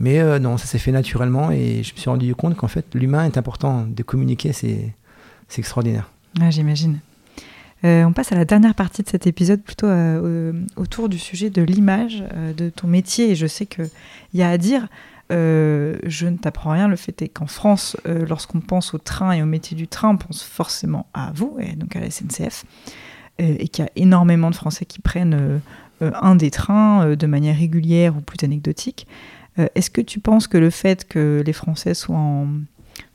Mais 0.00 0.18
euh, 0.18 0.38
non, 0.38 0.56
ça 0.56 0.66
s'est 0.66 0.78
fait 0.78 0.92
naturellement 0.92 1.50
et 1.50 1.82
je 1.82 1.94
me 1.94 1.98
suis 1.98 2.10
rendu 2.10 2.34
compte 2.34 2.56
qu'en 2.56 2.68
fait, 2.68 2.86
l'humain 2.94 3.24
est 3.24 3.38
important. 3.38 3.86
De 3.88 4.02
communiquer, 4.02 4.52
c'est 4.52 4.94
extraordinaire. 5.56 6.10
Ah, 6.40 6.50
J'imagine. 6.50 6.98
Euh, 7.84 8.04
on 8.04 8.12
passe 8.12 8.32
à 8.32 8.34
la 8.34 8.44
dernière 8.44 8.74
partie 8.74 9.02
de 9.02 9.08
cet 9.08 9.26
épisode, 9.26 9.60
plutôt 9.62 9.86
euh, 9.86 10.52
autour 10.76 11.08
du 11.08 11.18
sujet 11.18 11.50
de 11.50 11.62
l'image 11.62 12.24
de 12.56 12.70
ton 12.70 12.88
métier. 12.88 13.30
Et 13.30 13.34
je 13.36 13.46
sais 13.46 13.66
qu'il 13.66 13.90
y 14.32 14.42
a 14.42 14.48
à 14.48 14.58
dire, 14.58 14.88
je 15.30 16.26
ne 16.26 16.36
t'apprends 16.38 16.70
rien, 16.70 16.88
le 16.88 16.96
fait 16.96 17.20
est 17.22 17.28
qu'en 17.28 17.46
France, 17.46 17.96
lorsqu'on 18.06 18.60
pense 18.60 18.94
au 18.94 18.98
train 18.98 19.32
et 19.32 19.42
au 19.42 19.46
métier 19.46 19.76
du 19.76 19.86
train, 19.86 20.10
on 20.10 20.16
pense 20.16 20.42
forcément 20.42 21.06
à 21.12 21.32
vous, 21.34 21.56
et 21.60 21.76
donc 21.76 21.94
à 21.94 22.00
la 22.00 22.10
SNCF, 22.10 22.64
et 23.38 23.68
qu'il 23.68 23.84
y 23.84 23.88
a 23.88 23.90
énormément 23.96 24.50
de 24.50 24.54
Français 24.54 24.86
qui 24.86 25.00
prennent 25.00 25.60
un 26.00 26.36
des 26.36 26.50
trains 26.50 27.16
de 27.16 27.26
manière 27.26 27.58
régulière 27.58 28.16
ou 28.16 28.20
plus 28.22 28.42
anecdotique. 28.44 29.06
Euh, 29.58 29.66
est-ce 29.74 29.90
que 29.90 30.00
tu 30.00 30.20
penses 30.20 30.46
que 30.46 30.58
le 30.58 30.70
fait 30.70 31.06
que 31.06 31.42
les 31.44 31.52
Français 31.52 31.94
soient 31.94 32.46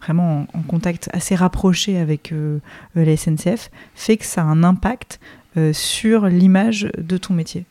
vraiment 0.01 0.47
en, 0.53 0.61
contact 0.61 1.09
assez 1.13 1.35
rapproché 1.35 1.97
avec 1.97 2.31
euh, 2.31 2.59
euh, 2.97 3.05
la 3.05 3.17
SNCF 3.17 3.69
fait 3.95 4.17
que 4.17 4.25
ça 4.25 4.41
a 4.41 4.45
un 4.45 4.63
impact 4.63 5.19
sur 5.73 6.27
l'image 6.27 6.89
de 6.97 7.17
ton 7.17 7.33
métier? 7.33 7.65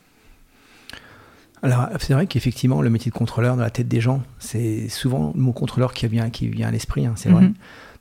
Alors, 1.63 1.89
c'est 2.01 2.13
vrai 2.13 2.27
qu'effectivement, 2.27 2.83
le 2.83 2.91
métier 2.91 3.11
de 3.11 3.17
contrôleur 3.17 3.57
dans 3.57 3.63
la 3.63 3.71
tête 3.71 3.89
des 3.89 4.03
gens, 4.03 4.23
c'est 4.39 4.91
souvent 4.91 5.33
le 5.35 5.41
mot 5.41 5.53
contrôleur 5.53 5.95
qui 5.95 6.07
vient, 6.07 6.29
qui 6.29 6.49
vient 6.49 6.69
à 6.69 6.71
l'esprit, 6.71 7.07
hein, 7.07 7.15
c'est 7.17 7.31
vrai. 7.31 7.45
Mhm. 7.45 7.55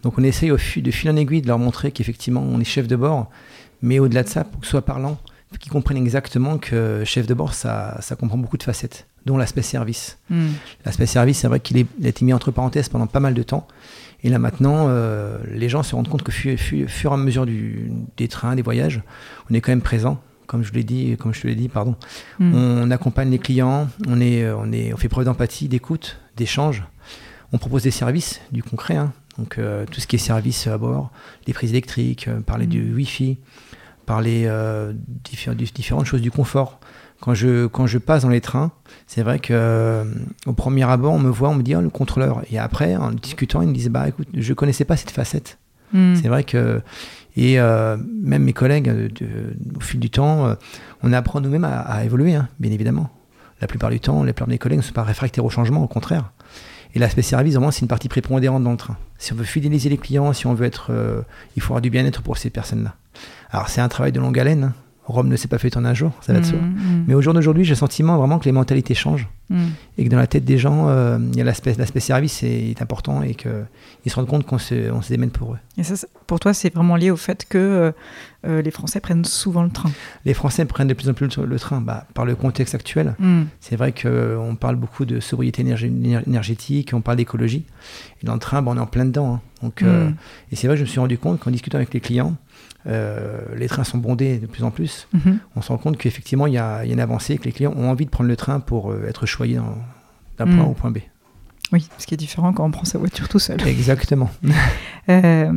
Donc, 0.04 0.20
on 0.20 0.24
essaye 0.24 0.52
au 0.52 0.58
fil, 0.58 0.84
de 0.84 0.92
fil 0.92 1.10
en 1.10 1.16
aiguille 1.16 1.42
de 1.42 1.48
leur 1.48 1.58
montrer 1.58 1.92
qu'effectivement, 1.92 2.42
on 2.42 2.60
est 2.60 2.66
chef 2.66 2.86
de 2.86 2.98
bord, 2.98 3.30
mais 3.82 4.00
au-delà 4.00 4.24
de 4.24 4.28
ça, 4.28 4.44
pour 4.44 4.60
que 4.60 4.66
ce 4.66 4.72
soit 4.72 4.82
parlant, 4.82 5.18
qu'ils 5.60 5.72
comprennent 5.72 5.98
exactement 5.98 6.58
que 6.58 7.04
chef 7.06 7.26
de 7.28 7.34
bord, 7.34 7.54
ça, 7.54 7.98
ça 8.02 8.16
comprend 8.16 8.38
beaucoup 8.38 8.58
de 8.58 8.64
facettes 8.64 9.08
dont 9.26 9.38
l'aspect 9.38 9.62
service. 9.62 10.18
Hmm. 10.30 10.50
L'aspect 10.86 11.06
service, 11.06 11.40
c'est 11.40 11.48
vrai 11.48 11.60
qu'il 11.60 11.78
a 11.78 12.08
été 12.08 12.26
mis 12.26 12.34
entre 12.34 12.52
parenthèses 12.52 12.90
pendant 12.90 13.08
pas 13.08 13.20
mal 13.20 13.34
de 13.34 13.44
temps. 13.44 13.68
Et 14.24 14.30
là 14.30 14.40
maintenant, 14.40 14.88
euh, 14.90 15.38
les 15.52 15.70
gens 15.70 15.84
se 15.84 15.96
rendent 15.96 16.08
compte 16.08 16.24
que 16.24 16.32
fur, 16.32 16.58
fur, 16.58 17.12
et 17.12 17.14
à 17.14 17.18
mesure 17.18 17.46
du, 17.46 17.92
des 18.18 18.28
trains, 18.28 18.56
des 18.56 18.62
voyages, 18.62 19.02
on 19.50 19.54
est 19.54 19.62
quand 19.62 19.72
même 19.72 19.82
présent. 19.82 20.20
Comme 20.48 20.64
je 20.64 20.72
l'ai 20.72 20.86
dit, 20.86 21.18
comme 21.20 21.34
je 21.34 21.42
te 21.42 21.48
l'ai 21.48 21.56
dit, 21.56 21.68
pardon. 21.68 21.96
Hmm. 22.40 22.56
On, 22.56 22.92
accompagne 22.92 23.30
les 23.30 23.40
clients, 23.40 23.90
on 24.08 24.22
est, 24.22 24.50
on 24.50 24.72
est, 24.72 24.94
on 24.94 24.98
fait 24.98 25.10
preuve 25.10 25.26
d'empathie, 25.26 25.68
d'écoute, 25.68 26.20
d'échange. 26.38 26.84
On 27.52 27.58
propose 27.58 27.84
des 27.84 27.92
services, 27.92 28.40
du 28.52 28.64
concret. 28.64 28.96
Hein. 28.96 29.12
Donc 29.38 29.58
euh, 29.58 29.86
tout 29.90 30.02
ce 30.02 30.08
qui 30.08 30.16
est 30.16 30.20
service 30.20 30.68
à 30.68 30.78
bord, 30.78 31.12
les 31.46 31.54
prises 31.54 31.72
électriques, 31.72 32.28
euh, 32.28 32.40
parler 32.40 32.66
du 32.66 32.82
hmm. 32.82 33.36
Wi-Fi, 34.08 34.44
parler 34.44 34.44
euh, 34.46 34.94
différentes 35.76 36.06
choses 36.06 36.22
du 36.22 36.32
confort. 36.32 36.80
Quand 37.20 37.34
je, 37.34 37.66
quand 37.66 37.88
je 37.88 37.98
passe 37.98 38.24
dans 38.24 38.30
les 38.30 38.42
trains, 38.42 38.72
c'est 39.08 39.24
vrai 39.24 39.40
que 39.40 39.54
euh, 39.54 40.06
au 40.46 40.54
premier 40.54 40.84
abord, 40.84 41.14
on 41.14 41.20
me 41.20 41.30
voit, 41.30 41.50
on 41.50 41.56
me 41.56 41.64
dit 41.64 41.76
oh, 41.76 41.82
le 41.82 41.90
contrôleur. 41.90 42.42
Et 42.52 42.60
après, 42.60 42.96
en 42.96 43.12
discutant, 43.12 43.62
ils 43.62 43.68
me 43.68 43.74
disent 43.74 43.90
bah 43.90 44.08
écoute, 44.08 44.28
je 44.34 44.54
connaissais 44.54 44.86
pas 44.86 44.98
cette 44.98 45.12
facette. 45.12 45.58
Hmm. 45.94 46.16
C'est 46.16 46.28
vrai 46.28 46.44
que 46.44 46.82
et 47.36 47.60
euh, 47.60 47.98
même 47.98 48.44
mes 48.44 48.54
collègues, 48.54 48.90
euh, 48.90 49.54
au 49.76 49.80
fil 49.80 50.00
du 50.00 50.10
temps, 50.10 50.56
on 51.04 51.14
apprend 51.14 51.40
nous-mêmes 51.40 51.66
à, 51.66 52.04
évoluer, 52.04 52.36
hein, 52.36 52.50
bien 52.60 52.72
évidemment. 52.72 53.10
La 53.62 53.68
plupart 53.68 53.90
du 53.90 54.00
temps, 54.00 54.24
les 54.24 54.34
plupart 54.34 54.48
de 54.48 54.54
mes 54.54 54.58
collègues 54.58 54.80
ne 54.80 54.84
sont 54.84 54.94
pas 54.94 55.04
réfractaires 55.04 55.46
au 55.46 55.50
changement, 55.50 55.84
au 55.84 55.88
contraire. 55.88 56.32
Et 56.94 57.00
l'aspect 57.00 57.22
service, 57.22 57.54
vraiment, 57.54 57.72
c'est 57.72 57.82
une 57.82 57.88
partie 57.88 58.10
prépondérante 58.10 58.64
dans 58.64 58.72
le 58.72 58.78
train. 58.78 58.98
Si 59.18 59.34
on 59.34 59.36
veut 59.36 59.44
fidéliser 59.44 59.90
les 59.90 59.98
clients, 59.98 60.34
si 60.34 60.48
on 60.48 60.54
veut 60.54 60.66
être. 60.66 60.92
il 61.56 61.62
faut 61.62 61.74
avoir 61.74 61.82
du 61.82 61.90
bien-être 61.90 62.22
pour 62.22 62.38
ces 62.38 62.50
personnes-là. 62.50 62.96
Alors, 63.52 63.70
c'est 63.70 63.82
un 63.82 63.88
travail 63.88 64.12
de 64.12 64.20
longue 64.20 64.38
haleine. 64.40 64.74
Rome 65.06 65.30
ne 65.30 65.38
s'est 65.38 65.48
pas 65.48 65.58
fait 65.58 65.78
en 65.78 65.86
un 65.86 65.94
jour, 65.94 66.12
ça 66.20 66.34
va 66.34 66.42
de 66.42 66.46
soi. 66.46 66.60
Mm, 66.60 67.06
Mais 67.08 67.14
au 67.14 67.22
jour 67.22 67.34
d'aujourd'hui, 67.34 67.64
j'ai 67.64 67.70
le 67.70 67.76
sentiment 67.78 68.18
vraiment 68.18 68.40
que 68.40 68.44
les 68.44 68.52
mentalités 68.52 68.94
changent 68.94 69.30
mm, 69.50 69.66
et 69.98 70.04
que 70.04 70.10
dans 70.10 70.18
la 70.18 70.28
tête 70.28 70.44
des 70.44 70.58
gens, 70.58 70.90
euh, 70.90 71.18
il 71.32 71.38
y 71.38 71.40
a 71.40 71.46
l'aspect, 71.46 71.74
l'aspect 71.78 72.02
service 72.02 72.44
est, 72.44 72.72
est 72.72 72.82
important 72.82 73.22
et 73.22 73.34
qu'ils 73.34 74.12
se 74.12 74.16
rendent 74.16 74.28
compte 74.28 74.46
qu'on 74.46 74.58
se, 74.58 74.92
on 74.92 75.02
se 75.02 75.08
démène 75.08 75.30
pour 75.30 75.54
eux. 75.54 75.58
Et 75.78 75.84
ça, 75.84 76.06
pour 76.28 76.42
toi, 76.42 76.54
c'est 76.54 76.74
vraiment 76.76 76.98
lié 76.98 77.10
au 77.10 77.16
fait 77.16 77.46
que 77.48 77.58
euh, 77.58 77.92
euh, 78.46 78.62
les 78.62 78.70
Français 78.70 79.00
prennent 79.00 79.24
souvent 79.24 79.64
le 79.64 79.70
train. 79.70 79.90
Les 80.26 80.34
Français 80.34 80.66
prennent 80.66 80.90
de 80.90 80.94
plus 80.94 81.08
en 81.08 81.14
plus 81.14 81.38
le, 81.38 81.46
le 81.46 81.58
train 81.58 81.80
bah, 81.80 82.06
par 82.14 82.26
le 82.26 82.36
contexte 82.36 82.76
actuel. 82.76 83.16
Mm, 83.20 83.44
C'est 83.62 83.78
vrai 83.78 83.94
qu'on 83.94 84.58
parle 84.60 84.76
beaucoup 84.76 85.06
de 85.06 85.22
sobriété 85.22 85.64
énergé- 85.64 85.88
énergétique, 86.28 86.92
on 86.94 87.00
parle 87.00 87.16
d'écologie. 87.16 87.64
Et 88.22 88.26
dans 88.26 88.34
le 88.34 88.40
train, 88.40 88.62
bah, 88.62 88.72
on 88.74 88.78
est 88.78 88.82
en 88.82 88.88
plein 88.88 89.06
dedans. 89.06 89.36
hein. 89.36 89.42
Donc, 89.64 89.84
euh, 89.84 90.10
Mm. 90.10 90.16
et 90.52 90.56
c'est 90.58 90.68
vrai 90.68 90.76
que 90.76 90.80
je 90.80 90.84
me 90.84 90.90
suis 90.90 91.00
rendu 91.00 91.18
compte 91.18 91.40
qu'en 91.40 91.50
discutant 91.50 91.78
avec 91.78 91.94
les 91.94 92.02
clients, 92.02 92.36
euh, 92.88 93.40
les 93.56 93.68
trains 93.68 93.84
sont 93.84 93.98
bondés 93.98 94.38
de 94.38 94.46
plus 94.48 94.64
en 94.64 94.72
plus. 94.72 95.08
mhm. 95.14 95.40
On 95.56 95.62
se 95.62 95.70
rend 95.70 95.78
compte 95.78 95.98
qu'effectivement, 95.98 96.48
il 96.48 96.54
y, 96.54 96.58
a 96.58 96.84
il 96.84 96.88
y 96.88 96.92
a 96.92 96.94
une 96.94 97.00
avancée, 97.00 97.38
que 97.38 97.44
les 97.44 97.52
clients 97.52 97.74
ont 97.76 97.90
envie 97.90 98.06
de 98.06 98.10
prendre 98.10 98.30
le 98.30 98.36
train 98.36 98.60
pour 98.60 98.92
euh, 98.92 99.06
être 99.08 99.26
choyés 99.26 99.60
d'un 100.38 100.46
Mm. 100.46 100.56
point 100.56 100.66
A 100.66 100.68
au 100.68 100.74
point 100.74 100.92
B. 100.92 100.98
Oui, 101.74 101.90
ce 101.98 102.06
qui 102.08 102.14
est 102.14 102.18
différent 102.18 102.54
quand 102.54 102.64
on 102.66 102.72
prend 102.72 102.86
sa 102.86 102.98
voiture 102.98 103.28
tout 103.28 103.40
seul. 103.40 103.60
Exactement. 103.68 104.30
Euh, 105.10 105.52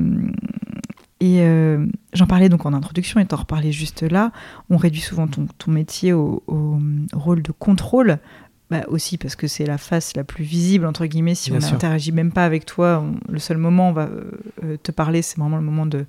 et 1.21 1.41
euh, 1.43 1.85
j'en 2.15 2.27
parlais 2.27 2.49
donc 2.49 2.65
en 2.67 2.73
introduction 2.73 3.21
et 3.21 3.27
t'en 3.27 3.37
reparlais 3.37 3.73
juste 3.73 4.03
là. 4.03 4.33
On 4.71 4.77
réduit 4.77 5.01
souvent 5.03 5.27
ton, 5.27 5.47
ton 5.59 5.71
métier 5.71 6.13
au, 6.13 6.43
au 6.47 6.79
rôle 7.13 7.43
de 7.43 7.53
contrôle. 7.53 8.19
Bah 8.71 8.83
aussi 8.87 9.19
parce 9.19 9.35
que 9.35 9.49
c'est 9.49 9.67
la 9.67 9.77
face 9.79 10.15
la 10.17 10.23
plus 10.23 10.45
visible, 10.45 10.87
entre 10.87 11.05
guillemets, 11.07 11.35
si 11.35 11.51
Bien 11.51 11.59
on 11.61 11.73
n'interagit 11.73 12.13
même 12.13 12.31
pas 12.31 12.45
avec 12.45 12.65
toi. 12.65 13.03
on- 13.05 13.33
le 13.33 13.41
seul 13.41 13.57
moment 13.57 13.89
où 13.89 13.91
on 13.91 13.93
va 13.95 14.09
te 14.83 14.93
parler, 14.93 15.23
c'est 15.23 15.39
vraiment 15.39 15.57
le 15.57 15.65
moment 15.65 15.87
de, 15.87 16.07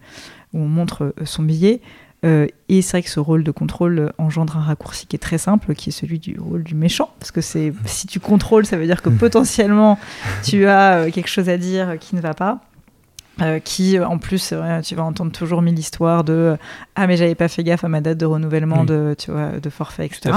où 0.54 0.60
on 0.60 0.68
montre 0.68 1.14
euh, 1.20 1.26
son 1.26 1.44
billet. 1.44 1.82
Euh, 2.24 2.46
et 2.70 2.84
c'est 2.84 2.92
vrai 2.98 3.02
que 3.04 3.10
ce 3.10 3.20
rôle 3.20 3.44
de 3.44 3.50
contrôle 3.52 3.98
euh, 4.00 4.10
engendre 4.20 4.56
un 4.58 4.62
raccourci 4.62 5.08
qui 5.08 5.16
est 5.16 5.20
très 5.20 5.40
simple, 5.40 5.74
qui 5.74 5.90
est 5.90 5.92
celui 5.92 6.20
du 6.20 6.40
rôle 6.40 6.64
du 6.64 6.76
méchant. 6.76 7.10
Parce 7.20 7.32
que 7.32 7.42
c'est 7.42 7.74
si 7.86 8.06
tu 8.08 8.20
contrôles, 8.20 8.66
ça 8.66 8.78
veut 8.78 8.86
dire 8.86 9.02
que 9.02 9.10
potentiellement 9.26 9.98
tu 10.44 10.68
as 10.68 11.10
quelque 11.12 11.30
chose 11.30 11.50
à 11.50 11.58
dire 11.58 11.98
qui 12.00 12.16
ne 12.16 12.22
va 12.22 12.34
pas. 12.34 12.60
Euh, 13.42 13.60
qui 13.60 13.98
en 13.98 14.18
plus 14.18 14.54
tu 14.84 14.96
vas 14.96 15.04
entendre 15.04 15.32
toujours 15.32 15.62
mille 15.62 15.80
histoires 15.80 16.26
de 16.26 16.58
ah 16.96 17.08
mais 17.08 17.16
j'avais 17.16 17.34
pas 17.34 17.48
fait 17.48 17.64
gaffe 17.64 17.86
à 17.86 17.88
ma 17.88 18.02
date 18.02 18.18
de 18.18 18.26
renouvellement 18.26 18.82
Oui. 18.82 18.86
de 18.86 19.16
tu 19.18 19.32
vois 19.32 19.52
de 19.52 19.70
forfait 19.70 20.06
etc 20.06 20.34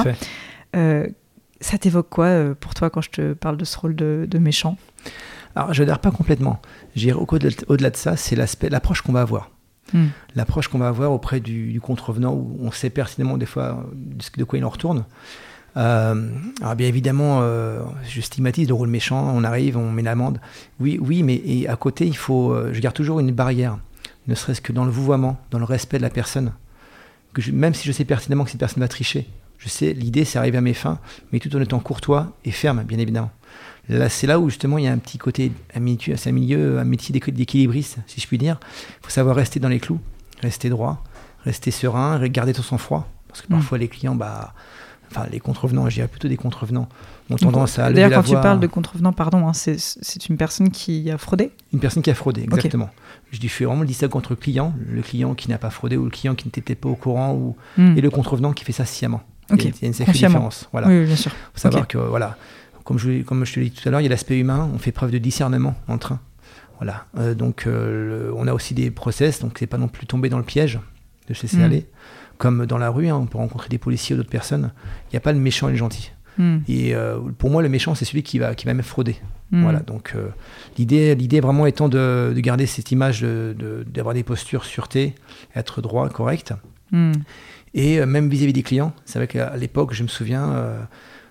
ça 1.60 1.78
t'évoque 1.78 2.08
quoi 2.08 2.54
pour 2.58 2.74
toi 2.74 2.90
quand 2.90 3.00
je 3.00 3.10
te 3.10 3.32
parle 3.32 3.56
de 3.56 3.64
ce 3.64 3.78
rôle 3.78 3.96
de, 3.96 4.26
de 4.30 4.38
méchant? 4.38 4.76
Alors, 5.56 5.72
je 5.72 5.82
n'adhère 5.82 5.98
pas 6.00 6.10
complètement. 6.10 6.60
Je 6.94 7.00
dirais 7.02 7.18
au-delà 7.18 7.50
au-delà 7.68 7.90
de 7.90 7.96
ça, 7.96 8.16
c'est 8.16 8.36
l'aspect, 8.36 8.68
l'approche 8.68 9.02
qu'on 9.02 9.12
va 9.12 9.20
avoir. 9.22 9.50
Hmm. 9.92 10.06
L'approche 10.34 10.68
qu'on 10.68 10.78
va 10.78 10.88
avoir 10.88 11.12
auprès 11.12 11.40
du, 11.40 11.78
contrevenant, 11.80 12.32
où 12.32 12.56
on 12.60 12.72
sait 12.72 12.90
pertinemment 12.90 13.36
des 13.36 13.46
fois 13.46 13.84
de, 13.92 14.22
ce- 14.22 14.30
de 14.36 14.44
quoi 14.44 14.58
il 14.58 14.64
en 14.64 14.70
retourne. 14.70 15.04
Euh, 15.76 16.28
alors 16.62 16.76
bien 16.76 16.86
évidemment, 16.88 17.40
euh, 17.42 17.80
je 18.08 18.20
stigmatise 18.20 18.68
le 18.68 18.74
rôle 18.74 18.88
méchant, 18.88 19.32
on 19.34 19.44
arrive, 19.44 19.76
on 19.76 19.90
met 19.90 20.02
l'amende. 20.02 20.40
Oui, 20.80 20.98
oui, 21.02 21.22
mais 21.22 21.66
à 21.68 21.76
côté, 21.76 22.06
il 22.06 22.16
faut, 22.16 22.52
euh, 22.52 22.70
je 22.72 22.80
garde 22.80 22.94
toujours 22.94 23.20
une 23.20 23.32
barrière, 23.32 23.78
ne 24.26 24.34
serait-ce 24.34 24.60
que 24.60 24.72
dans 24.72 24.84
le 24.84 24.90
vouvoiement, 24.90 25.38
dans 25.50 25.58
le 25.58 25.64
respect 25.64 25.98
de 25.98 26.02
la 26.02 26.10
personne. 26.10 26.52
Même 27.52 27.74
si 27.74 27.86
je 27.86 27.92
sais 27.92 28.04
pertinemment 28.04 28.44
que 28.44 28.50
cette 28.50 28.60
personne 28.60 28.80
va 28.82 28.88
tricher, 28.88 29.26
je 29.58 29.68
sais, 29.68 29.92
l'idée 29.92 30.24
c'est 30.24 30.38
arriver 30.38 30.58
à 30.58 30.60
mes 30.60 30.74
fins, 30.74 30.98
mais 31.32 31.40
tout 31.40 31.54
en 31.56 31.60
étant 31.60 31.80
courtois 31.80 32.32
et 32.44 32.52
ferme, 32.52 32.84
bien 32.84 32.98
évidemment. 32.98 33.32
Là, 33.88 34.08
c'est 34.08 34.26
là 34.26 34.38
où 34.40 34.48
justement 34.48 34.78
il 34.78 34.84
y 34.84 34.88
a 34.88 34.92
un 34.92 34.98
petit 34.98 35.18
côté, 35.18 35.52
c'est 35.74 36.28
un 36.28 36.32
milieu, 36.32 36.78
un 36.78 36.84
métier 36.84 37.12
d'équi- 37.12 37.32
d'équilibriste, 37.32 37.98
si 38.06 38.20
je 38.20 38.26
puis 38.26 38.38
dire. 38.38 38.58
Il 39.00 39.04
faut 39.04 39.10
savoir 39.10 39.36
rester 39.36 39.60
dans 39.60 39.68
les 39.68 39.80
clous, 39.80 40.00
rester 40.40 40.70
droit, 40.70 41.04
rester 41.44 41.70
serein, 41.70 42.18
garder 42.28 42.52
tout 42.54 42.62
son 42.62 42.78
froid. 42.78 43.08
Parce 43.28 43.42
que 43.42 43.46
Mm. 43.48 43.56
parfois 43.56 43.78
les 43.78 43.88
clients, 43.88 44.14
bah, 44.14 44.54
enfin 45.10 45.26
les 45.30 45.40
contrevenants, 45.40 45.88
je 45.90 45.96
dirais 45.96 46.08
plutôt 46.08 46.28
des 46.28 46.36
contrevenants, 46.38 46.88
ont 47.30 47.36
tendance 47.36 47.78
à 47.78 47.84
lever 47.90 47.94
D'ailleurs, 48.02 48.10
la 48.10 48.16
quand 48.16 48.22
tu 48.22 48.32
parles 48.34 48.60
de 48.60 48.66
contrevenant, 48.66 49.12
pardon, 49.12 49.46
hein, 49.48 49.52
c'est 49.54 50.28
une 50.28 50.36
personne 50.36 50.70
qui 50.70 51.10
a 51.10 51.18
fraudé? 51.18 51.50
Une 51.72 51.78
personne 51.80 52.02
qui 52.02 52.10
a 52.10 52.14
fraudé, 52.14 52.42
exactement. 52.42 52.90
Je 53.32 53.38
dis, 53.38 53.48
je 53.48 53.52
fais 53.52 53.64
vraiment 53.64 53.80
le 53.82 53.86
distinguo 53.86 54.16
entre 54.18 54.30
le 54.30 54.36
client, 54.36 54.72
le 54.90 55.02
client 55.02 55.34
qui 55.34 55.48
n'a 55.50 55.58
pas 55.58 55.70
fraudé 55.70 55.96
ou 55.96 56.04
le 56.04 56.10
client 56.10 56.34
qui 56.34 56.46
n'était 56.48 56.74
pas 56.74 56.88
au 56.88 56.94
courant, 56.96 57.32
ou, 57.34 57.56
Hmm. 57.76 57.96
et 57.98 58.00
le 58.00 58.08
contrevenant 58.10 58.52
qui 58.52 58.64
fait 58.64 58.72
ça 58.72 58.84
sciemment. 58.86 59.22
Il 59.50 59.62
y 59.62 59.66
a- 59.66 59.86
une 59.86 59.92
sacrée 59.92 60.12
différence. 60.12 60.68
Voilà. 60.72 60.88
Oui, 60.88 61.00
oui, 61.00 61.06
bien 61.06 61.16
sûr. 61.16 61.30
faut 61.52 61.58
savoir 61.60 61.86
que 61.86 61.98
voilà, 61.98 62.36
comme 62.84 62.98
je, 62.98 63.22
comme 63.22 63.44
je 63.44 63.54
te 63.54 63.60
l'ai 63.60 63.66
dit 63.70 63.72
tout 63.80 63.88
à 63.88 63.90
l'heure, 63.90 64.00
il 64.00 64.04
y 64.04 64.06
a 64.06 64.10
l'aspect 64.10 64.38
humain, 64.38 64.70
on 64.74 64.78
fait 64.78 64.92
preuve 64.92 65.10
de 65.10 65.18
discernement 65.18 65.74
en 65.88 65.98
train. 65.98 66.20
Voilà. 66.78 67.06
Euh, 67.18 67.34
donc 67.34 67.64
euh, 67.66 68.28
le- 68.28 68.34
on 68.36 68.46
a 68.46 68.52
aussi 68.52 68.74
des 68.74 68.90
process, 68.90 69.40
donc 69.40 69.56
c'est 69.58 69.66
pas 69.66 69.78
non 69.78 69.88
plus 69.88 70.06
tomber 70.06 70.28
dans 70.28 70.38
le 70.38 70.44
piège 70.44 70.78
de 71.28 71.34
se 71.34 71.42
laisser 71.42 71.56
Mm. 71.58 71.62
aller. 71.62 71.86
Comme 72.36 72.66
dans 72.66 72.78
la 72.78 72.90
rue, 72.90 73.08
hein, 73.08 73.16
on 73.16 73.26
peut 73.26 73.38
rencontrer 73.38 73.68
des 73.68 73.78
policiers 73.78 74.14
ou 74.14 74.18
d'autres 74.18 74.28
personnes. 74.30 74.72
Il 75.08 75.14
n'y 75.14 75.16
a 75.16 75.20
pas 75.20 75.32
le 75.32 75.38
méchant 75.38 75.68
et 75.68 75.72
le 75.72 75.76
gentil. 75.78 76.10
Hmm. 76.36 76.58
Et 76.66 76.96
euh, 76.96 77.20
pour 77.38 77.48
moi, 77.48 77.62
le 77.62 77.68
méchant, 77.68 77.94
c'est 77.94 78.04
celui 78.04 78.24
qui 78.24 78.40
va, 78.40 78.56
qui 78.56 78.66
va 78.66 78.74
même 78.74 78.82
frauder. 78.82 79.14
Hmm. 79.52 79.62
Voilà. 79.62 79.78
Donc 79.78 80.16
l'idée, 80.76 81.14
l'idée 81.14 81.38
vraiment 81.38 81.64
étant 81.66 81.88
de, 81.88 82.32
de 82.34 82.40
garder 82.40 82.66
cette 82.66 82.90
image, 82.90 83.20
de- 83.22 83.54
de- 83.56 83.84
d'avoir 83.88 84.14
des 84.16 84.24
postures 84.24 84.64
sûreté, 84.64 85.14
être 85.54 85.80
droit, 85.80 86.08
correct. 86.08 86.52
Hmm. 86.90 87.12
Et 87.72 88.04
même 88.04 88.28
vis-à-vis 88.28 88.52
des 88.52 88.64
clients, 88.64 88.92
c'est 89.04 89.20
vrai 89.20 89.28
qu'à 89.28 89.56
l'époque, 89.56 89.94
je 89.94 90.02
me 90.02 90.08
souviens, 90.08 90.76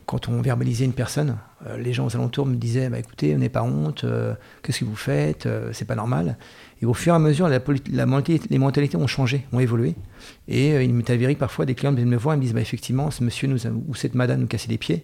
quand 0.06 0.28
on 0.30 0.42
verbalisait 0.42 0.86
une 0.86 0.94
personne, 0.94 1.38
euh, 1.68 1.78
les 1.78 1.94
gens 1.94 2.06
aux 2.06 2.16
alentours 2.16 2.46
me 2.46 2.56
disaient 2.56 2.90
bah, 2.90 3.00
écoutez, 3.00 3.36
n'ayez 3.36 3.50
pas 3.50 3.64
honte, 3.64 4.04
euh, 4.04 4.34
qu'est-ce 4.62 4.80
que 4.82 4.86
vous 4.86 4.96
faites, 4.96 5.46
euh, 5.46 5.70
c'est 5.74 5.86
pas 5.86 5.96
normal. 5.96 6.38
Et 6.82 6.86
au 6.86 6.94
fur 6.94 7.14
et 7.14 7.16
à 7.16 7.20
mesure, 7.20 7.48
la, 7.48 7.60
mentalité- 8.06 8.48
les 8.50 8.58
mentalités 8.58 8.98
ont 8.98 9.08
changé, 9.08 9.46
ont 9.54 9.60
évolué. 9.60 9.96
Et 10.48 10.74
euh, 10.74 10.84
il 10.84 10.94
m'est 10.94 11.10
avéré 11.10 11.36
que 11.36 11.40
parfois 11.40 11.66
des 11.66 11.76
clients 11.76 11.94
viennent 11.94 12.10
me 12.10 12.18
voir 12.18 12.34
et 12.36 12.38
me 12.38 12.42
disent 12.44 12.54
bah, 12.54 12.62
effectivement, 12.62 13.12
ce 13.12 13.24
monsieur 13.24 13.48
nous 13.48 13.66
a- 13.66 13.72
ou 13.72 13.96
cette 13.96 14.16
madame 14.16 14.40
nous 14.42 14.48
cassait 14.48 14.70
les 14.70 14.78
pieds. 14.78 15.04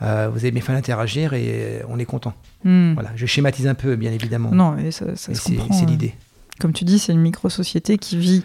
Vous 0.00 0.06
avez 0.06 0.50
bien 0.50 0.60
fait 0.60 0.74
d'interagir 0.74 1.32
et 1.32 1.80
on 1.88 1.98
est 1.98 2.04
content. 2.04 2.34
Hmm. 2.64 2.92
Voilà, 2.92 3.12
je 3.16 3.24
schématise 3.24 3.66
un 3.66 3.74
peu, 3.74 3.96
bien 3.96 4.12
évidemment. 4.12 4.50
Non, 4.52 4.76
et 4.76 4.90
ça, 4.90 5.16
ça 5.16 5.32
c'est 5.34 5.56
hein. 5.58 5.86
l'idée. 5.86 6.14
Comme 6.60 6.74
tu 6.74 6.84
dis, 6.84 6.98
c'est 6.98 7.12
une 7.12 7.22
micro-société 7.22 7.96
qui 7.96 8.18
vit 8.18 8.44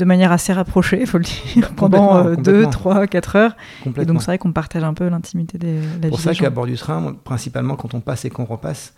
de 0.00 0.04
manière 0.04 0.32
assez 0.32 0.52
rapprochée, 0.52 0.98
il 1.00 1.06
faut 1.06 1.18
le 1.18 1.24
dire, 1.24 1.70
pendant 1.76 2.22
Complètement, 2.24 2.42
2, 2.42 2.52
complètement. 2.52 2.70
3, 2.70 3.06
4 3.06 3.36
heures. 3.36 3.56
Et 3.96 4.04
donc, 4.04 4.20
c'est 4.20 4.26
vrai 4.26 4.38
qu'on 4.38 4.52
partage 4.52 4.82
un 4.82 4.94
peu 4.94 5.08
l'intimité 5.08 5.56
des 5.58 5.74
la 5.74 5.80
vie 5.80 6.08
pour 6.08 6.20
ça 6.20 6.34
qu'à 6.34 6.50
bord 6.50 6.66
du 6.66 6.74
train, 6.76 7.14
principalement 7.24 7.76
quand 7.76 7.94
on 7.94 8.00
passe 8.00 8.24
et 8.24 8.30
qu'on 8.30 8.44
repasse, 8.44 8.94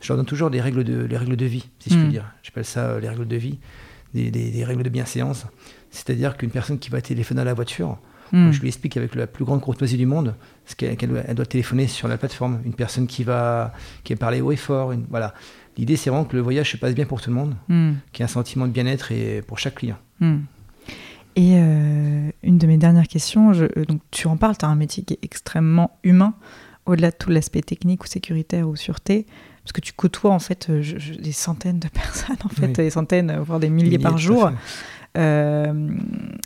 je 0.00 0.08
leur 0.08 0.16
donne 0.16 0.26
toujours 0.26 0.50
des 0.50 0.60
règles 0.60 0.84
de, 0.84 1.02
les 1.04 1.16
règles 1.16 1.36
de 1.36 1.46
vie, 1.46 1.68
si 1.78 1.90
je 1.90 1.96
puis 1.98 2.08
dire. 2.08 2.24
J'appelle 2.42 2.64
ça 2.64 2.80
euh, 2.80 3.00
les 3.00 3.08
règles 3.08 3.26
de 3.28 3.36
vie, 3.36 3.58
des, 4.14 4.30
des- 4.30 4.50
des 4.50 4.64
règles 4.64 4.82
de 4.82 4.88
bienséance. 4.90 5.46
C'est-à-dire 5.90 6.36
qu'une 6.36 6.50
personne 6.50 6.78
qui 6.78 6.90
va 6.90 7.00
téléphoner 7.00 7.40
à 7.40 7.44
la 7.44 7.54
voiture, 7.54 7.98
Hmm. 8.32 8.52
je 8.52 8.60
lui 8.60 8.68
explique 8.68 8.96
avec 8.96 9.16
la 9.16 9.26
plus 9.26 9.44
grande 9.44 9.60
courtoisie 9.60 9.96
du 9.96 10.06
monde 10.06 10.36
ce 10.64 10.76
qu'elle 10.76 10.94
doit, 10.96 11.22
elle 11.26 11.34
doit 11.34 11.44
téléphoner 11.46 11.88
sur 11.88 12.06
la 12.06 12.16
plateforme. 12.16 12.60
Une 12.64 12.74
personne 12.74 13.08
qui 13.08 13.24
va, 13.24 13.72
qui 14.04 14.12
va 14.14 14.18
parler 14.20 14.40
haut 14.40 14.52
et 14.52 14.56
fort. 14.56 14.92
une- 14.92 15.04
voilà. 15.10 15.34
L'idée, 15.76 15.96
c'est 15.96 16.10
vraiment 16.10 16.24
que 16.24 16.36
le 16.36 16.42
voyage 16.42 16.70
se 16.70 16.76
passe 16.76 16.94
bien 16.94 17.06
pour 17.06 17.20
tout 17.20 17.28
le 17.30 17.34
monde, 17.34 17.56
Hmm. 17.68 17.94
qu'il 18.12 18.20
y 18.20 18.22
ait 18.22 18.30
un 18.30 18.32
sentiment 18.32 18.68
de 18.68 18.72
bien-être 18.72 19.10
et 19.10 19.42
pour 19.42 19.58
chaque 19.58 19.74
client. 19.74 19.96
Hmm. 20.20 20.40
Et 21.36 21.52
euh, 21.54 22.30
une 22.42 22.58
de 22.58 22.66
mes 22.66 22.76
dernières 22.76 23.06
questions, 23.08 23.52
je- 23.52 23.64
euh, 23.76 23.84
donc 23.86 24.00
tu 24.10 24.26
en 24.26 24.36
parles, 24.36 24.56
tu 24.58 24.64
as 24.64 24.68
un 24.68 24.74
métier 24.74 25.02
qui 25.04 25.14
est 25.14 25.18
extrêmement 25.22 25.96
humain, 26.02 26.34
au-delà 26.86 27.10
de 27.10 27.16
tout 27.16 27.30
l'aspect 27.30 27.62
technique 27.62 28.02
ou 28.04 28.06
sécuritaire 28.06 28.68
ou 28.68 28.74
sûreté, 28.76 29.26
parce 29.64 29.72
que 29.72 29.80
tu 29.80 29.92
côtoies 29.92 30.32
en 30.32 30.38
fait 30.40 30.68
euh, 30.70 30.82
je- 30.82 30.98
je- 30.98 31.14
des 31.14 31.32
centaines 31.32 31.78
de 31.78 31.88
personnes, 31.92 32.36
en 32.44 32.48
fait, 32.48 32.66
Oui. 32.66 32.72
des 32.72 32.90
centaines, 32.90 33.36
voire 33.38 33.60
des 33.60 33.70
milliers, 33.70 33.90
Milliers, 33.90 33.98
par 33.98 34.18
jour. 34.18 34.50
Euh, 35.18 35.88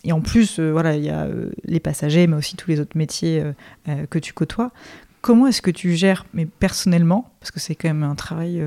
et 0.04 0.12
en 0.12 0.20
plus, 0.20 0.58
euh, 0.58 0.70
voilà, 0.72 0.96
il 0.96 1.04
y 1.04 1.10
a 1.10 1.28
les 1.64 1.80
passagers, 1.80 2.26
mais 2.26 2.36
aussi 2.36 2.56
tous 2.56 2.70
les 2.70 2.80
autres 2.80 2.96
métiers 2.96 3.42
que 4.10 4.18
tu 4.18 4.32
côtoies. 4.32 4.70
Comment 5.20 5.46
est-ce 5.46 5.62
que 5.62 5.70
tu 5.70 5.94
gères, 5.94 6.26
mais 6.34 6.44
personnellement, 6.46 7.30
parce 7.40 7.50
que 7.50 7.58
c'est 7.60 7.74
quand 7.74 7.88
même 7.88 8.02
un 8.02 8.14
travail 8.14 8.62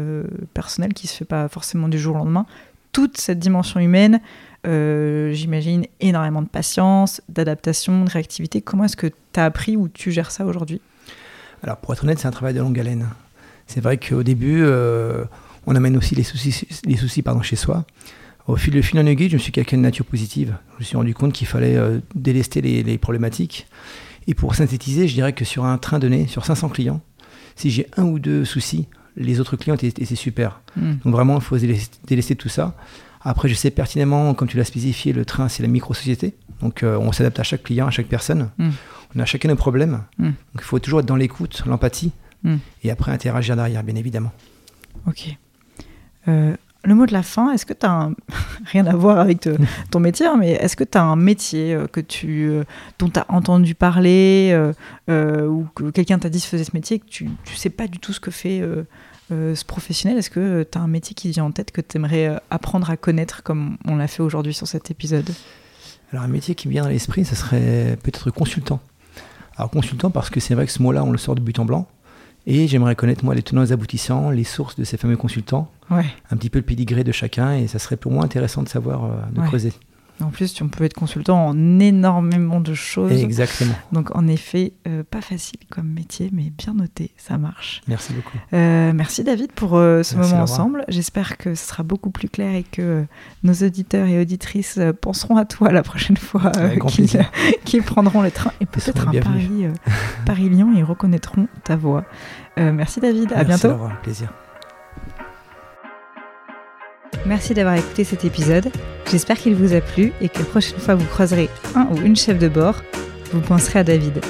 personnel 0.54 0.94
qui 0.94 1.06
se 1.08 1.16
fait 1.16 1.26
pas 1.26 1.48
forcément 1.50 1.88
du 1.88 2.00
jour 2.00 2.16
au 2.16 2.20
lendemain, 2.20 2.46
toute 2.92 3.18
cette 3.18 3.38
dimension 3.40 3.80
humaine, 3.80 4.22
euh, 4.66 5.32
j'imagine 5.34 5.86
énormément 6.00 6.42
de 6.42 6.48
patience, 6.48 7.22
d'adaptation, 7.30 8.06
de 8.06 8.10
réactivité. 8.10 8.62
Comment 8.62 8.86
est-ce 8.86 8.98
que 8.98 9.08
tu 9.08 9.40
as 9.40 9.46
appris 9.46 9.78
ou 9.78 9.88
tu 9.88 10.12
gères 10.12 10.32
ça 10.32 10.46
aujourd'hui? 10.46 10.82
Alors, 11.64 11.78
pour 11.78 11.94
être 11.94 12.04
honnête, 12.04 12.20
c'est 12.20 12.28
un 12.28 12.32
travail 12.32 12.54
de 12.54 12.60
longue 12.60 12.80
haleine. 12.80 13.08
C'est 13.68 13.82
vrai 13.82 13.98
qu'au 13.98 14.24
début, 14.24 14.62
euh, 14.64 15.26
on 15.66 15.76
amène 15.76 15.98
aussi 15.98 16.16
les 16.16 16.24
soucis, 16.24 16.68
les 16.86 16.98
soucis 16.98 17.22
pardon, 17.22 17.42
chez 17.42 17.56
soi. 17.56 17.86
Au 18.48 18.56
fil 18.56 18.74
de 18.74 18.82
fil 18.82 19.00
en 19.00 19.06
aiguille, 19.06 19.30
je 19.30 19.36
me 19.36 19.40
suis 19.40 19.52
quelqu'un 19.52 19.78
de 19.78 19.82
nature 19.82 20.06
positive. 20.06 20.56
Je 20.76 20.80
me 20.80 20.86
suis 20.86 20.98
rendu 20.98 21.14
compte 21.14 21.34
qu'il 21.34 21.48
fallait 21.48 21.76
euh, 21.76 22.00
délester 22.16 22.62
les, 22.62 22.84
les 22.84 22.98
problématiques. 22.98 23.68
Et 24.28 24.34
pour 24.34 24.56
synthétiser, 24.56 25.08
je 25.08 25.14
dirais 25.14 25.34
que 25.34 25.46
sur 25.46 25.66
un 25.66 25.78
train 25.78 26.00
donné, 26.00 26.28
sur 26.28 26.46
500 26.46 26.70
clients, 26.70 27.02
si 27.56 27.70
j'ai 27.70 27.88
un 27.98 28.04
ou 28.04 28.20
deux 28.20 28.46
soucis, 28.46 28.88
les 29.18 29.40
autres 29.40 29.58
clients 29.58 29.76
étaient, 29.76 29.88
étaient 29.88 30.16
super. 30.16 30.62
Hmm. 30.76 30.94
Donc 31.04 31.14
vraiment, 31.14 31.36
il 31.36 31.42
faut 31.42 31.58
délester, 31.58 31.98
délester 32.06 32.36
tout 32.36 32.50
ça. 32.50 32.76
Après, 33.28 33.50
je 33.50 33.54
sais 33.54 33.72
pertinemment, 33.72 34.34
comme 34.34 34.48
tu 34.48 34.58
l'as 34.58 34.64
spécifié, 34.64 35.14
le 35.14 35.26
train, 35.26 35.50
c'est 35.50 35.62
la 35.64 35.70
micro-société. 35.70 36.36
Donc 36.62 36.84
euh, 36.84 36.98
on 36.98 37.12
s'adapte 37.12 37.40
à 37.40 37.44
chaque 37.44 37.64
client, 37.64 37.88
à 37.88 37.92
chaque 37.92 38.08
personne. 38.08 38.50
Mm. 38.58 38.70
On 39.16 39.20
a 39.20 39.26
chacun 39.26 39.50
nos 39.50 39.56
problèmes. 39.56 40.04
Mm. 40.18 40.26
Donc 40.26 40.36
il 40.56 40.64
faut 40.64 40.80
toujours 40.80 41.02
être 41.02 41.06
dans 41.06 41.16
l'écoute, 41.16 41.64
l'empathie, 41.66 42.12
Hmm. 42.44 42.58
Et 42.84 42.92
après 42.92 43.12
interagir 43.12 43.56
derrière, 43.56 43.84
bien 43.84 43.96
évidemment. 43.96 44.32
Ok. 45.08 45.36
Euh, 46.28 46.56
le 46.84 46.96
mot 46.96 47.06
de 47.06 47.14
la 47.14 47.24
fin, 47.24 47.52
est-ce 47.52 47.66
que 47.66 47.74
tu 47.74 47.86
as 47.86 47.92
un... 47.92 48.14
rien 48.66 48.86
à 48.86 48.96
voir 48.96 49.20
avec 49.20 49.50
ton 49.92 50.00
métier, 50.00 50.26
hein, 50.26 50.36
mais 50.38 50.52
est-ce 50.52 50.76
que 50.76 50.84
tu 50.84 50.98
as 50.98 51.04
un 51.04 51.16
métier 51.16 51.74
euh, 51.74 51.88
que 51.88 52.00
tu, 52.00 52.52
dont 53.00 53.10
tu 53.10 53.20
as 53.20 53.26
entendu 53.30 53.76
parler 53.76 54.56
ou 55.10 55.66
que 55.76 55.90
quelqu'un 55.90 56.20
t'a 56.20 56.30
dit 56.30 56.40
se 56.40 56.48
faisait 56.48 56.64
ce 56.64 56.72
métier 56.74 56.98
et 56.98 57.00
que 57.00 57.08
tu 57.08 57.26
ne 57.26 57.56
sais 57.56 57.70
pas 57.70 57.88
du 57.88 58.00
tout 58.00 58.14
ce 58.14 58.20
que 58.20 58.32
fait 58.32 58.62
ce 59.30 59.66
professionnel 59.66 60.18
Est-ce 60.18 60.30
que 60.30 60.68
tu 60.70 60.78
as 60.78 60.82
un 60.82 60.88
métier 60.88 61.14
qui 61.14 61.30
vient 61.32 61.46
en 61.46 61.52
tête 61.52 61.72
que 61.72 61.82
tu 61.82 61.98
aimerais 61.98 62.40
apprendre 62.50 62.90
à 62.90 62.98
connaître 62.98 63.44
comme 63.44 63.78
on 63.86 63.96
l'a 63.96 64.08
fait 64.08 64.24
aujourd'hui 64.24 64.54
sur 64.54 64.68
cet 64.68 64.92
épisode? 64.92 65.30
Alors 66.12 66.24
un 66.24 66.30
métier 66.30 66.56
qui 66.56 66.68
me 66.68 66.74
vient 66.74 66.84
dans 66.84 66.90
l'esprit, 66.90 67.26
ce 67.26 67.36
serait 67.36 67.98
peut-être 68.02 68.32
consultant. 68.32 68.80
Alors 69.58 69.70
consultant 69.70 70.10
parce 70.10 70.30
que 70.30 70.40
c'est 70.40 70.56
vrai 70.56 70.66
que 70.66 70.72
ce 70.72 70.82
mot-là, 70.82 71.04
on 71.04 71.12
le 71.12 71.18
sort 71.18 71.36
de 71.36 71.42
but 71.42 71.60
en 71.60 71.66
blanc. 71.66 71.88
Et 72.50 72.66
j'aimerais 72.70 72.96
connaître, 72.96 73.26
moi, 73.26 73.36
les 73.36 73.44
tenants 73.44 73.66
et 73.66 73.74
aboutissants, 73.74 74.30
les 74.30 74.46
sources 74.46 74.78
de 74.78 74.86
ces 74.86 74.96
fameux 74.96 75.18
consultants, 75.18 75.70
un 75.90 76.38
petit 76.38 76.50
peu 76.50 76.60
le 76.60 76.66
pédigré 76.66 77.04
de 77.04 77.12
chacun, 77.12 77.54
et 77.54 77.68
ça 77.68 77.78
serait 77.78 77.98
pour 77.98 78.14
moi 78.14 78.24
intéressant 78.24 78.64
de 78.64 78.70
savoir, 78.70 79.04
euh, 79.04 79.10
de 79.34 79.42
creuser. 79.42 79.74
En 80.22 80.30
plus, 80.30 80.54
tu 80.54 80.66
peux 80.68 80.84
être 80.84 80.94
consultant 80.94 81.48
en 81.48 81.80
énormément 81.80 82.60
de 82.60 82.74
choses. 82.74 83.12
Exactement. 83.12 83.74
Donc, 83.92 84.16
en 84.16 84.28
effet, 84.28 84.74
euh, 84.88 85.04
pas 85.10 85.22
facile 85.22 85.60
comme 85.70 85.88
métier, 85.88 86.30
mais 86.34 86.52
bien 86.58 86.74
noté, 86.74 87.12
ça 87.18 87.38
marche. 87.38 87.82
Merci 87.88 88.14
beaucoup. 88.14 88.38
Euh, 88.54 88.94
merci 88.94 89.24
David 89.24 89.52
pour 89.52 89.76
euh, 89.76 90.04
ce 90.04 90.16
moment 90.16 90.42
ensemble. 90.42 90.86
J'espère 90.88 91.38
que 91.38 91.54
ce 91.56 91.68
sera 91.68 91.84
beaucoup 91.84 92.10
plus 92.10 92.30
clair 92.30 92.56
et 92.56 92.64
que 92.64 93.06
nos 93.44 93.54
auditeurs 93.54 94.08
et 94.08 94.20
auditrices 94.20 94.80
penseront 95.02 95.38
à 95.38 95.46
toi 95.46 95.72
la 95.72 95.84
prochaine 95.84 96.18
fois 96.18 96.52
qu'ils 97.66 97.84
prendront 97.84 98.22
le 98.22 98.32
train 98.32 98.52
et 98.60 98.66
peut-être 98.66 99.08
un 99.08 99.12
Paris, 99.20 99.68
Paris-Lyon 100.26 100.76
et 100.78 100.84
reconnaîtront 100.84 101.48
ta 101.64 101.76
voix. 101.76 102.06
merci 102.58 103.00
David, 103.00 103.34
à 103.34 103.44
bientôt. 103.44 103.76
Plaisir. 104.02 104.34
Merci 107.26 107.54
d'avoir 107.54 107.76
écouté 107.76 108.04
cet 108.04 108.26
épisode. 108.26 108.70
J'espère 109.10 109.38
qu'il 109.38 109.56
vous 109.56 109.74
a 109.74 109.82
plu 109.82 110.14
et 110.22 110.30
que 110.30 110.40
la 110.40 110.46
prochaine 110.46 110.80
fois 110.80 110.96
vous 110.96 111.06
croiserez 111.06 111.50
un 111.76 111.88
ou 111.92 111.98
une 111.98 112.16
chef 112.16 112.38
de 112.38 112.48
bord, 112.48 112.84
vous 113.32 113.42
penserez 113.42 113.80
à 113.80 113.84
David. 113.84 114.22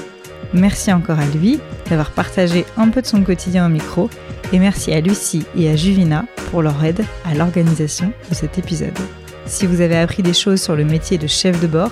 Merci 0.54 0.92
encore 0.92 1.20
à 1.20 1.26
lui 1.26 1.60
d'avoir 1.90 2.12
partagé 2.12 2.66
un 2.78 2.90
peu 2.90 3.02
de 3.02 3.08
son 3.08 3.22
quotidien 3.24 3.66
au 3.66 3.70
micro 3.70 4.10
et 4.54 4.60
merci 4.60 4.94
à 4.94 5.02
Lucie 5.02 5.46
et 5.58 5.70
à 5.70 5.76
Juvina 5.76 6.26
pour 6.52 6.62
leur 6.62 6.84
aide 6.84 7.04
à 7.26 7.34
l'organisation 7.34 8.14
de 8.30 8.36
cet 8.36 8.58
épisode. 8.58 8.98
Si 9.46 9.66
vous 9.66 9.82
avez 9.82 9.98
appris 9.98 10.24
des 10.24 10.34
choses 10.34 10.62
sur 10.62 10.76
le 10.76 10.86
métier 10.86 11.18
de 11.18 11.28
chef 11.28 11.60
de 11.62 11.68
bord, 11.68 11.92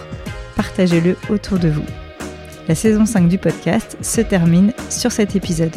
partagez-le 0.56 1.16
autour 1.30 1.60
de 1.60 1.70
vous. 1.70 1.86
La 2.68 2.76
saison 2.76 3.06
5 3.06 3.28
du 3.28 3.38
podcast 3.38 3.98
se 4.02 4.22
termine 4.22 4.74
sur 4.90 5.12
cet 5.12 5.36
épisode. 5.36 5.76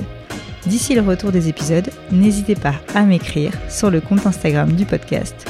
D'ici 0.67 0.95
le 0.95 1.03
retour 1.03 1.33
des 1.33 1.49
épisodes, 1.49 1.91
n'hésitez 2.11 2.55
pas 2.55 2.75
à 2.95 3.03
m'écrire 3.03 3.53
sur 3.69 3.91
le 3.91 4.01
compte 4.01 4.27
Instagram 4.27 4.73
du 4.73 4.85
podcast 4.85 5.49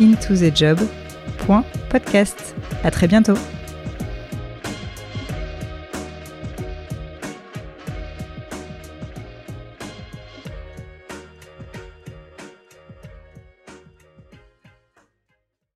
intothejob.podcast. 0.00 2.54
À 2.82 2.90
très 2.90 3.08
bientôt! 3.08 3.36